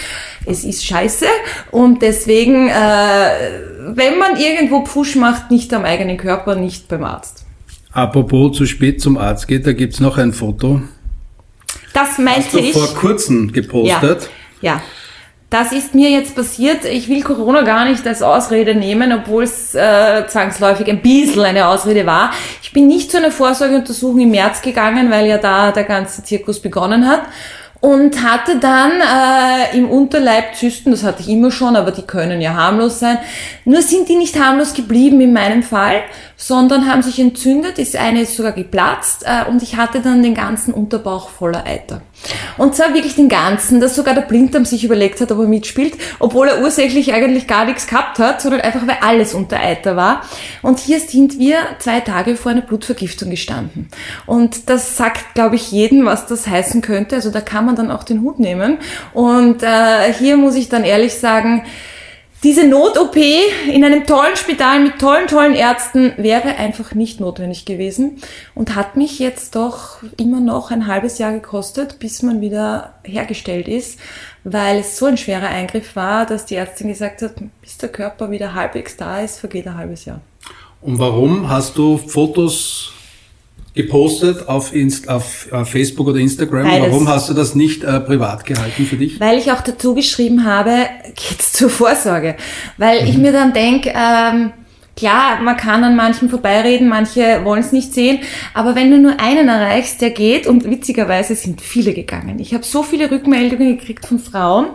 es 0.45 0.63
ist 0.63 0.85
scheiße 0.85 1.25
und 1.71 2.01
deswegen, 2.01 2.67
äh, 2.67 2.73
wenn 3.95 4.17
man 4.19 4.37
irgendwo 4.37 4.81
Push 4.81 5.15
macht, 5.15 5.49
nicht 5.49 5.73
am 5.73 5.85
eigenen 5.85 6.17
Körper, 6.17 6.55
nicht 6.55 6.87
beim 6.87 7.03
Arzt. 7.03 7.45
Apropos 7.93 8.57
zu 8.57 8.65
spät 8.65 9.01
zum 9.01 9.17
Arzt 9.17 9.47
geht, 9.47 9.65
da 9.65 9.73
gibt's 9.73 9.99
noch 9.99 10.17
ein 10.17 10.33
Foto. 10.33 10.81
Das 11.93 12.17
meinte 12.17 12.41
Hast 12.41 12.53
du 12.53 12.59
ich. 12.59 12.73
vor 12.73 12.87
kurzem 12.95 13.51
gepostet. 13.51 14.29
Ja. 14.61 14.75
ja. 14.75 14.81
Das 15.51 15.73
ist 15.73 15.93
mir 15.93 16.09
jetzt 16.09 16.33
passiert. 16.33 16.85
Ich 16.85 17.09
will 17.09 17.23
Corona 17.23 17.63
gar 17.63 17.83
nicht 17.83 18.07
als 18.07 18.21
Ausrede 18.21 18.73
nehmen, 18.73 19.11
obwohl 19.11 19.43
es 19.43 19.75
äh, 19.75 20.25
zwangsläufig 20.25 20.87
ein 20.87 21.01
bisschen 21.01 21.41
eine 21.41 21.67
Ausrede 21.67 22.05
war. 22.05 22.31
Ich 22.63 22.71
bin 22.71 22.87
nicht 22.87 23.11
zu 23.11 23.17
einer 23.17 23.31
Vorsorgeuntersuchung 23.31 24.21
im 24.21 24.31
März 24.31 24.61
gegangen, 24.61 25.11
weil 25.11 25.27
ja 25.27 25.37
da 25.37 25.73
der 25.73 25.83
ganze 25.83 26.23
Zirkus 26.23 26.61
begonnen 26.61 27.05
hat 27.05 27.23
und 27.81 28.23
hatte 28.23 28.59
dann 28.59 28.91
äh, 29.01 29.77
im 29.77 29.89
Unterleib 29.89 30.55
Zysten, 30.55 30.91
das 30.91 31.03
hatte 31.03 31.21
ich 31.21 31.27
immer 31.27 31.51
schon, 31.51 31.75
aber 31.75 31.91
die 31.91 32.03
können 32.03 32.39
ja 32.39 32.53
harmlos 32.53 32.99
sein. 32.99 33.17
Nur 33.65 33.81
sind 33.81 34.07
die 34.07 34.15
nicht 34.15 34.39
harmlos 34.39 34.73
geblieben 34.73 35.19
in 35.19 35.33
meinem 35.33 35.63
Fall, 35.63 36.03
sondern 36.41 36.91
haben 36.91 37.03
sich 37.03 37.19
entzündet, 37.19 37.77
ist 37.77 37.95
eine 37.95 38.25
sogar 38.25 38.51
geplatzt 38.51 39.23
äh, 39.25 39.47
und 39.47 39.61
ich 39.61 39.77
hatte 39.77 40.01
dann 40.01 40.23
den 40.23 40.33
ganzen 40.33 40.73
Unterbauch 40.73 41.29
voller 41.29 41.67
Eiter. 41.67 42.01
Und 42.57 42.75
zwar 42.75 42.95
wirklich 42.95 43.15
den 43.15 43.29
ganzen, 43.29 43.79
dass 43.79 43.95
sogar 43.95 44.15
der 44.15 44.23
Blinddarm 44.23 44.65
sich 44.65 44.83
überlegt 44.83 45.21
hat, 45.21 45.31
ob 45.31 45.37
er 45.37 45.45
mitspielt, 45.45 45.93
obwohl 46.17 46.47
er 46.47 46.61
ursächlich 46.63 47.13
eigentlich 47.13 47.45
gar 47.45 47.65
nichts 47.65 47.85
gehabt 47.85 48.17
hat, 48.17 48.41
sondern 48.41 48.61
einfach 48.61 48.87
weil 48.87 48.97
alles 49.01 49.35
unter 49.35 49.59
Eiter 49.59 49.95
war. 49.95 50.23
Und 50.63 50.79
hier 50.79 50.99
sind 50.99 51.37
wir 51.37 51.59
zwei 51.77 51.99
Tage 51.99 52.35
vor 52.35 52.51
einer 52.51 52.61
Blutvergiftung 52.61 53.29
gestanden. 53.29 53.89
Und 54.25 54.67
das 54.71 54.97
sagt, 54.97 55.35
glaube 55.35 55.57
ich, 55.57 55.71
jedem, 55.71 56.05
was 56.05 56.25
das 56.25 56.47
heißen 56.47 56.81
könnte. 56.81 57.15
Also 57.15 57.29
da 57.29 57.41
kann 57.41 57.67
man 57.67 57.75
dann 57.75 57.91
auch 57.91 58.03
den 58.03 58.21
Hut 58.21 58.39
nehmen. 58.39 58.79
Und 59.13 59.61
äh, 59.61 60.11
hier 60.13 60.37
muss 60.37 60.55
ich 60.55 60.69
dann 60.69 60.83
ehrlich 60.83 61.13
sagen, 61.13 61.65
diese 62.43 62.67
Not-OP 62.67 63.17
in 63.71 63.83
einem 63.83 64.07
tollen 64.07 64.35
Spital 64.35 64.79
mit 64.79 64.99
tollen, 64.99 65.27
tollen 65.27 65.53
Ärzten 65.53 66.13
wäre 66.17 66.55
einfach 66.55 66.95
nicht 66.95 67.19
notwendig 67.19 67.65
gewesen 67.65 68.17
und 68.55 68.75
hat 68.75 68.97
mich 68.97 69.19
jetzt 69.19 69.55
doch 69.55 69.97
immer 70.17 70.39
noch 70.39 70.71
ein 70.71 70.87
halbes 70.87 71.19
Jahr 71.19 71.33
gekostet, 71.33 71.99
bis 71.99 72.23
man 72.23 72.41
wieder 72.41 72.95
hergestellt 73.03 73.67
ist, 73.67 73.99
weil 74.43 74.79
es 74.79 74.97
so 74.97 75.05
ein 75.05 75.17
schwerer 75.17 75.49
Eingriff 75.49 75.95
war, 75.95 76.25
dass 76.25 76.45
die 76.45 76.55
Ärztin 76.55 76.87
gesagt 76.87 77.21
hat, 77.21 77.35
bis 77.61 77.77
der 77.77 77.89
Körper 77.89 78.31
wieder 78.31 78.55
halbwegs 78.55 78.97
da 78.97 79.21
ist, 79.21 79.39
vergeht 79.39 79.67
ein 79.67 79.77
halbes 79.77 80.05
Jahr. 80.05 80.21
Und 80.81 80.97
warum 80.97 81.47
hast 81.47 81.77
du 81.77 81.97
Fotos 81.97 82.93
gepostet 83.73 84.47
auf, 84.47 84.73
Inst 84.73 85.07
auf 85.07 85.47
uh, 85.51 85.63
Facebook 85.63 86.07
oder 86.07 86.19
Instagram. 86.19 86.63
Beides. 86.63 86.89
Warum 86.89 87.07
hast 87.07 87.29
du 87.29 87.33
das 87.33 87.55
nicht 87.55 87.83
äh, 87.83 87.99
privat 88.01 88.45
gehalten 88.45 88.85
für 88.85 88.97
dich? 88.97 89.19
Weil 89.19 89.37
ich 89.37 89.51
auch 89.51 89.61
dazu 89.61 89.93
geschrieben 89.93 90.45
habe, 90.45 90.87
geht's 91.07 91.53
zur 91.53 91.69
Vorsorge. 91.69 92.35
Weil 92.77 93.01
mhm. 93.01 93.07
ich 93.07 93.17
mir 93.17 93.31
dann 93.31 93.53
denke, 93.53 93.93
ähm, 93.95 94.51
klar, 94.97 95.41
man 95.41 95.55
kann 95.55 95.83
an 95.83 95.95
manchen 95.95 96.29
vorbeireden, 96.29 96.89
manche 96.89 97.45
wollen 97.45 97.61
es 97.61 97.71
nicht 97.71 97.93
sehen, 97.93 98.19
aber 98.53 98.75
wenn 98.75 98.91
du 98.91 98.97
nur 98.97 99.19
einen 99.19 99.47
erreichst, 99.47 100.01
der 100.01 100.11
geht, 100.11 100.47
und 100.47 100.69
witzigerweise 100.69 101.35
sind 101.35 101.61
viele 101.61 101.93
gegangen. 101.93 102.39
Ich 102.39 102.53
habe 102.53 102.65
so 102.65 102.83
viele 102.83 103.09
Rückmeldungen 103.09 103.77
gekriegt 103.77 104.05
von 104.05 104.19
Frauen, 104.19 104.67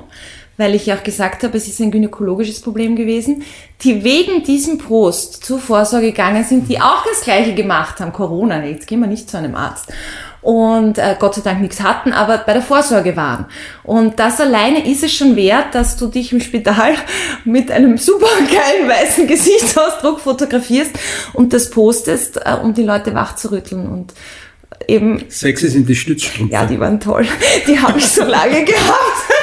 weil 0.57 0.75
ich 0.75 0.87
ja 0.87 0.97
auch 0.97 1.03
gesagt 1.03 1.43
habe, 1.43 1.57
es 1.57 1.69
ist 1.69 1.81
ein 1.81 1.91
gynäkologisches 1.91 2.61
Problem 2.61 2.97
gewesen, 2.97 3.43
die 3.83 4.05
wegen 4.05 4.43
diesem 4.43 4.79
Post 4.79 5.45
zur 5.45 5.59
Vorsorge 5.59 6.07
gegangen 6.07 6.45
sind, 6.45 6.69
die 6.69 6.81
auch 6.81 7.05
das 7.05 7.23
Gleiche 7.23 7.55
gemacht 7.55 8.01
haben, 8.01 8.13
Corona, 8.13 8.65
jetzt 8.65 8.87
gehen 8.87 9.01
wir 9.01 9.07
nicht 9.07 9.29
zu 9.29 9.37
einem 9.37 9.55
Arzt 9.55 9.93
und 10.47 10.97
äh, 10.99 11.17
Gott 11.19 11.35
sei 11.35 11.41
Dank 11.41 11.61
nichts 11.61 11.83
hatten, 11.83 12.13
aber 12.13 12.39
bei 12.39 12.53
der 12.53 12.63
Vorsorge 12.63 13.17
waren. 13.17 13.47
Und 13.83 14.21
das 14.21 14.41
alleine 14.41 14.89
ist 14.89 15.03
es 15.03 15.13
schon 15.13 15.35
wert, 15.35 15.75
dass 15.75 15.97
du 15.97 16.07
dich 16.07 16.33
im 16.33 16.41
Spital 16.41 16.95
mit 17.45 17.73
einem 17.73 17.99
super 17.99 18.29
geilen 18.39 18.89
weißen 18.89 19.27
Gesichtsausdruck 19.27 20.21
fotografierst 20.21 20.93
und 21.33 21.53
das 21.53 21.71
postest, 21.71 22.37
äh, 22.37 22.55
um 22.63 22.75
die 22.75 22.85
Leute 22.85 23.13
wach 23.13 23.35
zu 23.35 23.51
rütteln 23.51 23.89
und 23.89 24.15
eben. 24.87 25.25
Sexy 25.29 25.69
sind 25.69 25.89
die 25.89 25.97
Stützstrümpfe. 25.97 26.55
Ja, 26.55 26.65
die 26.65 26.79
waren 26.79 27.01
toll. 27.01 27.27
Die 27.67 27.81
habe 27.81 27.99
ich 27.99 28.07
so 28.07 28.25
lange 28.25 28.65
gehabt. 28.65 29.36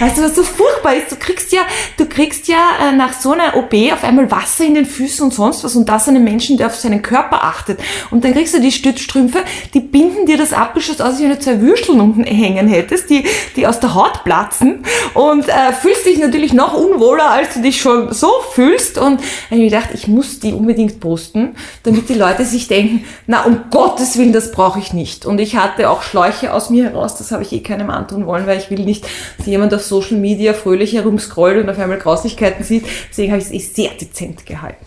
Weißt 0.00 0.18
du, 0.18 0.22
was 0.22 0.34
so 0.34 0.42
furchtbar 0.42 0.94
ist? 0.94 1.10
Du 1.10 1.16
kriegst 1.16 1.52
ja, 1.52 1.62
du 1.96 2.06
kriegst 2.06 2.48
ja 2.48 2.58
äh, 2.80 2.92
nach 2.92 3.12
so 3.12 3.32
einer 3.32 3.56
OP 3.56 3.74
auf 3.92 4.04
einmal 4.04 4.30
Wasser 4.30 4.64
in 4.64 4.74
den 4.74 4.86
Füßen 4.86 5.24
und 5.24 5.34
sonst 5.34 5.64
was 5.64 5.76
und 5.76 5.88
das 5.88 6.08
einen 6.08 6.24
Menschen, 6.24 6.56
der 6.56 6.68
auf 6.68 6.76
seinen 6.76 7.02
Körper 7.02 7.44
achtet. 7.44 7.80
Und 8.10 8.24
dann 8.24 8.32
kriegst 8.32 8.54
du 8.54 8.60
die 8.60 8.72
Stützstrümpfe, 8.72 9.44
die 9.74 9.80
binden 9.80 10.26
dir 10.26 10.36
das 10.36 10.52
Abgeschoss 10.52 11.00
aus, 11.00 11.14
als 11.14 11.20
wenn 11.20 11.30
du 11.30 11.38
zwei 11.38 11.60
Würsteln 11.60 12.00
unten 12.00 12.24
hängen 12.24 12.68
hättest, 12.68 13.10
die, 13.10 13.24
die 13.56 13.66
aus 13.66 13.80
der 13.80 13.94
Haut 13.94 14.24
platzen 14.24 14.84
und 15.14 15.48
äh, 15.48 15.72
fühlst 15.72 16.06
dich 16.06 16.18
natürlich 16.18 16.52
noch 16.52 16.74
unwohler, 16.74 17.30
als 17.30 17.54
du 17.54 17.62
dich 17.62 17.80
schon 17.80 18.12
so 18.12 18.30
fühlst. 18.52 18.98
Und 18.98 19.20
ich 19.20 19.50
habe 19.50 19.64
gedacht, 19.64 19.88
ich 19.94 20.08
muss 20.08 20.40
die 20.40 20.52
unbedingt 20.52 21.00
posten, 21.00 21.56
damit 21.82 22.08
die 22.08 22.14
Leute 22.14 22.44
sich 22.44 22.68
denken, 22.68 23.04
na 23.26 23.44
um 23.44 23.64
Gottes 23.70 24.18
Willen, 24.18 24.32
das 24.32 24.52
brauche 24.52 24.78
ich 24.78 24.92
nicht. 24.92 25.26
Und 25.26 25.40
ich 25.40 25.56
hatte 25.56 25.90
auch 25.90 26.02
Schläuche 26.02 26.52
aus 26.52 26.70
mir 26.70 26.84
heraus, 26.84 27.16
das 27.16 27.32
habe 27.32 27.42
ich 27.42 27.52
eh 27.52 27.60
keinem 27.60 27.90
antun 27.90 28.26
wollen, 28.26 28.46
weil 28.46 28.58
ich 28.58 28.70
will 28.70 28.80
nicht, 28.80 29.06
dass 29.36 29.46
jemand 29.46 29.72
auf 29.78 29.84
Social 29.84 30.18
Media 30.18 30.52
fröhlich 30.52 30.94
herumscrollt 30.94 31.62
und 31.62 31.70
auf 31.70 31.78
einmal 31.78 31.98
Grauslichkeiten 31.98 32.64
sieht. 32.64 32.84
Deswegen 33.10 33.32
habe 33.32 33.40
ich 33.40 33.46
es 33.48 33.52
eh 33.52 33.58
sehr 33.58 33.90
dezent 33.90 34.44
gehalten. 34.44 34.84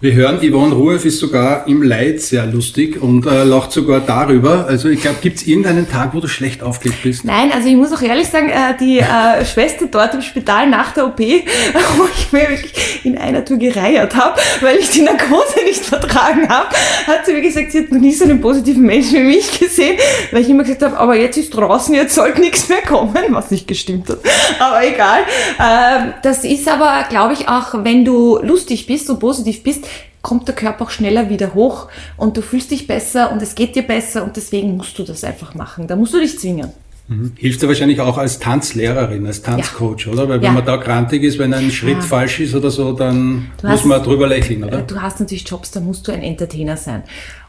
Wir 0.00 0.12
hören, 0.14 0.40
Yvonne 0.42 0.74
Rueff 0.74 1.04
ist 1.04 1.20
sogar 1.20 1.68
im 1.68 1.80
Leid 1.80 2.20
sehr 2.20 2.46
lustig 2.46 3.00
und 3.00 3.26
äh, 3.26 3.44
lacht 3.44 3.70
sogar 3.70 4.00
darüber. 4.00 4.66
Also 4.66 4.88
ich 4.88 5.00
glaube, 5.00 5.18
gibt 5.22 5.38
es 5.38 5.46
irgendeinen 5.46 5.88
Tag, 5.88 6.14
wo 6.14 6.20
du 6.20 6.26
schlecht 6.26 6.64
aufgelegt 6.64 7.04
bist? 7.04 7.24
Nein, 7.24 7.52
also 7.52 7.68
ich 7.68 7.76
muss 7.76 7.92
auch 7.92 8.02
ehrlich 8.02 8.28
sagen, 8.28 8.50
äh, 8.50 8.76
die 8.78 8.98
äh, 8.98 9.44
Schwester 9.52 9.86
dort 9.86 10.12
im 10.14 10.20
Spital 10.20 10.68
nach 10.68 10.92
der 10.92 11.06
OP, 11.06 11.18
wo 11.20 12.08
ich 12.12 12.32
mir 12.32 12.50
wirklich 12.50 13.04
in 13.04 13.16
einer 13.16 13.44
Tour 13.44 13.56
gereiert 13.56 14.16
habe, 14.16 14.38
weil 14.60 14.78
ich 14.78 14.90
die 14.90 15.02
Narkose 15.02 15.64
nicht 15.64 15.84
vertragen 15.84 16.48
habe, 16.48 16.74
hat 17.06 17.24
sie 17.24 17.32
mir 17.32 17.42
gesagt, 17.42 17.70
sie 17.70 17.78
hat 17.78 17.92
noch 17.92 18.00
nie 18.00 18.12
so 18.12 18.24
einen 18.24 18.40
positiven 18.40 18.82
Menschen 18.82 19.20
wie 19.20 19.36
mich 19.36 19.58
gesehen, 19.58 19.96
weil 20.32 20.42
ich 20.42 20.50
immer 20.50 20.64
gesagt 20.64 20.82
habe, 20.82 20.98
aber 20.98 21.14
jetzt 21.14 21.36
ist 21.36 21.50
draußen, 21.50 21.94
jetzt 21.94 22.16
sollte 22.16 22.40
nichts 22.40 22.68
mehr 22.68 22.82
kommen, 22.82 23.14
was 23.30 23.52
nicht 23.52 23.68
gestimmt 23.68 24.08
hat. 24.10 24.18
Aber 24.58 24.84
egal. 24.84 25.20
Äh, 25.58 26.12
das 26.22 26.44
ist 26.44 26.66
aber, 26.68 27.06
glaube 27.08 27.34
ich, 27.34 27.48
auch, 27.48 27.84
wenn 27.84 28.04
du 28.04 28.38
lustig 28.42 28.86
bist 28.86 29.08
und 29.08 29.20
positiv 29.20 29.62
bist, 29.62 29.84
kommt 30.24 30.48
der 30.48 30.56
Körper 30.56 30.86
auch 30.86 30.90
schneller 30.90 31.30
wieder 31.30 31.54
hoch 31.54 31.88
und 32.16 32.36
du 32.36 32.42
fühlst 32.42 32.72
dich 32.72 32.88
besser 32.88 33.30
und 33.30 33.40
es 33.42 33.54
geht 33.54 33.76
dir 33.76 33.84
besser 33.84 34.24
und 34.24 34.36
deswegen 34.36 34.76
musst 34.76 34.98
du 34.98 35.04
das 35.04 35.22
einfach 35.22 35.54
machen. 35.54 35.86
Da 35.86 35.94
musst 35.94 36.14
du 36.14 36.18
dich 36.18 36.36
zwingen. 36.36 36.72
Mhm. 37.06 37.32
Hilft 37.36 37.60
dir 37.60 37.68
wahrscheinlich 37.68 38.00
auch 38.00 38.16
als 38.16 38.38
Tanzlehrerin, 38.38 39.26
als 39.26 39.42
Tanzcoach, 39.42 40.06
ja. 40.06 40.12
oder? 40.12 40.26
Weil 40.26 40.38
wenn 40.38 40.44
ja. 40.44 40.52
man 40.52 40.64
da 40.64 40.76
grantig 40.76 41.22
ist, 41.22 41.38
wenn 41.38 41.52
ein 41.52 41.70
Schritt 41.70 41.98
ja. 41.98 42.00
falsch 42.00 42.40
ist 42.40 42.54
oder 42.54 42.70
so, 42.70 42.94
dann 42.94 43.48
du 43.60 43.66
muss 43.66 43.80
hast, 43.80 43.86
man 43.86 44.02
drüber 44.02 44.26
lächeln, 44.26 44.64
oder? 44.64 44.80
Du 44.80 45.00
hast 45.00 45.20
natürlich 45.20 45.46
Jobs, 45.46 45.70
da 45.70 45.80
musst 45.80 46.08
du 46.08 46.12
ein 46.12 46.22
Entertainer 46.22 46.78
sein. 46.78 47.02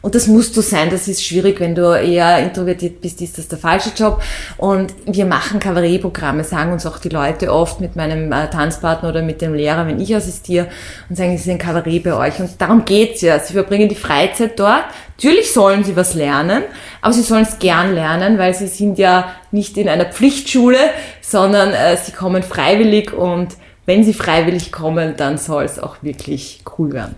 Und 0.06 0.14
das 0.14 0.28
musst 0.28 0.56
du 0.56 0.60
sein, 0.60 0.88
das 0.88 1.08
ist 1.08 1.24
schwierig, 1.24 1.58
wenn 1.58 1.74
du 1.74 1.92
eher 1.92 2.38
introvertiert 2.38 3.00
bist, 3.00 3.20
ist 3.22 3.38
das 3.38 3.48
der 3.48 3.58
falsche 3.58 3.90
Job. 3.96 4.22
Und 4.56 4.94
wir 5.04 5.26
machen 5.26 5.58
Kabarettprogramme, 5.58 6.44
sagen 6.44 6.70
uns 6.70 6.86
auch 6.86 6.98
die 6.98 7.08
Leute 7.08 7.52
oft 7.52 7.80
mit 7.80 7.96
meinem 7.96 8.30
äh, 8.30 8.48
Tanzpartner 8.48 9.08
oder 9.08 9.22
mit 9.22 9.42
dem 9.42 9.52
Lehrer, 9.52 9.84
wenn 9.88 9.98
ich 9.98 10.14
assistiere, 10.14 10.68
und 11.08 11.16
sagen, 11.16 11.34
es 11.34 11.40
ist 11.40 11.48
ein 11.48 11.58
Kabarett 11.58 12.04
bei 12.04 12.14
euch. 12.14 12.38
Und 12.38 12.50
darum 12.60 12.84
geht's 12.84 13.20
ja. 13.20 13.40
Sie 13.40 13.54
verbringen 13.54 13.88
die 13.88 13.96
Freizeit 13.96 14.56
dort. 14.60 14.84
Natürlich 15.16 15.52
sollen 15.52 15.82
sie 15.82 15.96
was 15.96 16.14
lernen, 16.14 16.62
aber 17.02 17.12
sie 17.12 17.22
sollen 17.22 17.42
es 17.42 17.58
gern 17.58 17.92
lernen, 17.92 18.38
weil 18.38 18.54
sie 18.54 18.68
sind 18.68 19.00
ja 19.00 19.32
nicht 19.50 19.76
in 19.76 19.88
einer 19.88 20.04
Pflichtschule, 20.04 20.78
sondern 21.20 21.72
äh, 21.72 21.96
sie 21.96 22.12
kommen 22.12 22.44
freiwillig 22.44 23.12
und 23.12 23.56
wenn 23.86 24.04
sie 24.04 24.14
freiwillig 24.14 24.70
kommen, 24.70 25.16
dann 25.16 25.36
soll 25.36 25.64
es 25.64 25.80
auch 25.80 25.96
wirklich 26.02 26.60
cool 26.78 26.92
werden. 26.92 27.16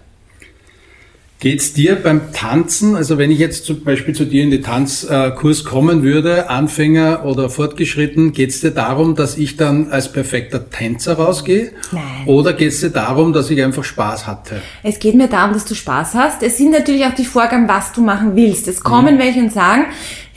Geht's 1.40 1.72
dir 1.72 1.94
beim 1.94 2.32
Tanzen, 2.32 2.96
also 2.96 3.16
wenn 3.16 3.30
ich 3.30 3.38
jetzt 3.38 3.64
zum 3.64 3.84
Beispiel 3.84 4.12
zu 4.12 4.24
dir 4.24 4.42
in 4.42 4.50
den 4.50 4.60
Tanzkurs 4.60 5.64
kommen 5.64 6.02
würde, 6.02 6.50
Anfänger 6.50 7.24
oder 7.24 7.48
fortgeschritten, 7.48 8.32
geht's 8.32 8.60
dir 8.60 8.72
darum, 8.72 9.14
dass 9.14 9.38
ich 9.38 9.56
dann 9.56 9.92
als 9.92 10.10
perfekter 10.10 10.68
Tänzer 10.68 11.12
rausgehe? 11.12 11.70
Nein. 11.92 12.02
Oder 12.26 12.54
geht's 12.54 12.80
dir 12.80 12.90
darum, 12.90 13.32
dass 13.32 13.50
ich 13.50 13.62
einfach 13.62 13.84
Spaß 13.84 14.26
hatte? 14.26 14.60
Es 14.82 14.98
geht 14.98 15.14
mir 15.14 15.28
darum, 15.28 15.52
dass 15.52 15.64
du 15.64 15.76
Spaß 15.76 16.14
hast. 16.14 16.42
Es 16.42 16.58
sind 16.58 16.72
natürlich 16.72 17.04
auch 17.04 17.14
die 17.14 17.24
Vorgaben, 17.24 17.68
was 17.68 17.92
du 17.92 18.02
machen 18.02 18.34
willst. 18.34 18.66
Es 18.66 18.80
kommen 18.80 19.14
mhm. 19.14 19.18
welche 19.20 19.38
und 19.38 19.52
sagen, 19.52 19.86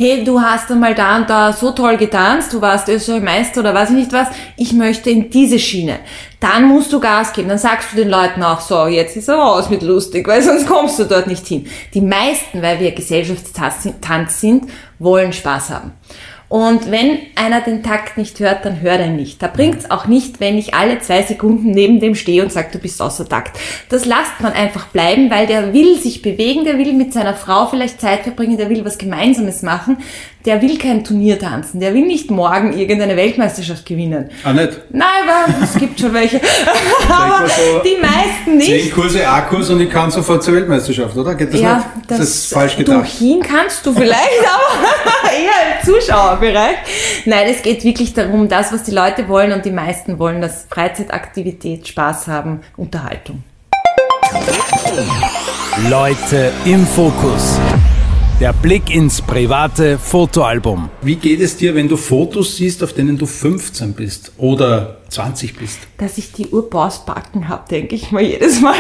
hey, 0.01 0.23
du 0.23 0.41
hast 0.41 0.71
einmal 0.71 0.95
da 0.95 1.17
und 1.17 1.29
da 1.29 1.53
so 1.53 1.71
toll 1.71 1.95
getanzt, 1.95 2.53
du 2.53 2.59
warst 2.59 2.89
Österreich 2.89 3.21
Meister 3.21 3.59
oder 3.59 3.75
weiß 3.75 3.91
ich 3.91 3.95
nicht 3.95 4.13
was, 4.13 4.29
ich 4.57 4.73
möchte 4.73 5.11
in 5.11 5.29
diese 5.29 5.59
Schiene. 5.59 5.99
Dann 6.39 6.65
musst 6.65 6.91
du 6.91 6.99
Gas 6.99 7.33
geben, 7.33 7.49
dann 7.49 7.59
sagst 7.59 7.91
du 7.91 7.97
den 7.97 8.09
Leuten 8.09 8.41
auch 8.41 8.61
so, 8.61 8.87
jetzt 8.87 9.15
ist 9.15 9.27
er 9.27 9.35
raus 9.35 9.69
mit 9.69 9.83
lustig, 9.83 10.27
weil 10.27 10.41
sonst 10.41 10.65
kommst 10.65 10.97
du 10.97 11.03
dort 11.03 11.27
nicht 11.27 11.45
hin. 11.45 11.67
Die 11.93 12.01
meisten, 12.01 12.63
weil 12.63 12.79
wir 12.79 12.93
Gesellschaftstanz 12.93 14.41
sind, 14.41 14.71
wollen 14.97 15.33
Spaß 15.33 15.69
haben. 15.69 15.91
Und 16.51 16.91
wenn 16.91 17.17
einer 17.35 17.61
den 17.61 17.81
Takt 17.81 18.17
nicht 18.17 18.37
hört, 18.41 18.65
dann 18.65 18.81
hört 18.81 18.99
er 18.99 19.07
nicht. 19.07 19.41
Da 19.41 19.47
bringt's 19.47 19.89
auch 19.89 20.07
nicht, 20.07 20.41
wenn 20.41 20.57
ich 20.57 20.73
alle 20.73 20.99
zwei 20.99 21.21
Sekunden 21.21 21.71
neben 21.71 22.01
dem 22.01 22.13
stehe 22.13 22.43
und 22.43 22.51
sage, 22.51 22.67
du 22.73 22.77
bist 22.77 23.01
außer 23.01 23.25
Takt. 23.29 23.57
Das 23.87 24.03
lasst 24.03 24.41
man 24.41 24.51
einfach 24.51 24.87
bleiben, 24.87 25.31
weil 25.31 25.47
der 25.47 25.73
will 25.73 25.97
sich 25.97 26.21
bewegen, 26.21 26.65
der 26.65 26.77
will 26.77 26.91
mit 26.91 27.13
seiner 27.13 27.35
Frau 27.35 27.67
vielleicht 27.67 28.01
Zeit 28.01 28.23
verbringen, 28.23 28.57
der 28.57 28.69
will 28.69 28.83
was 28.83 28.97
Gemeinsames 28.97 29.61
machen 29.61 29.95
der 30.45 30.61
will 30.61 30.77
kein 30.77 31.03
Turnier 31.03 31.37
tanzen, 31.37 31.79
der 31.79 31.93
will 31.93 32.05
nicht 32.05 32.31
morgen 32.31 32.73
irgendeine 32.73 33.15
Weltmeisterschaft 33.15 33.85
gewinnen. 33.85 34.29
Ah, 34.43 34.53
nicht? 34.53 34.71
Nein, 34.89 35.07
aber 35.23 35.63
es 35.63 35.75
gibt 35.75 35.99
schon 35.99 36.13
welche. 36.13 36.41
aber 37.09 37.47
so 37.47 37.79
die 37.83 38.01
meisten 38.01 38.57
nicht. 38.57 38.67
Zehn 38.67 38.91
Kurse, 38.91 39.27
A-Kurs 39.27 39.69
und 39.69 39.81
ich 39.81 39.89
kann 39.89 40.09
sofort 40.09 40.43
zur 40.43 40.55
Weltmeisterschaft, 40.55 41.15
oder? 41.15 41.35
Geht 41.35 41.53
das 41.53 41.61
ja, 41.61 41.75
nicht? 41.75 41.87
Das, 42.07 42.17
das 42.17 42.29
ist 42.29 42.53
falsch 42.53 42.75
gedacht. 42.75 43.05
Du 43.19 43.25
hin 43.25 43.41
kannst 43.41 43.85
du 43.85 43.93
vielleicht, 43.93 44.17
aber 44.41 45.20
eher 45.41 45.79
im 45.79 45.85
Zuschauerbereich. 45.85 46.77
Nein, 47.25 47.47
es 47.49 47.61
geht 47.61 47.83
wirklich 47.83 48.13
darum, 48.13 48.47
das, 48.47 48.71
was 48.71 48.83
die 48.83 48.91
Leute 48.91 49.27
wollen 49.27 49.51
und 49.51 49.65
die 49.65 49.71
meisten 49.71 50.19
wollen, 50.19 50.41
dass 50.41 50.65
Freizeitaktivität, 50.69 51.87
Spaß 51.87 52.27
haben, 52.27 52.61
Unterhaltung. 52.77 53.43
Leute 55.89 56.51
im 56.65 56.85
Fokus. 56.85 57.59
Der 58.39 58.53
Blick 58.53 58.93
ins 58.93 59.21
private 59.21 59.99
Fotoalbum. 59.99 60.89
Wie 61.03 61.15
geht 61.15 61.41
es 61.41 61.57
dir, 61.57 61.75
wenn 61.75 61.87
du 61.87 61.95
Fotos 61.95 62.57
siehst, 62.57 62.83
auf 62.83 62.93
denen 62.93 63.15
du 63.15 63.27
15 63.27 63.93
bist 63.93 64.31
oder 64.37 64.97
20 65.09 65.57
bist? 65.57 65.77
Dass 65.99 66.17
ich 66.17 66.31
die 66.31 66.47
Urbausbacken 66.47 67.49
habe, 67.49 67.65
denke 67.69 67.93
ich 67.93 68.11
mal 68.11 68.23
jedes 68.23 68.59
Mal. 68.59 68.73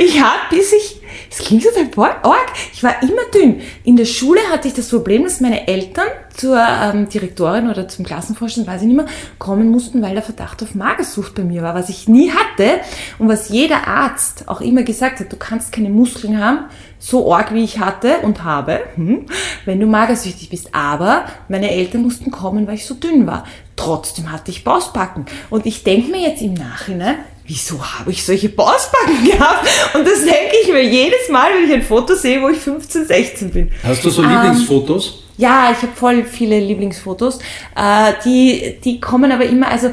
Ich 0.00 0.20
habe, 0.20 0.40
bis 0.50 0.72
ich, 0.72 1.00
es 1.30 1.38
klingt 1.38 1.64
total 1.64 2.16
arg, 2.22 2.52
ich 2.72 2.82
war 2.82 3.02
immer 3.02 3.22
dünn. 3.34 3.60
In 3.84 3.96
der 3.96 4.04
Schule 4.04 4.40
hatte 4.50 4.68
ich 4.68 4.74
das 4.74 4.88
Problem, 4.88 5.24
dass 5.24 5.40
meine 5.40 5.66
Eltern 5.66 6.06
zur 6.36 6.58
ähm, 6.58 7.08
Direktorin 7.08 7.68
oder 7.68 7.88
zum 7.88 8.04
Klassenvorstand, 8.04 8.66
weiß 8.66 8.82
ich 8.82 8.88
nicht 8.88 8.96
mehr, 8.96 9.06
kommen 9.38 9.70
mussten, 9.70 10.02
weil 10.02 10.14
der 10.14 10.22
Verdacht 10.22 10.62
auf 10.62 10.74
Magersucht 10.74 11.34
bei 11.34 11.44
mir 11.44 11.62
war, 11.62 11.74
was 11.74 11.88
ich 11.88 12.08
nie 12.08 12.30
hatte 12.30 12.80
und 13.18 13.28
was 13.28 13.48
jeder 13.48 13.86
Arzt 13.86 14.48
auch 14.48 14.60
immer 14.60 14.82
gesagt 14.82 15.20
hat, 15.20 15.32
du 15.32 15.36
kannst 15.36 15.72
keine 15.72 15.90
Muskeln 15.90 16.42
haben, 16.42 16.66
so 16.98 17.32
arg 17.32 17.52
wie 17.52 17.62
ich 17.62 17.78
hatte 17.78 18.18
und 18.22 18.44
habe, 18.44 18.80
hm, 18.94 19.26
wenn 19.64 19.80
du 19.80 19.86
magersüchtig 19.86 20.50
bist. 20.50 20.74
Aber 20.74 21.26
meine 21.48 21.70
Eltern 21.70 22.02
mussten 22.02 22.30
kommen, 22.30 22.66
weil 22.66 22.76
ich 22.76 22.86
so 22.86 22.94
dünn 22.94 23.26
war. 23.26 23.44
Trotzdem 23.76 24.32
hatte 24.32 24.50
ich 24.50 24.64
Bausbacken. 24.64 25.26
Und 25.50 25.66
ich 25.66 25.84
denke 25.84 26.10
mir 26.10 26.20
jetzt 26.20 26.42
im 26.42 26.54
Nachhinein, 26.54 27.16
wieso 27.46 27.84
habe 27.84 28.10
ich 28.10 28.24
solche 28.24 28.48
Bausbacken 28.48 29.24
gehabt? 29.24 29.68
Und 29.94 30.06
das 30.06 30.20
denke 30.20 30.56
ich 30.62 30.72
mir 30.72 30.84
jedes 30.84 31.28
Mal, 31.30 31.50
wenn 31.54 31.68
ich 31.68 31.74
ein 31.74 31.82
Foto 31.82 32.14
sehe, 32.14 32.40
wo 32.40 32.48
ich 32.48 32.58
15, 32.58 33.06
16 33.06 33.50
bin. 33.50 33.70
Hast 33.82 34.04
du 34.04 34.10
so 34.10 34.22
ähm, 34.22 34.30
Lieblingsfotos? 34.30 35.24
Ja, 35.36 35.70
ich 35.72 35.82
habe 35.82 35.92
voll 35.94 36.24
viele 36.24 36.58
Lieblingsfotos. 36.58 37.38
Äh, 37.76 38.12
die, 38.24 38.76
die 38.82 39.00
kommen 39.00 39.32
aber 39.32 39.44
immer, 39.44 39.68
also 39.68 39.92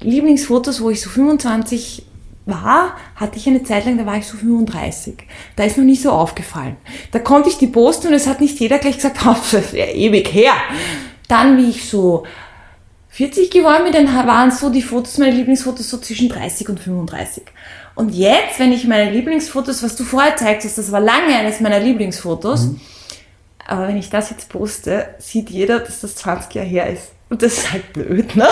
Lieblingsfotos, 0.00 0.80
wo 0.80 0.90
ich 0.90 1.00
so 1.00 1.10
25 1.10 2.04
war, 2.46 2.96
hatte 3.16 3.38
ich 3.38 3.46
eine 3.46 3.62
Zeit 3.62 3.86
lang, 3.86 3.96
da 3.96 4.04
war 4.04 4.18
ich 4.18 4.26
so 4.26 4.36
35. 4.36 5.14
Da 5.56 5.64
ist 5.64 5.78
mir 5.78 5.84
nicht 5.84 6.02
so 6.02 6.10
aufgefallen. 6.10 6.76
Da 7.10 7.18
konnte 7.18 7.48
ich 7.48 7.56
die 7.56 7.66
posten 7.66 8.08
und 8.08 8.14
es 8.14 8.26
hat 8.26 8.40
nicht 8.40 8.60
jeder 8.60 8.78
gleich 8.78 8.96
gesagt, 8.96 9.18
oh, 9.26 9.34
das 9.34 9.52
ist 9.52 9.72
ja 9.72 9.86
ewig 9.86 10.32
her. 10.32 10.52
Dann, 11.28 11.56
wie 11.56 11.70
ich 11.70 11.88
so 11.88 12.24
40 13.14 13.48
geworden 13.52 13.84
bin, 13.84 13.92
dann 13.92 14.26
waren 14.26 14.50
so 14.50 14.70
die 14.70 14.82
Fotos, 14.82 15.18
meine 15.18 15.36
Lieblingsfotos 15.36 15.88
so 15.88 15.98
zwischen 15.98 16.28
30 16.28 16.68
und 16.68 16.80
35. 16.80 17.44
Und 17.94 18.12
jetzt, 18.12 18.58
wenn 18.58 18.72
ich 18.72 18.88
meine 18.88 19.12
Lieblingsfotos, 19.12 19.84
was 19.84 19.94
du 19.94 20.02
vorher 20.02 20.36
zeigst, 20.36 20.76
das 20.76 20.90
war 20.90 20.98
lange 20.98 21.32
eines 21.36 21.60
meiner 21.60 21.78
Lieblingsfotos, 21.78 22.64
mhm. 22.64 22.80
aber 23.68 23.86
wenn 23.86 23.98
ich 23.98 24.10
das 24.10 24.30
jetzt 24.30 24.48
poste, 24.48 25.14
sieht 25.18 25.48
jeder, 25.48 25.78
dass 25.78 26.00
das 26.00 26.16
20 26.16 26.54
Jahre 26.56 26.66
her 26.66 26.90
ist. 26.90 27.12
Und 27.30 27.40
das 27.42 27.58
ist 27.58 27.72
halt 27.72 27.92
blöd, 27.92 28.34
ne? 28.34 28.48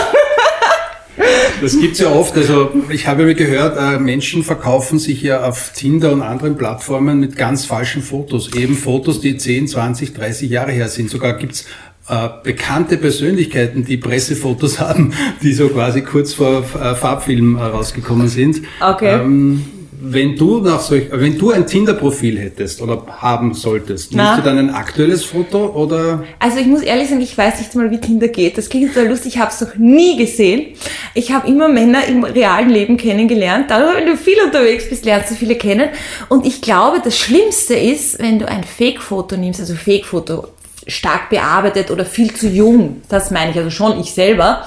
Das 1.60 1.78
gibt's 1.78 1.98
ja 2.00 2.10
oft. 2.10 2.36
Also 2.36 2.72
ich 2.90 3.06
habe 3.06 3.26
ja 3.26 3.32
gehört, 3.34 3.76
äh, 3.78 3.98
Menschen 3.98 4.42
verkaufen 4.42 4.98
sich 4.98 5.22
ja 5.22 5.44
auf 5.44 5.72
Tinder 5.72 6.12
und 6.12 6.22
anderen 6.22 6.56
Plattformen 6.56 7.20
mit 7.20 7.36
ganz 7.36 7.66
falschen 7.66 8.02
Fotos. 8.02 8.54
Eben 8.54 8.74
Fotos, 8.74 9.20
die 9.20 9.36
10, 9.36 9.68
20, 9.68 10.14
30 10.14 10.50
Jahre 10.50 10.72
her 10.72 10.88
sind. 10.88 11.10
Sogar 11.10 11.34
gibt's 11.34 11.66
äh, 12.08 12.28
bekannte 12.42 12.96
Persönlichkeiten, 12.96 13.84
die 13.84 13.96
Pressefotos 13.96 14.80
haben, 14.80 15.12
die 15.42 15.52
so 15.52 15.68
quasi 15.68 16.02
kurz 16.02 16.34
vor 16.34 16.64
äh, 16.80 16.94
Farbfilm 16.94 17.56
rausgekommen 17.56 18.28
sind. 18.28 18.62
Okay. 18.80 19.20
Ähm, 19.20 19.64
wenn 20.04 20.36
du 20.36 20.58
nach 20.60 20.80
solch, 20.80 21.04
wenn 21.12 21.38
du 21.38 21.52
ein 21.52 21.64
Tinder-Profil 21.64 22.36
hättest 22.38 22.82
oder 22.82 23.06
haben 23.06 23.54
solltest, 23.54 24.12
nimmst 24.12 24.38
du 24.38 24.42
dann 24.42 24.58
ein 24.58 24.70
aktuelles 24.70 25.24
Foto 25.24 25.66
oder? 25.66 26.24
Also 26.40 26.58
ich 26.58 26.66
muss 26.66 26.82
ehrlich 26.82 27.08
sagen, 27.08 27.20
ich 27.20 27.38
weiß 27.38 27.60
nicht 27.60 27.74
mal, 27.76 27.90
wie 27.92 28.00
Tinder 28.00 28.26
geht. 28.26 28.58
Das 28.58 28.68
klingt 28.68 28.92
total 28.92 29.08
lustig, 29.08 29.34
ich 29.34 29.40
habe 29.40 29.52
es 29.52 29.60
noch 29.60 29.76
nie 29.76 30.16
gesehen. 30.16 30.74
Ich 31.14 31.30
habe 31.30 31.46
immer 31.46 31.68
Männer 31.68 32.04
im 32.08 32.24
realen 32.24 32.70
Leben 32.70 32.96
kennengelernt. 32.96 33.70
Darüber, 33.70 33.94
wenn 33.96 34.06
du 34.06 34.16
viel 34.16 34.38
unterwegs 34.44 34.88
bist, 34.88 35.04
lernst 35.04 35.30
du 35.30 35.34
viele 35.36 35.54
kennen. 35.54 35.90
Und 36.28 36.46
ich 36.46 36.60
glaube, 36.60 37.00
das 37.02 37.16
Schlimmste 37.16 37.74
ist, 37.74 38.18
wenn 38.18 38.40
du 38.40 38.48
ein 38.48 38.64
Fake-Foto 38.64 39.36
nimmst, 39.36 39.60
also 39.60 39.74
Fake-Foto, 39.74 40.48
stark 40.88 41.30
bearbeitet 41.30 41.92
oder 41.92 42.04
viel 42.04 42.34
zu 42.34 42.48
jung. 42.48 43.02
Das 43.08 43.30
meine 43.30 43.52
ich 43.52 43.56
also 43.56 43.70
schon 43.70 44.00
ich 44.00 44.12
selber 44.12 44.64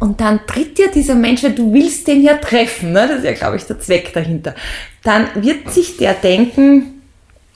und 0.00 0.20
dann 0.20 0.46
tritt 0.46 0.78
dir 0.78 0.90
dieser 0.90 1.14
Mensch, 1.14 1.42
weil 1.42 1.54
du 1.54 1.72
willst 1.72 2.06
den 2.06 2.22
ja 2.22 2.36
treffen, 2.36 2.92
ne? 2.92 3.08
das 3.08 3.18
ist 3.18 3.24
ja, 3.24 3.32
glaube 3.32 3.56
ich, 3.56 3.64
der 3.64 3.80
Zweck 3.80 4.12
dahinter, 4.12 4.54
dann 5.02 5.28
wird 5.34 5.72
sich 5.72 5.96
der 5.96 6.14
denken, 6.14 7.02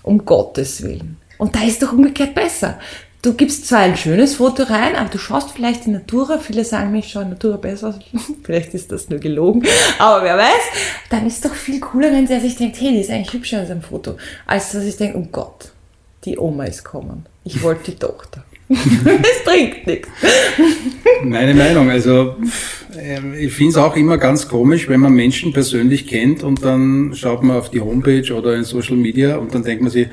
um 0.02 0.24
Gottes 0.24 0.82
Willen. 0.82 1.18
Und 1.38 1.54
da 1.54 1.62
ist 1.62 1.82
doch 1.82 1.92
umgekehrt 1.92 2.34
besser. 2.34 2.78
Du 3.22 3.34
gibst 3.34 3.68
zwar 3.68 3.78
ein 3.80 3.96
schönes 3.96 4.34
Foto 4.34 4.64
rein, 4.64 4.96
aber 4.96 5.08
du 5.08 5.18
schaust 5.18 5.52
vielleicht 5.52 5.86
in 5.86 5.92
Natura. 5.92 6.38
Viele 6.38 6.64
sagen 6.64 6.90
mir, 6.90 6.98
ich 6.98 7.12
schaue 7.12 7.22
in 7.22 7.30
Natura 7.30 7.56
besser 7.56 7.90
aus. 7.90 7.94
vielleicht 8.42 8.74
ist 8.74 8.90
das 8.90 9.08
nur 9.08 9.20
gelogen. 9.20 9.64
Aber 10.00 10.24
wer 10.24 10.36
weiß, 10.36 10.62
dann 11.08 11.24
ist 11.28 11.44
doch 11.44 11.54
viel 11.54 11.78
cooler, 11.78 12.10
wenn 12.10 12.26
der 12.26 12.40
sich 12.40 12.56
denkt, 12.56 12.80
hey, 12.80 12.90
die 12.90 13.00
ist 13.00 13.10
eigentlich 13.10 13.32
hübscher 13.32 13.60
als 13.60 13.70
ein 13.70 13.80
Foto. 13.80 14.16
Als 14.44 14.72
dass 14.72 14.82
ich 14.82 14.96
denke, 14.96 15.18
oh 15.18 15.28
Gott, 15.30 15.70
die 16.24 16.36
Oma 16.36 16.64
ist 16.64 16.82
kommen. 16.82 17.26
Ich 17.44 17.62
wollte 17.62 17.92
die 17.92 17.96
Tochter. 17.96 18.44
es 19.22 19.44
bringt 19.44 19.86
nichts. 19.86 20.08
Meine 21.24 21.54
Meinung, 21.54 21.90
also 21.90 22.36
ähm, 22.98 23.34
ich 23.34 23.52
finde 23.52 23.70
es 23.70 23.76
auch 23.76 23.96
immer 23.96 24.18
ganz 24.18 24.48
komisch, 24.48 24.88
wenn 24.88 25.00
man 25.00 25.12
Menschen 25.12 25.52
persönlich 25.52 26.06
kennt 26.06 26.42
und 26.42 26.64
dann 26.64 27.12
schaut 27.14 27.42
man 27.42 27.56
auf 27.56 27.70
die 27.70 27.80
Homepage 27.80 28.32
oder 28.34 28.54
in 28.56 28.64
Social 28.64 28.96
Media 28.96 29.36
und 29.36 29.54
dann 29.54 29.62
denkt 29.62 29.82
man 29.82 29.90
sich, 29.90 30.08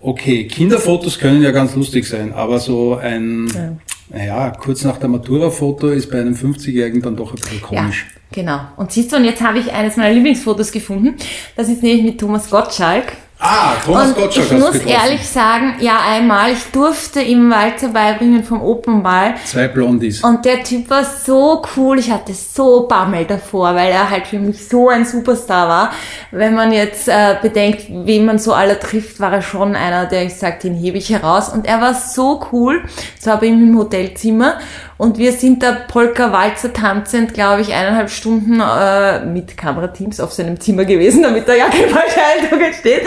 okay, 0.00 0.46
Kinderfotos 0.46 1.18
können 1.18 1.42
ja 1.42 1.50
ganz 1.50 1.74
lustig 1.74 2.06
sein, 2.06 2.32
aber 2.32 2.58
so 2.58 2.94
ein, 2.94 3.48
ja. 3.54 3.76
naja, 4.10 4.50
kurz 4.50 4.84
nach 4.84 4.98
der 4.98 5.08
Matura-Foto 5.08 5.88
ist 5.88 6.10
bei 6.10 6.20
einem 6.20 6.34
50-Jährigen 6.34 7.02
dann 7.02 7.16
doch 7.16 7.32
ein 7.32 7.40
bisschen 7.40 7.62
komisch. 7.62 8.06
Ja, 8.08 8.42
genau. 8.42 8.60
Und 8.76 8.92
siehst 8.92 9.12
du, 9.12 9.16
und 9.16 9.24
jetzt 9.24 9.42
habe 9.42 9.58
ich 9.58 9.72
eines 9.72 9.96
meiner 9.96 10.14
Lieblingsfotos 10.14 10.70
gefunden. 10.70 11.16
Das 11.56 11.68
ist 11.68 11.82
nämlich 11.82 12.04
mit 12.04 12.20
Thomas 12.20 12.50
Gottschalk. 12.50 13.12
Ah, 13.38 13.74
Thomas 13.84 14.08
und 14.08 14.16
Gottschalk 14.16 14.46
Ich 14.46 14.52
muss 14.58 14.72
getroffen. 14.72 14.88
ehrlich 14.88 15.28
sagen, 15.28 15.74
ja 15.80 15.98
einmal, 16.08 16.52
ich 16.52 16.64
durfte 16.72 17.20
ihm 17.20 17.50
Walzer 17.50 17.88
beibringen 17.88 18.42
vom 18.42 18.62
Opernball. 18.62 19.34
Zwei 19.44 19.68
Blondies. 19.68 20.24
Und 20.24 20.44
der 20.46 20.64
Typ 20.64 20.88
war 20.88 21.04
so 21.04 21.62
cool, 21.76 21.98
ich 21.98 22.10
hatte 22.10 22.32
so 22.32 22.86
Bammel 22.88 23.26
davor, 23.26 23.74
weil 23.74 23.92
er 23.92 24.08
halt 24.08 24.26
für 24.26 24.38
mich 24.38 24.66
so 24.66 24.88
ein 24.88 25.04
Superstar 25.04 25.68
war. 25.68 25.90
Wenn 26.30 26.54
man 26.54 26.72
jetzt 26.72 27.08
äh, 27.08 27.36
bedenkt, 27.42 27.84
wen 27.90 28.24
man 28.24 28.38
so 28.38 28.54
alle 28.54 28.80
trifft, 28.80 29.20
war 29.20 29.32
er 29.32 29.42
schon 29.42 29.76
einer, 29.76 30.06
der 30.06 30.24
ich 30.24 30.34
sagte, 30.36 30.68
den 30.68 30.76
hebe 30.76 30.96
ich 30.96 31.10
heraus. 31.10 31.50
Und 31.50 31.66
er 31.66 31.80
war 31.82 31.92
so 31.92 32.40
cool, 32.52 32.82
so 33.20 33.30
habe 33.30 33.46
ich 33.46 33.52
ihm 33.52 33.62
im 33.62 33.78
Hotelzimmer 33.78 34.58
und 34.98 35.18
wir 35.18 35.32
sind 35.32 35.62
da 35.62 35.72
Polka-Walzer 35.72 36.72
tanzend, 36.72 37.34
glaube 37.34 37.60
ich, 37.60 37.74
eineinhalb 37.74 38.08
Stunden 38.08 38.60
äh, 38.60 39.24
mit 39.24 39.56
Kamerateams 39.56 40.20
auf 40.20 40.32
seinem 40.32 40.58
Zimmer 40.58 40.86
gewesen, 40.86 41.22
damit 41.22 41.46
da 41.46 41.54
ja 41.54 41.68
kein 41.68 41.88
falscher 41.90 42.22
Eindruck 42.38 42.62
entsteht. 42.62 43.02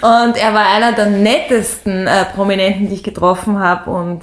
Und 0.00 0.36
er 0.36 0.54
war 0.54 0.66
einer 0.66 0.92
der 0.92 1.06
nettesten 1.06 2.06
äh, 2.06 2.24
Prominenten, 2.24 2.88
die 2.88 2.94
ich 2.94 3.02
getroffen 3.02 3.58
habe. 3.58 3.90
Und 3.90 4.22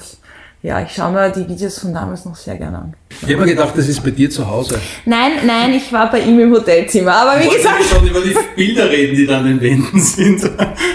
ja, 0.64 0.82
ich 0.82 0.94
schaue 0.94 1.12
mir 1.12 1.30
die 1.30 1.46
Videos 1.46 1.78
von 1.78 1.94
damals 1.94 2.24
noch 2.24 2.36
sehr 2.36 2.56
gerne 2.56 2.78
an. 2.78 2.94
Ich 3.22 3.34
habe 3.34 3.42
mir 3.42 3.48
gedacht, 3.48 3.74
das 3.76 3.86
ist 3.90 4.02
bei 4.02 4.12
dir 4.12 4.30
zu 4.30 4.50
Hause. 4.50 4.80
Nein, 5.06 5.34
nein, 5.46 5.74
ich 5.74 5.92
war 5.92 6.10
bei 6.10 6.22
ihm 6.22 6.40
im 6.40 6.54
Hotelzimmer. 6.54 7.14
Aber 7.14 7.44
wie 7.44 7.54
gesagt. 7.54 7.80
Wir 7.80 7.86
schon 7.86 8.08
über 8.08 8.22
die 8.22 8.34
Bilder 8.56 8.90
reden, 8.90 9.14
die 9.14 9.26
da 9.26 9.40
an 9.40 9.46
den 9.46 9.60
Wänden 9.60 10.00
sind. 10.00 10.50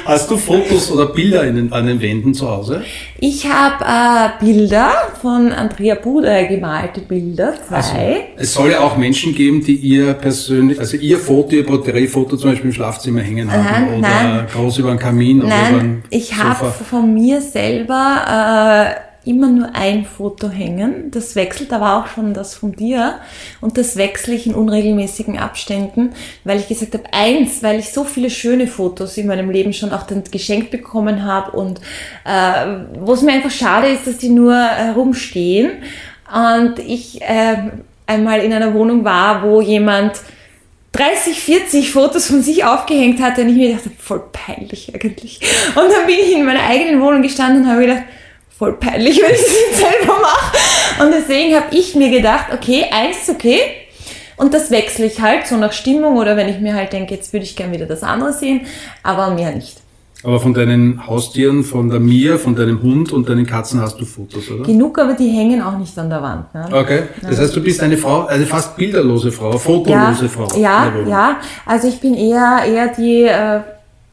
Hast 0.07 0.31
du 0.31 0.39
Fotos 0.39 0.91
oder 0.91 1.07
Bilder 1.07 1.45
den, 1.45 1.71
an 1.71 1.87
den 1.87 2.01
Wänden 2.01 2.33
zu 2.33 2.49
Hause? 2.49 2.83
Ich 3.19 3.47
habe 3.47 3.85
äh, 3.85 4.43
Bilder 4.43 4.91
von 5.21 5.53
Andrea 5.53 5.97
Buder, 5.97 6.45
gemalte 6.45 7.03
Bilder, 7.03 7.53
zwei. 7.67 7.77
Also, 7.77 7.97
es 8.37 8.55
soll 8.55 8.71
ja 8.71 8.81
auch 8.81 8.97
Menschen 8.97 9.35
geben, 9.35 9.63
die 9.63 9.75
ihr 9.75 10.15
persönlich, 10.15 10.79
also 10.79 10.97
ihr 10.97 11.19
Foto, 11.19 11.57
ihr 11.57 11.67
Porträtfoto 11.67 12.39
zum 12.39 12.51
Beispiel 12.51 12.71
im 12.71 12.75
Schlafzimmer 12.75 13.21
hängen 13.21 13.53
haben 13.53 13.65
nein, 13.65 13.99
oder 13.99 13.99
nein. 13.99 14.47
groß 14.51 14.79
über 14.79 14.91
den 14.91 14.99
Kamin 14.99 15.39
nein, 15.39 15.47
oder 15.47 15.71
über 15.71 15.81
ein 15.81 16.05
Ich 16.09 16.35
habe 16.35 16.71
von 16.71 17.13
mir 17.13 17.43
selber 17.43 18.95
äh, 18.97 19.08
immer 19.29 19.49
nur 19.49 19.75
ein 19.75 20.05
Foto 20.05 20.49
hängen. 20.49 21.11
Das 21.11 21.37
wechselt 21.37 21.73
aber 21.73 21.97
auch 21.97 22.07
schon 22.09 22.35
das 22.35 22.55
von 22.55 22.73
dir. 22.73 23.21
Und 23.61 23.77
das 23.77 23.97
wechsle 23.97 24.35
ich 24.35 24.47
in 24.47 24.55
unregelmäßigen 24.55 25.39
Abständen, 25.39 26.11
weil 26.45 26.59
ich 26.59 26.69
gesagt 26.69 26.95
habe, 26.95 27.05
eins, 27.13 27.63
weil 27.63 27.79
ich 27.79 27.93
so 27.93 28.05
viele 28.05 28.31
schöne 28.31 28.67
Fotos 28.67 29.17
in 29.19 29.27
meinem 29.27 29.51
Leben 29.51 29.73
schon 29.73 29.93
auch 29.93 30.05
dann 30.05 30.25
geschenkt 30.25 30.71
bekommen 30.71 31.25
habe 31.25 31.57
und 31.57 31.81
äh, 32.25 32.67
wo 33.01 33.13
es 33.13 33.23
mir 33.23 33.33
einfach 33.33 33.51
schade 33.51 33.89
ist, 33.89 34.07
dass 34.07 34.19
die 34.19 34.31
nur 34.31 34.57
herumstehen. 34.57 35.83
Und 36.33 36.79
ich 36.79 37.21
äh, 37.23 37.71
einmal 38.07 38.41
in 38.41 38.53
einer 38.53 38.73
Wohnung 38.75 39.05
war, 39.05 39.43
wo 39.43 39.61
jemand 39.61 40.21
30, 40.93 41.39
40 41.39 41.93
Fotos 41.93 42.27
von 42.27 42.43
sich 42.43 42.65
aufgehängt 42.65 43.21
hatte 43.21 43.43
und 43.43 43.51
ich 43.51 43.57
mir 43.57 43.75
dachte, 43.75 43.91
voll 43.99 44.23
peinlich 44.33 44.93
eigentlich. 44.95 45.41
Und 45.75 45.93
dann 45.93 46.07
bin 46.07 46.17
ich 46.19 46.33
in 46.33 46.45
meiner 46.45 46.67
eigenen 46.67 47.01
Wohnung 47.01 47.23
gestanden 47.23 47.65
und 47.65 47.71
habe 47.71 47.83
gedacht, 47.83 48.03
voll 48.59 48.75
peinlich, 48.75 49.21
wenn 49.23 49.31
ich 49.31 49.41
das 49.41 49.55
jetzt 49.71 49.79
selber 49.79 50.21
mache. 50.21 51.05
Und 51.05 51.13
deswegen 51.13 51.55
habe 51.55 51.67
ich 51.71 51.95
mir 51.95 52.11
gedacht, 52.11 52.47
okay, 52.53 52.87
eins 52.91 53.23
ist 53.23 53.31
okay. 53.31 53.61
Und 54.37 54.53
das 54.55 54.71
wechsle 54.71 55.07
ich 55.07 55.21
halt 55.21 55.47
so 55.47 55.57
nach 55.57 55.73
Stimmung 55.73 56.17
oder 56.17 56.37
wenn 56.37 56.49
ich 56.49 56.61
mir 56.61 56.75
halt 56.75 56.93
denke, 56.93 57.15
jetzt 57.15 57.33
würde 57.33 57.45
ich 57.45 57.57
gern 57.57 57.73
wieder 57.73 57.87
das 57.87 58.03
andere 58.03 58.33
sehen, 58.33 58.63
aber 59.03 59.31
mehr 59.31 59.55
nicht. 59.55 59.79
Aber 60.25 60.41
von 60.41 60.53
deinen 60.53 61.07
Haustieren, 61.07 61.63
von 61.63 61.91
der 61.91 62.01
Mia, 62.01 62.39
von 62.39 62.57
deinem 62.57 62.83
Hund 62.83 63.13
und 63.13 63.29
deinen 63.29 63.47
Katzen 63.47 63.81
hast 63.81 64.01
du 64.01 64.05
Fotos, 64.05 64.51
oder? 64.51 64.65
Genug, 64.65 64.99
aber 64.99 65.15
die 65.15 65.29
hängen 65.29 65.63
auch 65.63 65.79
nicht 65.79 65.97
an 65.97 66.11
der 66.11 66.21
Wand. 66.21 66.53
Ne? 66.55 66.67
Okay. 66.73 67.03
Das 67.23 67.39
heißt, 67.39 67.55
du 67.55 67.63
bist 67.63 67.81
eine 67.81 67.97
Frau, 67.97 68.27
eine 68.27 68.45
fast 68.45 68.77
bilderlose 68.77 69.31
Frau, 69.31 69.57
fotolose 69.57 70.25
ja, 70.25 70.29
Frau. 70.29 70.59
Ja, 70.59 70.93
ja. 71.07 71.37
Also 71.65 71.87
ich 71.87 72.01
bin 72.01 72.15
eher, 72.15 72.63
eher 72.67 72.89
die 72.89 73.23
äh, 73.23 73.61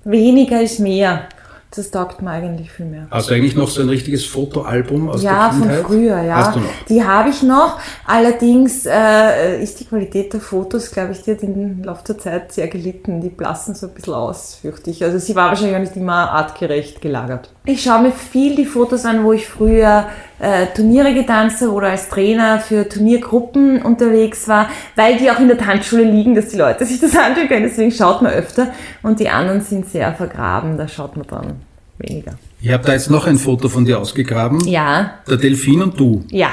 weniger 0.03 0.61
ist 0.61 0.79
mehr. 0.79 1.27
Das 1.75 1.91
taugt 1.91 2.21
mir 2.21 2.31
eigentlich 2.31 2.71
viel 2.71 2.85
mehr. 2.85 3.07
Hast 3.11 3.29
du 3.29 3.33
eigentlich 3.33 3.55
noch 3.55 3.69
so 3.69 3.81
ein 3.81 3.89
richtiges 3.89 4.25
Fotoalbum 4.25 5.09
aus 5.09 5.23
ja, 5.23 5.49
der 5.49 5.59
Kindheit? 5.59 5.81
von 5.81 5.85
früher, 5.87 6.21
ja. 6.21 6.35
Hast 6.35 6.55
du 6.55 6.59
noch? 6.59 6.69
Die 6.89 7.03
habe 7.03 7.29
ich 7.29 7.43
noch. 7.43 7.79
Allerdings 8.05 8.85
äh, 8.85 9.61
ist 9.61 9.79
die 9.79 9.85
Qualität 9.85 10.33
der 10.33 10.41
Fotos, 10.41 10.91
glaube 10.91 11.13
ich, 11.13 11.21
die 11.23 11.31
hat 11.31 11.43
in 11.43 11.83
Laufe 11.83 12.03
der 12.05 12.17
Zeit 12.17 12.51
sehr 12.51 12.67
gelitten. 12.67 13.21
Die 13.21 13.29
blassen 13.29 13.75
so 13.75 13.87
ein 13.87 13.93
bisschen 13.93 14.13
aus, 14.13 14.55
fürchte 14.61 14.89
ich. 14.89 15.03
Also 15.03 15.17
sie 15.19 15.35
war 15.35 15.49
wahrscheinlich 15.49 15.75
auch 15.75 15.81
nicht 15.81 15.95
immer 15.95 16.31
artgerecht 16.31 17.01
gelagert. 17.01 17.54
Ich 17.67 17.81
schaue 17.81 18.03
mir 18.03 18.11
viel 18.11 18.55
die 18.55 18.65
Fotos 18.65 19.05
an, 19.05 19.23
wo 19.23 19.33
ich 19.33 19.47
früher 19.47 20.07
äh, 20.39 20.67
Turniere 20.75 21.13
getanzt 21.13 21.61
habe 21.61 21.71
oder 21.71 21.89
als 21.89 22.09
Trainer 22.09 22.59
für 22.59 22.87
Turniergruppen 22.87 23.81
unterwegs 23.81 24.47
war, 24.47 24.69
weil 24.95 25.17
die 25.17 25.31
auch 25.31 25.39
in 25.39 25.47
der 25.47 25.57
Tanzschule 25.57 26.03
liegen, 26.03 26.35
dass 26.35 26.49
die 26.49 26.57
Leute 26.57 26.85
sich 26.85 26.99
das 26.99 27.15
anschauen 27.17 27.47
können. 27.47 27.63
Deswegen 27.63 27.91
schaut 27.91 28.21
man 28.21 28.33
öfter. 28.33 28.67
Und 29.01 29.19
die 29.19 29.29
anderen 29.29 29.61
sind 29.61 29.87
sehr 29.89 30.13
vergraben, 30.13 30.77
da 30.77 30.87
schaut 30.87 31.17
man 31.17 31.25
dann 31.27 31.55
weniger. 31.97 32.33
Ich 32.61 32.71
habe 32.71 32.85
da 32.85 32.93
jetzt 32.93 33.09
noch 33.09 33.25
ein 33.25 33.37
Foto 33.37 33.67
von 33.67 33.83
dir 33.83 33.99
ausgegraben. 33.99 34.67
Ja. 34.67 35.15
Der 35.27 35.37
Delfin 35.37 35.81
und 35.81 35.99
du. 35.99 36.23
Ja. 36.29 36.51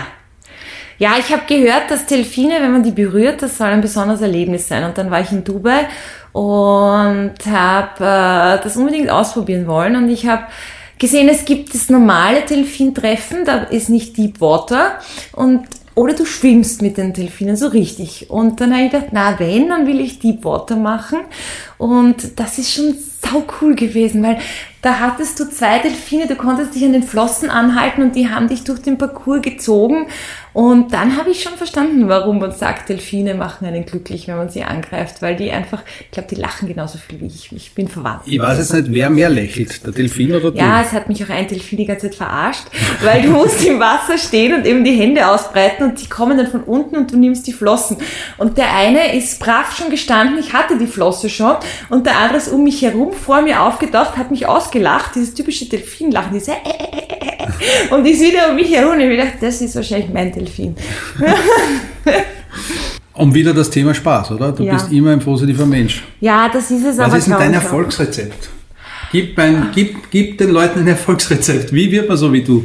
Ja, 0.99 1.15
ich 1.19 1.33
habe 1.33 1.43
gehört, 1.47 1.91
dass 1.91 2.07
Delfine, 2.07 2.55
wenn 2.61 2.73
man 2.73 2.83
die 2.85 2.93
berührt, 2.93 3.43
das 3.43 3.59
soll 3.59 3.69
ein 3.69 3.81
besonderes 3.81 4.21
Erlebnis 4.21 4.69
sein. 4.69 4.85
Und 4.85 4.97
dann 4.97 5.11
war 5.11 5.21
ich 5.21 5.33
in 5.33 5.43
Dubai 5.43 5.89
und 6.33 7.35
habe 7.51 7.97
äh, 7.99 8.63
das 8.63 8.77
unbedingt 8.77 9.11
ausprobieren 9.11 9.67
wollen. 9.67 9.97
Und 9.97 10.09
ich 10.09 10.27
habe 10.29 10.45
gesehen, 11.03 11.29
es 11.29 11.45
gibt 11.45 11.75
das 11.75 11.91
normale 11.91 12.43
Delfintreffen, 12.43 13.45
da 13.45 13.65
ist 13.65 13.91
nicht 13.91 14.17
Deep 14.17 14.41
Water. 14.41 15.01
Und 15.33 15.67
oder 15.95 16.15
du 16.15 16.25
schwimmst 16.25 16.81
mit 16.81 16.97
den 16.97 17.13
Delfinen 17.13 17.57
so 17.57 17.67
richtig. 17.67 18.31
Und 18.31 18.61
dann 18.61 18.73
habe 18.73 18.85
ich 18.85 18.93
gedacht, 18.93 19.09
na 19.13 19.39
wenn, 19.39 19.69
dann 19.69 19.87
will 19.87 20.01
ich 20.01 20.21
Deep 20.21 20.45
Water 20.45 20.77
machen. 20.77 21.19
Und 21.77 22.41
das 22.41 22.57
ist 22.57 22.73
schon 22.73 22.95
sau 23.21 23.45
cool 23.61 23.75
gewesen, 23.75 24.23
weil 24.23 24.39
da 24.81 25.01
hattest 25.01 25.39
du 25.39 25.51
zwei 25.51 25.81
Delfine, 25.81 26.27
du 26.27 26.37
konntest 26.37 26.75
dich 26.75 26.85
an 26.85 26.93
den 26.93 27.03
Flossen 27.03 27.51
anhalten 27.51 28.03
und 28.03 28.17
die 28.17 28.31
haben 28.31 28.49
dich 28.49 28.65
durch 28.65 28.81
den 28.81 28.97
Parcours 28.97 29.43
gezogen. 29.43 30.07
Und 30.53 30.93
dann 30.93 31.17
habe 31.17 31.31
ich 31.31 31.43
schon 31.43 31.55
verstanden, 31.55 32.09
warum 32.09 32.39
man 32.39 32.53
sagt, 32.53 32.89
Delfine 32.89 33.35
machen 33.35 33.67
einen 33.67 33.87
glücklich, 33.87 34.29
wenn 34.29 34.37
man 34.37 34.51
sie 34.51 34.63
angreift, 34.63 35.23
weil 35.23 35.35
die 35.35 35.51
einfach, 35.51 35.83
ich 36.01 36.11
glaube, 36.11 36.29
die 36.29 36.35
lachen 36.35 36.69
genauso 36.69 36.99
viel 36.99 37.21
wie 37.21 37.27
ich. 37.27 37.51
Ich 37.53 37.75
bin 37.75 37.89
verwandt. 37.89 38.23
Ich 38.27 38.39
weiß 38.39 38.59
jetzt 38.59 38.75
nicht, 38.75 38.93
wer 38.93 39.09
mehr 39.09 39.31
lächelt, 39.31 39.85
der 39.85 39.93
Delfin 39.93 40.35
oder 40.35 40.51
du? 40.51 40.59
Ja, 40.59 40.83
es 40.83 40.93
hat 40.93 41.09
mich 41.09 41.25
auch 41.25 41.31
ein 41.31 41.49
Delfin 41.49 41.79
die 41.79 41.87
ganze 41.87 42.11
Zeit 42.11 42.17
verarscht, 42.17 42.65
weil 43.03 43.23
du 43.23 43.29
musst 43.29 43.65
im 43.65 43.81
Wasser 43.81 44.19
stehen 44.19 44.55
und 44.55 44.67
eben 44.67 44.85
die 44.85 44.93
Hände 44.93 45.27
ausbreiten 45.27 45.85
und 45.85 46.03
die 46.03 46.09
kommen 46.09 46.37
dann 46.37 46.49
von 46.49 46.63
unten 46.65 46.97
und 46.97 47.13
du 47.13 47.17
nimmst 47.17 47.47
die 47.47 47.53
Flossen. 47.53 47.97
Und 48.37 48.59
der 48.59 48.75
eine 48.75 49.17
ist 49.17 49.41
brav 49.41 49.75
schon 49.75 49.91
gestanden, 49.91 50.39
ich 50.39 50.53
hatte 50.53 50.77
die 50.77 50.87
Flosse 50.87 51.31
schon 51.31 51.57
und 51.89 52.05
der 52.05 52.19
andere 52.19 52.37
ist 52.37 52.49
um 52.49 52.63
mich 52.63 52.83
herum 52.83 53.13
vor 53.15 53.41
mir 53.41 53.63
aufgetaucht, 53.63 54.19
hat 54.19 54.31
mich 54.31 54.47
ausgelacht, 54.47 55.15
dieses 55.15 55.33
typische 55.33 55.67
Delfinlachen, 55.67 56.35
dieses 56.35 56.49
äh, 56.49 56.53
äh, 56.53 57.91
äh, 57.91 57.95
und 57.95 58.05
ist 58.05 58.21
wieder 58.21 58.51
um 58.51 58.57
mich 58.57 58.71
herum 58.71 58.93
und 58.93 59.01
ich 59.01 59.19
dachte, 59.19 59.39
das 59.41 59.61
ist 59.63 59.75
wahrscheinlich 59.77 60.11
mein 60.13 60.31
Delfin. 60.31 60.42
Delfin. 60.45 60.77
Und 63.15 63.35
wieder 63.35 63.53
das 63.53 63.71
Thema 63.71 63.95
Spaß, 63.95 64.33
oder? 64.33 64.53
Du 64.53 64.65
Ja. 64.65 64.75
bist 64.75 64.91
immer 64.91 65.11
ein 65.13 65.21
positiver 65.21 65.67
Mensch. 65.67 66.03
Ja, 66.21 66.49
das 66.49 66.71
ist 66.71 66.85
es 66.85 66.99
aber. 66.99 67.13
Was 67.13 67.19
ist 67.21 67.29
denn 67.29 67.39
dein. 67.39 67.55
Erfolgsrezept? 67.55 68.49
Gib, 69.13 69.39
ein, 69.39 69.69
gib, 69.75 70.11
gib 70.11 70.39
den 70.39 70.51
Leuten 70.51 70.81
ein 70.81 70.89
Erfolgsrezept. 70.89 71.73
Wie 71.73 71.91
wird 71.93 72.09
man 72.09 72.17
so 72.17 72.33
wie 72.33 72.43
du? 72.43 72.65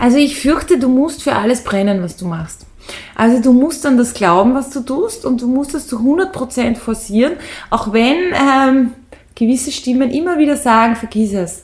Also 0.00 0.16
ich 0.18 0.40
fürchte, 0.40 0.78
du 0.78 0.88
musst 0.88 1.22
für 1.22 1.36
alles 1.36 1.62
brennen, 1.62 2.02
was 2.02 2.16
du 2.16 2.26
machst. 2.26 2.66
Also 3.14 3.40
du 3.40 3.52
musst 3.52 3.86
an 3.86 3.96
das 3.96 4.12
glauben, 4.12 4.54
was 4.54 4.70
du 4.70 4.80
tust 4.80 5.24
und 5.24 5.40
du 5.40 5.46
musst 5.46 5.72
es 5.74 5.86
zu 5.86 5.98
100% 5.98 6.74
forcieren, 6.76 7.34
auch 7.70 7.92
wenn 7.92 8.16
ähm, 8.34 8.90
gewisse 9.36 9.70
Stimmen 9.70 10.10
immer 10.10 10.36
wieder 10.36 10.56
sagen, 10.56 10.96
vergiss 10.96 11.32
es. 11.32 11.62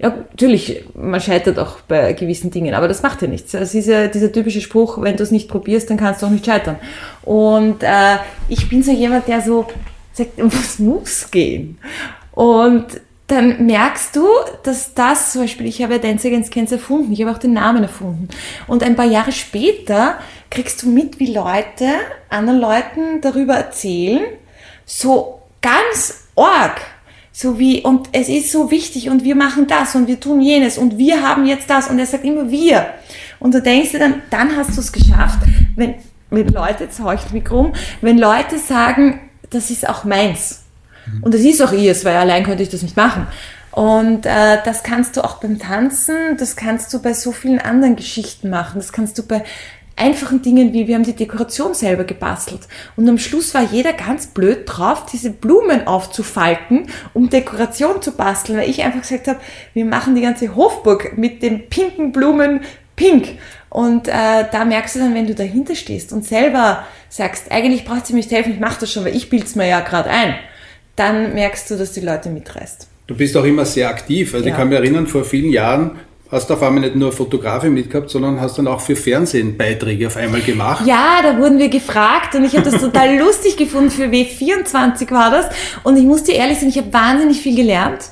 Ja, 0.00 0.10
natürlich, 0.10 0.84
man 0.94 1.20
scheitert 1.20 1.58
auch 1.58 1.80
bei 1.80 2.12
gewissen 2.12 2.52
Dingen, 2.52 2.74
aber 2.74 2.86
das 2.86 3.02
macht 3.02 3.20
ja 3.20 3.28
nichts. 3.28 3.52
Das 3.52 3.74
ist 3.74 3.88
ja 3.88 4.06
dieser 4.06 4.30
typische 4.30 4.60
Spruch, 4.60 5.02
wenn 5.02 5.16
du 5.16 5.24
es 5.24 5.32
nicht 5.32 5.48
probierst, 5.48 5.90
dann 5.90 5.96
kannst 5.96 6.22
du 6.22 6.26
auch 6.26 6.30
nicht 6.30 6.46
scheitern. 6.46 6.76
Und 7.22 7.82
äh, 7.82 8.16
ich 8.48 8.68
bin 8.68 8.82
so 8.82 8.92
jemand, 8.92 9.26
der 9.26 9.40
so 9.40 9.66
sagt, 10.12 10.32
was 10.36 10.78
muss 10.78 11.30
gehen? 11.30 11.78
Und 12.32 13.00
dann 13.26 13.66
merkst 13.66 14.16
du, 14.16 14.26
dass 14.62 14.94
das 14.94 15.32
zum 15.32 15.42
Beispiel, 15.42 15.66
ich 15.66 15.82
habe 15.82 15.94
ja 15.94 15.98
Dance 15.98 16.26
Against 16.26 16.50
Cancer 16.50 16.76
erfunden, 16.76 17.12
ich 17.12 17.20
habe 17.20 17.30
auch 17.30 17.38
den 17.38 17.52
Namen 17.52 17.82
erfunden. 17.82 18.28
Und 18.66 18.82
ein 18.82 18.96
paar 18.96 19.06
Jahre 19.06 19.32
später 19.32 20.18
kriegst 20.50 20.82
du 20.82 20.88
mit, 20.88 21.18
wie 21.18 21.34
Leute 21.34 21.88
anderen 22.30 22.60
Leuten 22.60 23.20
darüber 23.20 23.54
erzählen, 23.54 24.22
so 24.86 25.42
ganz 25.60 26.28
arg. 26.36 26.80
So 27.40 27.56
wie, 27.60 27.82
und 27.82 28.08
es 28.10 28.28
ist 28.28 28.50
so 28.50 28.72
wichtig 28.72 29.10
und 29.10 29.22
wir 29.22 29.36
machen 29.36 29.68
das 29.68 29.94
und 29.94 30.08
wir 30.08 30.18
tun 30.18 30.40
jenes 30.40 30.76
und 30.76 30.98
wir 30.98 31.22
haben 31.22 31.46
jetzt 31.46 31.70
das 31.70 31.86
und 31.86 31.96
er 32.00 32.06
sagt 32.06 32.24
immer 32.24 32.50
wir. 32.50 32.88
Und 33.38 33.54
du 33.54 33.62
denkst 33.62 33.92
dir 33.92 34.00
dann, 34.00 34.22
dann 34.28 34.56
hast 34.56 34.76
du 34.76 34.80
es 34.80 34.90
geschafft. 34.90 35.38
Wenn, 35.76 35.94
wenn 36.30 36.48
Leute, 36.48 36.82
jetzt 36.82 36.98
hau 36.98 37.12
ich 37.12 37.20
das 37.20 37.32
Mikro 37.32 37.60
um, 37.60 37.72
wenn 38.00 38.18
Leute 38.18 38.58
sagen, 38.58 39.20
das 39.50 39.70
ist 39.70 39.88
auch 39.88 40.02
meins. 40.02 40.64
Und 41.22 41.32
das 41.32 41.42
ist 41.42 41.62
auch 41.62 41.70
ihrs, 41.70 42.04
weil 42.04 42.16
allein 42.16 42.42
könnte 42.42 42.64
ich 42.64 42.70
das 42.70 42.82
nicht 42.82 42.96
machen. 42.96 43.28
Und 43.70 44.26
äh, 44.26 44.58
das 44.64 44.82
kannst 44.82 45.16
du 45.16 45.24
auch 45.24 45.36
beim 45.36 45.60
Tanzen, 45.60 46.36
das 46.38 46.56
kannst 46.56 46.92
du 46.92 47.00
bei 47.00 47.14
so 47.14 47.30
vielen 47.30 47.60
anderen 47.60 47.94
Geschichten 47.94 48.50
machen, 48.50 48.80
das 48.80 48.90
kannst 48.90 49.16
du 49.16 49.22
bei 49.22 49.44
einfachen 49.98 50.42
Dingen 50.42 50.72
wie 50.72 50.86
wir 50.86 50.94
haben 50.94 51.04
die 51.04 51.14
Dekoration 51.14 51.74
selber 51.74 52.04
gebastelt 52.04 52.60
und 52.96 53.08
am 53.08 53.18
Schluss 53.18 53.52
war 53.54 53.62
jeder 53.62 53.92
ganz 53.92 54.28
blöd 54.28 54.60
drauf, 54.66 55.06
diese 55.06 55.30
Blumen 55.30 55.86
aufzufalten, 55.86 56.86
um 57.14 57.30
Dekoration 57.30 58.00
zu 58.02 58.12
basteln, 58.12 58.58
weil 58.58 58.70
ich 58.70 58.82
einfach 58.82 59.00
gesagt 59.02 59.28
habe, 59.28 59.40
wir 59.74 59.84
machen 59.84 60.14
die 60.14 60.22
ganze 60.22 60.54
Hofburg 60.54 61.16
mit 61.18 61.42
den 61.42 61.68
pinken 61.68 62.12
Blumen 62.12 62.60
pink 62.96 63.38
und 63.70 64.08
äh, 64.08 64.12
da 64.50 64.64
merkst 64.64 64.96
du 64.96 65.00
dann, 65.00 65.14
wenn 65.14 65.26
du 65.26 65.34
dahinter 65.34 65.74
stehst 65.74 66.12
und 66.12 66.24
selber 66.24 66.84
sagst, 67.08 67.50
eigentlich 67.50 67.84
braucht 67.84 68.08
ihr 68.10 68.16
mich 68.16 68.30
helfen, 68.30 68.52
ich 68.54 68.60
mache 68.60 68.80
das 68.80 68.92
schon, 68.92 69.04
weil 69.04 69.14
ich 69.16 69.30
bild's 69.30 69.54
mir 69.54 69.68
ja 69.68 69.80
gerade 69.80 70.10
ein, 70.10 70.34
dann 70.96 71.34
merkst 71.34 71.70
du, 71.70 71.76
dass 71.76 71.92
die 71.92 72.00
Leute 72.00 72.28
mitreißt. 72.30 72.88
Du 73.06 73.14
bist 73.16 73.36
auch 73.36 73.44
immer 73.44 73.64
sehr 73.64 73.88
aktiv. 73.88 74.34
Also 74.34 74.46
ich 74.46 74.50
Ja. 74.50 74.56
kann 74.56 74.68
mich 74.68 74.78
erinnern, 74.78 75.06
vor 75.06 75.24
vielen 75.24 75.50
Jahren 75.50 75.92
hast 76.30 76.50
du 76.50 76.54
auf 76.54 76.62
einmal 76.62 76.82
nicht 76.82 76.96
nur 76.96 77.12
Fotografie 77.12 77.70
mitgehabt, 77.70 78.10
sondern 78.10 78.40
hast 78.40 78.58
dann 78.58 78.68
auch 78.68 78.80
für 78.80 78.96
Fernsehen 78.96 79.56
Beiträge 79.56 80.06
auf 80.06 80.16
einmal 80.16 80.40
gemacht. 80.40 80.86
Ja, 80.86 81.20
da 81.22 81.38
wurden 81.38 81.58
wir 81.58 81.68
gefragt 81.68 82.34
und 82.34 82.44
ich 82.44 82.54
habe 82.56 82.70
das 82.70 82.80
total 82.80 83.16
lustig 83.18 83.56
gefunden. 83.56 83.90
Für 83.90 84.04
W24 84.04 85.10
war 85.10 85.30
das. 85.30 85.46
Und 85.84 85.96
ich 85.96 86.04
muss 86.04 86.24
dir 86.24 86.34
ehrlich 86.34 86.58
sagen, 86.58 86.68
ich 86.68 86.78
habe 86.78 86.92
wahnsinnig 86.92 87.40
viel 87.40 87.56
gelernt. 87.56 88.10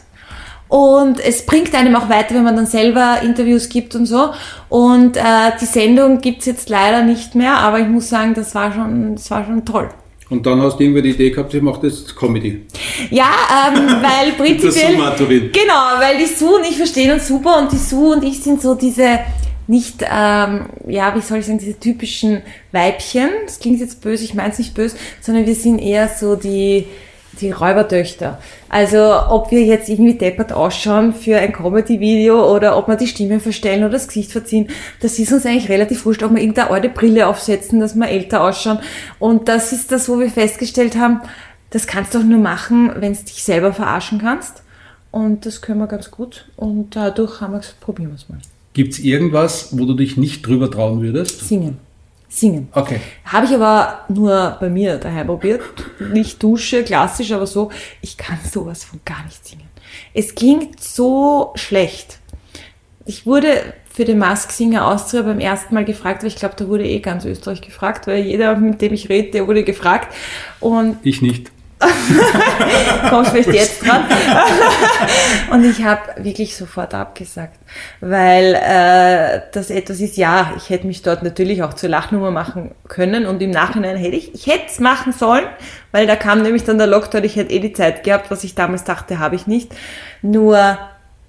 Und 0.69 1.21
es 1.21 1.47
bringt 1.47 1.75
einem 1.75 1.95
auch 1.95 2.09
weiter, 2.09 2.35
wenn 2.35 2.43
man 2.43 2.57
dann 2.57 2.67
selber 2.67 3.21
Interviews 3.23 3.69
gibt 3.69 3.95
und 3.95 4.07
so. 4.07 4.31
Und 4.69 5.17
äh, 5.17 5.53
die 5.61 5.67
Sendung 5.67 6.21
gibt's 6.21 6.47
jetzt 6.47 6.69
leider 6.69 7.03
nicht 7.03 7.37
mehr, 7.37 7.59
aber 7.59 7.79
ich 7.79 7.87
muss 7.87 8.09
sagen, 8.09 8.35
das 8.35 8.55
war 8.55 8.73
schon, 8.73 9.14
das 9.14 9.31
war 9.31 9.45
schon 9.45 9.64
toll. 9.64 9.91
Und 10.29 10.45
dann 10.45 10.61
hast 10.61 10.79
du 10.79 10.85
irgendwie 10.85 11.03
die 11.03 11.11
Idee 11.11 11.31
gehabt, 11.31 11.55
ich 11.55 11.62
mache 11.62 11.87
jetzt 11.87 12.16
Comedy. 12.16 12.66
Ja, 13.11 13.31
ähm, 13.68 13.87
weil 14.03 14.33
prinzipiell. 14.33 14.97
Genau, 15.51 16.01
weil 16.01 16.18
die 16.18 16.27
Sue 16.27 16.57
und 16.57 16.66
ich 16.68 16.77
verstehen 16.77 17.12
uns 17.12 17.29
super 17.29 17.59
und 17.59 17.70
die 17.70 17.77
Sue 17.77 18.14
und 18.14 18.24
ich 18.24 18.43
sind 18.43 18.61
so 18.61 18.74
diese 18.74 19.20
nicht, 19.68 20.03
ähm, 20.03 20.66
ja, 20.87 21.14
wie 21.14 21.20
soll 21.20 21.39
ich 21.39 21.47
sagen, 21.47 21.59
diese 21.59 21.79
typischen 21.79 22.43
Weibchen. 22.72 23.29
Das 23.45 23.59
klingt 23.59 23.81
jetzt 23.81 24.01
böse, 24.01 24.24
ich 24.24 24.35
meine 24.35 24.53
es 24.53 24.59
nicht 24.59 24.74
böse, 24.74 24.97
sondern 25.20 25.47
wir 25.47 25.55
sind 25.55 25.79
eher 25.79 26.09
so 26.09 26.37
die, 26.37 26.87
Die 27.41 27.51
Räubertöchter. 27.51 28.39
Also 28.68 28.99
ob 29.28 29.51
wir 29.51 29.62
jetzt 29.62 29.89
irgendwie 29.89 30.14
deppert 30.14 30.53
ausschauen 30.53 31.12
für 31.12 31.37
ein 31.37 31.53
Comedy-Video 31.53 32.55
oder 32.55 32.76
ob 32.76 32.89
wir 32.89 32.97
die 32.97 33.07
Stimme 33.07 33.41
verstellen 33.41 33.84
oder 33.84 33.93
das 33.93 34.09
Gesicht 34.09 34.32
verziehen, 34.32 34.68
das 35.01 35.18
ist 35.18 35.32
uns 35.32 35.45
eigentlich 35.45 35.68
relativ 35.68 36.07
wurscht, 36.07 36.22
ob 36.22 36.32
wir 36.32 36.41
irgendeine 36.41 36.70
alte 36.70 36.89
Brille 36.89 37.26
aufsetzen, 37.26 37.80
dass 37.80 37.95
wir 37.95 38.09
älter 38.09 38.43
ausschauen. 38.43 38.78
Und 39.18 39.49
das 39.49 39.72
ist 39.72 39.93
das, 39.93 40.09
wo 40.09 40.18
wir 40.18 40.30
festgestellt 40.30 40.97
haben, 40.97 41.20
das 41.70 41.87
kannst 41.87 42.14
du 42.14 42.18
auch 42.18 42.24
nur 42.24 42.41
machen, 42.41 42.91
wenn 42.97 43.12
du 43.12 43.20
dich 43.20 43.45
selber 43.45 43.72
verarschen 43.72 44.18
kannst. 44.18 44.62
Und 45.11 45.47
das 45.47 45.61
können 45.62 45.80
wir 45.80 45.87
ganz 45.87 46.11
gut. 46.11 46.49
Und 46.57 46.97
dadurch 46.97 47.41
haben 47.41 47.53
wir 47.53 47.61
gesagt, 47.61 47.80
probieren 47.80 48.11
wir 48.11 48.16
es 48.16 48.28
mal. 48.28 48.39
Gibt 48.72 48.93
es 48.93 48.99
irgendwas, 48.99 49.78
wo 49.78 49.87
du 49.87 49.95
dich 49.95 50.16
nicht 50.16 50.47
drüber 50.47 50.70
trauen 50.70 51.01
würdest? 51.01 51.41
Singen. 51.49 51.78
Singen. 52.29 52.68
Okay. 52.72 53.01
Habe 53.24 53.47
ich 53.47 53.55
aber 53.55 54.05
nur 54.09 54.57
bei 54.61 54.68
mir 54.68 54.97
daheim 54.97 55.27
probiert. 55.27 55.62
Nicht 56.12 56.43
Dusche, 56.43 56.83
klassisch, 56.83 57.33
aber 57.33 57.47
so. 57.47 57.70
Ich 58.03 58.16
kann 58.16 58.39
sowas 58.51 58.85
von 58.85 59.01
gar 59.05 59.24
nicht 59.24 59.47
singen. 59.47 59.68
Es 60.12 60.35
klingt 60.35 60.83
so 60.83 61.53
schlecht. 61.55 62.18
Ich 63.05 63.24
wurde 63.27 63.74
für 63.89 64.05
den 64.05 64.18
Mask 64.18 64.51
Singer 64.51 64.87
Austria 64.87 65.22
beim 65.22 65.41
ersten 65.41 65.74
Mal 65.74 65.85
gefragt, 65.85 66.22
weil 66.22 66.29
ich 66.29 66.37
glaube, 66.37 66.55
da 66.59 66.68
wurde 66.68 66.87
eh 66.87 66.99
ganz 66.99 67.24
Österreich 67.24 67.62
gefragt, 67.62 68.07
weil 68.07 68.24
jeder, 68.24 68.57
mit 68.57 68.83
dem 68.83 68.93
ich 68.93 69.09
rede, 69.09 69.31
der 69.31 69.47
wurde 69.47 69.64
gefragt. 69.64 70.14
Und 70.61 70.99
Ich 71.03 71.22
nicht. 71.22 71.51
kommst 73.11 73.33
vielleicht 73.33 73.53
jetzt 73.53 73.87
dran. 73.87 74.05
und 75.51 75.64
ich 75.64 75.85
habe 75.85 76.01
wirklich 76.24 76.57
sofort 76.57 76.95
abgesagt, 76.95 77.59
weil 78.01 78.55
äh, 78.55 79.43
das 79.53 79.70
etwas 79.70 80.01
ist, 80.01 80.16
ja, 80.16 80.53
ich 80.57 80.70
hätte 80.70 80.87
mich 80.87 81.03
dort 81.03 81.22
natürlich 81.22 81.62
auch 81.62 81.74
zur 81.74 81.91
Lachnummer 81.91 82.31
machen 82.31 82.74
können 82.89 83.27
und 83.27 83.43
im 83.43 83.51
Nachhinein 83.51 83.97
hätte 83.97 84.16
ich, 84.16 84.35
ich 84.35 84.47
hätte 84.47 84.66
es 84.68 84.81
machen 84.81 85.12
sollen, 85.12 85.45
weil 85.93 86.07
da 86.07 86.16
kam 86.16 86.43
nämlich 86.43 86.64
dann 86.64 86.79
der 86.79 86.87
Lockdown, 86.87 87.24
ich 87.24 87.37
hätte 87.37 87.53
eh 87.53 87.61
die 87.61 87.72
Zeit 87.72 88.05
gehabt, 88.05 88.31
was 88.31 88.45
ich 88.45 88.55
damals 88.55 88.85
dachte, 88.85 89.18
habe 89.18 89.37
ich 89.37 89.47
nicht. 89.47 89.74
Nur, 90.22 90.79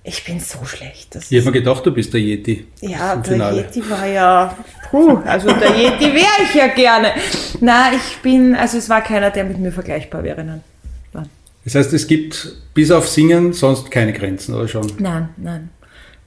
ich 0.08 0.24
bin 0.24 0.40
so 0.40 0.64
schlecht. 0.64 1.16
Das 1.16 1.30
Ich 1.30 1.38
habe 1.38 1.52
mir 1.52 1.60
gedacht, 1.60 1.86
du 1.86 1.92
bist 1.92 2.14
der 2.14 2.22
Yeti. 2.22 2.66
ja, 2.80 3.18
der 3.18 3.24
Finale. 3.34 3.62
Yeti 3.62 3.90
war 3.90 4.06
ja, 4.06 4.58
puh, 4.90 5.18
also 5.26 5.52
der 5.52 5.72
Yeti 5.76 6.06
wäre 6.14 6.44
ich 6.44 6.56
ja 6.56 6.68
gerne. 6.68 7.12
Na, 7.60 7.92
ich 7.94 8.18
bin, 8.22 8.56
also 8.56 8.78
es 8.78 8.88
war 8.88 9.02
keiner, 9.02 9.32
der 9.32 9.44
mit 9.44 9.60
mir 9.60 9.72
vergleichbar 9.72 10.24
wäre. 10.24 10.44
Nein, 10.46 10.64
nein, 11.12 11.30
Das 11.66 11.76
heißt, 11.76 11.92
es 11.92 12.08
gibt 12.08 12.56
bis 12.74 12.90
auf 12.90 13.10
Singen 13.10 13.52
sonst 13.52 13.92
keine 13.92 14.14
Grenzen, 14.14 14.56
oder 14.56 14.68
schon? 14.68 14.90
nein. 14.98 15.30
nein. 15.36 15.70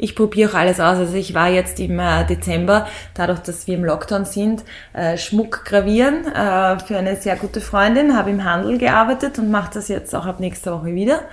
Ich 0.02 0.16
probiere 0.16 0.50
auch 0.50 0.54
alles 0.54 0.80
aus. 0.80 0.96
Also 0.96 1.14
ich 1.14 1.34
war 1.34 1.50
jetzt 1.50 1.78
im 1.78 1.98
äh, 1.98 2.24
Dezember, 2.24 2.86
dadurch, 3.12 3.40
dass 3.40 3.66
wir 3.66 3.74
im 3.74 3.84
Lockdown 3.84 4.24
sind, 4.24 4.64
äh, 4.94 5.18
Schmuck 5.18 5.66
gravieren 5.66 6.24
äh, 6.26 6.78
für 6.78 6.96
eine 6.96 7.16
sehr 7.16 7.36
gute 7.36 7.60
Freundin, 7.60 8.16
habe 8.16 8.30
im 8.30 8.42
Handel 8.42 8.78
gearbeitet 8.78 9.38
und 9.38 9.50
mache 9.50 9.72
das 9.74 9.88
jetzt 9.88 10.14
auch 10.14 10.24
ab 10.24 10.40
nächster 10.40 10.72
Woche 10.72 10.94
wieder. 10.94 11.24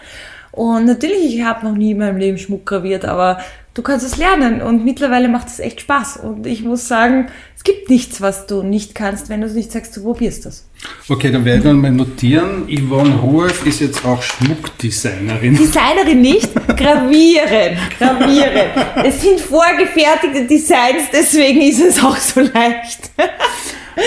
Und 0.51 0.85
natürlich, 0.85 1.35
ich 1.35 1.43
habe 1.43 1.65
noch 1.65 1.75
nie 1.75 1.91
in 1.91 1.99
meinem 1.99 2.17
Leben 2.17 2.37
Schmuck 2.37 2.65
graviert, 2.65 3.05
aber 3.05 3.39
du 3.73 3.81
kannst 3.81 4.05
es 4.05 4.17
lernen 4.17 4.61
und 4.61 4.83
mittlerweile 4.85 5.27
macht 5.29 5.47
es 5.47 5.59
echt 5.59 5.81
Spaß. 5.81 6.17
Und 6.17 6.47
ich 6.47 6.63
muss 6.63 6.87
sagen, 6.87 7.27
es 7.57 7.63
gibt 7.63 7.89
nichts, 7.89 8.21
was 8.21 8.45
du 8.45 8.61
nicht 8.61 8.93
kannst, 8.93 9.29
wenn 9.29 9.41
du 9.41 9.47
es 9.47 9.53
nicht 9.53 9.71
sagst, 9.71 9.97
du 9.97 10.03
probierst 10.03 10.45
das. 10.45 10.65
Okay, 11.09 11.31
dann 11.31 11.43
werde 11.43 11.57
ich 11.57 11.63
dann 11.65 11.81
mal 11.81 11.91
notieren. 11.91 12.67
Yvonne 12.69 13.15
Rueff 13.15 13.65
ist 13.65 13.81
jetzt 13.81 14.05
auch 14.05 14.21
Schmuckdesignerin. 14.21 15.57
Designerin 15.57 16.21
nicht, 16.21 16.53
gravieren, 16.77 17.77
gravieren. 17.97 18.69
Es 19.03 19.21
sind 19.21 19.39
vorgefertigte 19.39 20.45
Designs, 20.45 21.09
deswegen 21.11 21.61
ist 21.61 21.81
es 21.81 22.03
auch 22.03 22.17
so 22.17 22.41
leicht. 22.41 23.09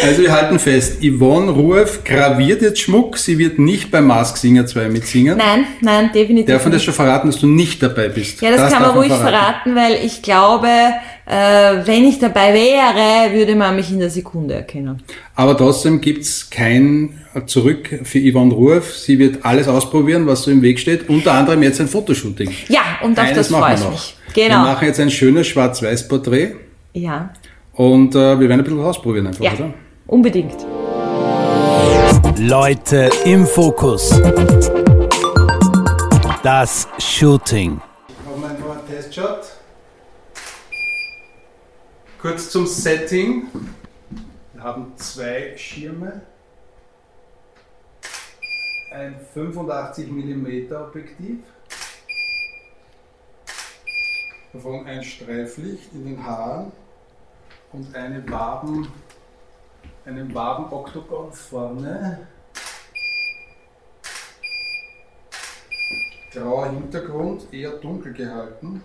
Also 0.03 0.23
wir 0.23 0.33
halten 0.33 0.61
fest, 0.61 1.03
Yvonne 1.03 1.51
Rueff 1.51 2.05
graviert 2.05 2.63
jetzt 2.63 2.81
Schmuck. 2.81 3.19
Sie 3.19 3.39
wird 3.39 3.59
nicht 3.59 3.91
beim 3.91 4.07
Mask 4.07 4.37
Singer 4.37 4.65
2 4.65 4.89
mitsingen. 4.89 5.37
Nein, 5.37 5.67
nein, 5.81 6.11
definitiv 6.15 6.47
Darf 6.47 6.63
man 6.63 6.73
das 6.73 6.85
schon 6.85 6.95
verraten, 6.95 7.29
dass 7.29 7.41
du 7.41 7.49
nicht 7.49 7.83
dabei 7.83 8.09
bist? 8.09 8.41
Ja, 8.41 8.53
das, 8.53 8.73
kann 8.73 8.83
man 8.83 8.93
ruhig 8.93 9.13
verraten, 9.13 9.75
weil 9.75 9.95
ich 10.05 10.23
glaube, 10.23 10.69
äh, 11.31 11.87
wenn 11.87 12.05
ich 12.07 12.19
dabei 12.19 12.53
wäre, 12.55 13.33
würde 13.33 13.55
man 13.55 13.77
mich 13.77 13.91
in 13.93 14.01
der 14.01 14.11
Sekunde 14.11 14.55
erkennen. 14.55 15.01
Aber 15.37 15.57
trotzdem 15.57 16.01
gibt's 16.01 16.51
kein 16.51 17.21
Zurück 17.47 18.01
für 18.03 18.19
Yvonne 18.19 18.53
Rueff. 18.53 18.97
Sie 18.97 19.19
wird 19.21 19.45
alles 19.45 19.69
ausprobieren, 19.69 20.27
was 20.27 20.43
so 20.43 20.51
im 20.51 20.61
Weg 20.63 20.81
steht. 20.81 21.09
Unter 21.09 21.33
anderem 21.33 21.63
jetzt 21.63 21.81
ein 21.81 21.87
Fotoshooting. 21.87 22.51
Ja, 22.69 22.81
und 23.03 23.17
auf 23.19 23.25
Eines 23.25 23.37
das 23.37 23.51
machen 23.51 23.63
freue 23.63 23.71
wir 23.71 23.79
ich 23.79 23.85
noch. 23.85 23.91
mich. 23.93 24.17
Wir 24.35 24.45
Genau. 24.49 24.59
machen 24.63 24.87
jetzt 24.89 24.99
ein 25.01 25.11
schönes 25.11 25.47
Schwarz-Weiß-Porträt 25.47 26.55
Ja, 26.95 27.31
und 27.75 28.15
äh, 28.17 28.19
wir 28.39 28.49
werden 28.49 28.61
ein 28.61 28.65
bisschen 28.65 28.81
ausprobieren 28.81 29.29
einfach, 29.29 29.45
ja, 29.45 29.53
oder? 29.55 29.73
unbedingt. 30.09 30.57
Leute 32.39 33.11
im 33.25 33.47
Fokus. 33.47 34.21
Das 36.43 36.89
Shooting. 36.99 37.81
Haben 38.27 38.43
wir 38.43 38.49
einfach 38.51 38.71
einen 38.71 38.89
Testshot. 38.89 39.41
Kurz 42.21 42.51
zum 42.51 42.67
Setting. 42.67 43.49
Wir 44.53 44.63
haben 44.63 44.95
zwei 44.99 45.57
Schirme. 45.57 46.21
Ein 48.93 49.19
85 49.33 50.11
mm 50.11 50.71
Objektiv. 50.75 51.39
Davon 54.53 54.85
ein 54.85 55.03
Streiflicht 55.03 55.95
in 55.95 56.05
den 56.05 56.23
Haaren 56.23 56.73
und 57.73 57.95
eine 57.97 58.31
Waben, 58.31 58.93
einen 60.05 60.35
Waben-Oktogon 60.35 61.33
vorne. 61.33 62.29
Grauer 66.33 66.69
Hintergrund, 66.69 67.51
eher 67.51 67.79
dunkel 67.79 68.13
gehalten. 68.13 68.83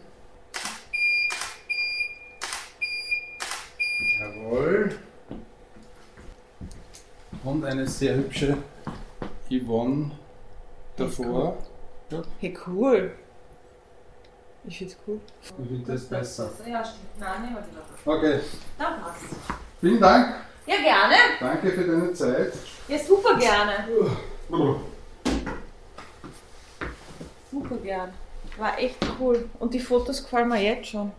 Jawohl. 4.50 4.92
Und 7.44 7.66
eine 7.66 7.88
sehr 7.88 8.16
hübsche 8.16 8.58
Yvonne 9.50 10.12
davor. 10.96 11.58
Ja, 12.12 12.22
Hey, 12.40 12.58
cool. 12.68 13.12
Ich 14.68 14.78
find's 14.80 14.98
cool. 15.08 15.20
ich 15.42 15.48
finde 15.68 15.92
das 15.94 16.06
besser. 16.06 16.50
Ja, 16.68 16.84
stimmt. 16.84 17.20
Nein, 17.20 17.42
nehmen 17.44 17.56
wir 17.56 17.62
die. 17.64 18.10
Okay, 18.10 18.40
Dann 18.80 19.00
passt. 19.02 19.24
vielen 19.80 20.00
Dank. 20.00 20.36
Ja, 20.66 20.76
gerne. 20.78 21.16
Danke 21.40 21.70
für 21.72 21.84
deine 21.86 22.14
Zeit. 22.14 22.54
Ja, 22.88 22.98
super 22.98 23.38
gerne. 23.38 23.74
Super 27.52 27.76
gern. 27.78 28.10
War 28.58 28.80
echt 28.80 28.98
cool. 29.20 29.50
Und 29.60 29.74
die 29.74 29.80
Fotos 29.80 30.24
gefallen 30.24 30.50
mir 30.50 30.62
jetzt 30.62 30.88
schon. 30.90 31.12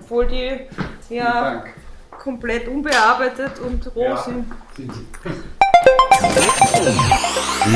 Obwohl 0.00 0.26
die 0.28 0.66
Vielen 1.08 1.18
ja 1.24 1.40
Dank. 1.54 1.74
Komplett 2.18 2.68
unbearbeitet 2.68 3.52
und 3.60 3.94
roh 3.94 4.02
Ja. 4.04 4.16
sind. 4.22 4.44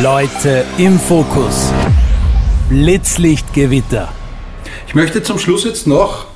Leute 0.03 0.65
im 0.79 0.99
Fokus. 0.99 1.73
Blitzlichtgewitter. 2.69 4.13
Ich 4.87 4.95
möchte 4.95 5.23
zum 5.23 5.39
Schluss 5.39 5.65
jetzt 5.65 5.87
noch 5.87 6.27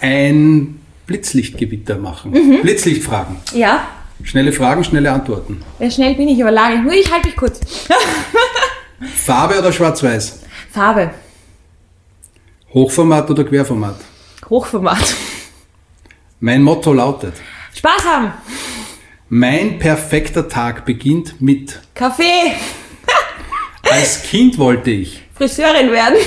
ein 0.00 0.80
Blitzlichtgewitter 1.06 1.96
machen. 1.98 2.32
Mhm. 2.32 2.62
Blitzlichtfragen. 2.62 3.36
Ja, 3.52 3.86
Schnelle 4.22 4.52
Fragen, 4.52 4.84
schnelle 4.84 5.10
Antworten. 5.12 5.62
ja, 5.80 5.90
schnell 5.90 6.14
bin 6.14 6.28
ich, 6.28 6.40
aber 6.40 6.52
lange. 6.52 6.80
Nur 6.82 6.92
ich 6.92 7.12
halte 7.12 7.26
mich 7.26 7.36
kurz. 7.36 7.60
Farbe 9.26 9.58
oder 9.58 9.70
schwarz-weiß? 9.72 10.40
Farbe. 10.72 11.10
Hochformat 12.72 13.28
oder 13.30 13.44
Querformat? 13.44 13.96
Hochformat. 14.48 15.14
Mein 16.46 16.62
Motto 16.62 16.92
lautet, 16.92 17.32
Spaß 17.74 18.04
haben. 18.04 18.32
mein 19.30 19.78
perfekter 19.78 20.46
Tag 20.46 20.84
beginnt 20.84 21.40
mit, 21.40 21.80
Kaffee. 21.94 22.52
als 23.90 24.22
Kind 24.24 24.58
wollte 24.58 24.90
ich. 24.90 25.22
Friseurin 25.34 25.90
werden. 25.90 26.18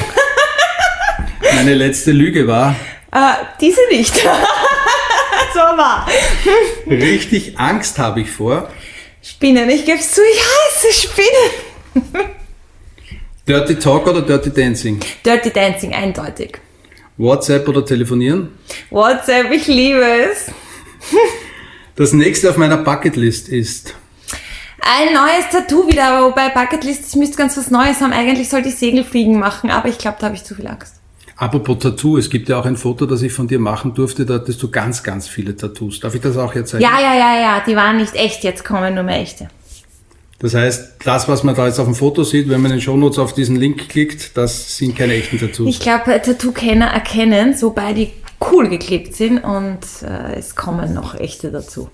Meine 1.53 1.75
letzte 1.75 2.13
Lüge 2.13 2.47
war, 2.47 2.75
Äh, 3.11 3.33
diese 3.61 3.79
nicht. 3.91 4.15
so 5.53 5.59
war. 5.59 6.07
richtig 6.87 7.59
Angst 7.59 7.99
habe 7.99 8.21
ich 8.21 8.31
vor. 8.31 8.71
Spinnen. 9.21 9.69
Ich 9.69 9.85
geb's 9.85 10.13
zu, 10.13 10.21
ich 10.33 10.41
hasse 10.41 10.93
Spinnen. 11.07 12.33
Dirty 13.47 13.75
Talk 13.75 14.07
oder 14.07 14.23
Dirty 14.23 14.49
Dancing? 14.51 14.99
Dirty 15.23 15.51
Dancing, 15.51 15.93
eindeutig. 15.93 16.57
WhatsApp 17.17 17.67
oder 17.67 17.85
telefonieren? 17.85 18.49
WhatsApp, 18.89 19.51
ich 19.51 19.67
liebe 19.67 20.03
es. 20.31 20.51
Das 21.95 22.13
nächste 22.13 22.49
auf 22.49 22.57
meiner 22.57 22.77
Bucketlist 22.77 23.49
ist, 23.49 23.95
Ein 24.81 25.13
neues 25.13 25.49
Tattoo 25.51 25.87
wieder, 25.87 26.05
aber 26.05 26.27
wobei 26.27 26.49
Bucketlist, 26.49 27.07
ich 27.09 27.15
müsste 27.15 27.35
ganz 27.37 27.57
was 27.57 27.71
Neues 27.71 27.99
haben. 28.01 28.13
Eigentlich 28.13 28.49
sollte 28.49 28.69
ich 28.69 28.75
Segelfliegen 28.75 29.39
machen, 29.39 29.69
aber 29.71 29.89
ich 29.89 29.97
glaube, 29.97 30.17
da 30.19 30.27
habe 30.27 30.35
ich 30.35 30.43
zu 30.43 30.55
viel 30.55 30.67
Angst. 30.67 30.95
apropos 31.35 31.79
Tattoo, 31.79 32.17
es 32.17 32.29
gibt 32.29 32.47
ja 32.49 32.59
auch 32.59 32.65
ein 32.65 32.77
Foto, 32.77 33.05
das 33.05 33.21
ich 33.21 33.33
von 33.33 33.47
dir 33.47 33.59
machen 33.59 33.93
durfte, 33.93 34.25
da 34.25 34.35
hattest 34.35 34.61
du 34.63 34.69
ganz, 34.69 35.03
ganz 35.03 35.27
viele 35.27 35.55
Tattoos. 35.55 35.99
Darf 35.99 36.15
ich 36.15 36.21
das 36.21 36.37
auch 36.37 36.53
jetzt 36.55 36.69
zeigen? 36.69 36.83
Ja, 36.83 36.99
ja, 37.01 37.15
ja, 37.15 37.41
ja, 37.41 37.63
die 37.65 37.75
waren 37.75 37.97
nicht 37.97 38.15
echt, 38.15 38.43
jetzt 38.43 38.63
kommen 38.63 38.93
nur 38.93 39.03
mehr 39.03 39.19
echte. 39.19 39.49
Das 40.39 40.53
heißt, 40.53 40.97
das, 41.03 41.27
was 41.27 41.43
man 41.43 41.55
da 41.55 41.65
jetzt 41.65 41.79
auf 41.79 41.85
dem 41.85 41.95
Foto 41.95 42.23
sieht, 42.23 42.47
wenn 42.47 42.61
man 42.61 42.71
in 42.71 42.77
den 42.77 42.81
Shownotes 42.81 43.17
auf 43.17 43.33
diesen 43.33 43.55
Link 43.55 43.89
klickt, 43.89 44.37
das 44.37 44.77
sind 44.77 44.95
keine 44.95 45.15
echten 45.15 45.39
Tattoos. 45.39 45.67
Ich 45.67 45.79
glaube, 45.79 46.21
Tattoo-Kenner 46.21 46.87
erkennen, 46.87 47.55
wobei 47.59 47.93
die 47.93 48.11
cool 48.51 48.69
geklebt 48.69 49.15
sind 49.15 49.39
und 49.39 49.79
äh, 50.03 50.37
es 50.37 50.55
kommen 50.55 50.93
noch 50.93 51.15
echte 51.15 51.51
dazu. 51.51 51.89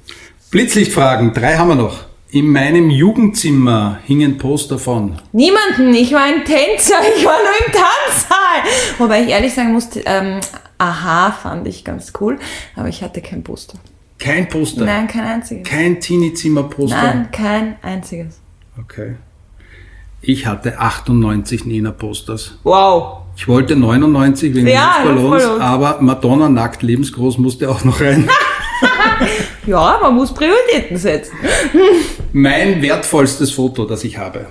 Blitzlichtfragen, 0.52 1.34
drei 1.34 1.56
haben 1.56 1.70
wir 1.70 1.76
noch. 1.76 2.04
In 2.32 2.52
meinem 2.52 2.90
Jugendzimmer 2.90 4.00
hingen 4.06 4.38
Poster 4.38 4.78
von. 4.78 5.22
Niemanden, 5.32 5.94
ich 5.94 6.12
war 6.12 6.24
ein 6.24 6.44
Tänzer, 6.44 6.96
ich 7.18 7.24
war 7.24 7.38
nur 7.38 7.66
im 7.66 7.72
Tanzsaal. 7.72 8.98
Wobei 8.98 9.24
ich 9.24 9.30
ehrlich 9.30 9.54
sagen 9.54 9.72
musste, 9.72 10.02
ähm, 10.06 10.42
aha, 10.78 11.32
fand 11.32 11.68
ich 11.68 11.86
ganz 11.86 12.12
cool, 12.20 12.40
aber 12.76 12.90
ich 12.90 13.04
hatte 13.04 13.22
kein 13.22 13.44
Poster. 13.44 13.78
Kein 14.24 14.48
Poster? 14.48 14.86
Nein, 14.86 15.08
kein 15.08 15.26
einziges. 15.26 15.68
Kein 15.68 16.00
Teenie-Zimmer-Poster? 16.00 16.96
Nein, 16.96 17.30
kein 17.34 17.76
einziges. 17.82 18.40
Okay. 18.80 19.16
Ich 20.22 20.46
hatte 20.46 20.80
98 20.80 21.66
Nena-Posters. 21.66 22.58
Wow. 22.64 23.24
Ich 23.36 23.50
wollte 23.50 23.76
99 23.76 24.56
wegen 24.56 24.68
Ja, 24.68 25.04
des 25.04 25.22
Ballons, 25.22 25.44
aber 25.60 25.98
Madonna 26.00 26.48
nackt 26.48 26.84
lebensgroß 26.84 27.38
musste 27.38 27.70
auch 27.70 27.84
noch 27.84 28.00
rein. 28.00 28.30
Ja, 29.66 29.98
man 30.02 30.16
muss 30.16 30.34
Prioritäten 30.34 30.98
setzen. 30.98 31.38
mein 32.34 32.82
wertvollstes 32.82 33.52
Foto, 33.52 33.86
das 33.86 34.04
ich 34.04 34.18
habe. 34.18 34.48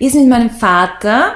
Ist 0.00 0.16
mit 0.16 0.28
meinem 0.28 0.50
Vater, 0.50 1.34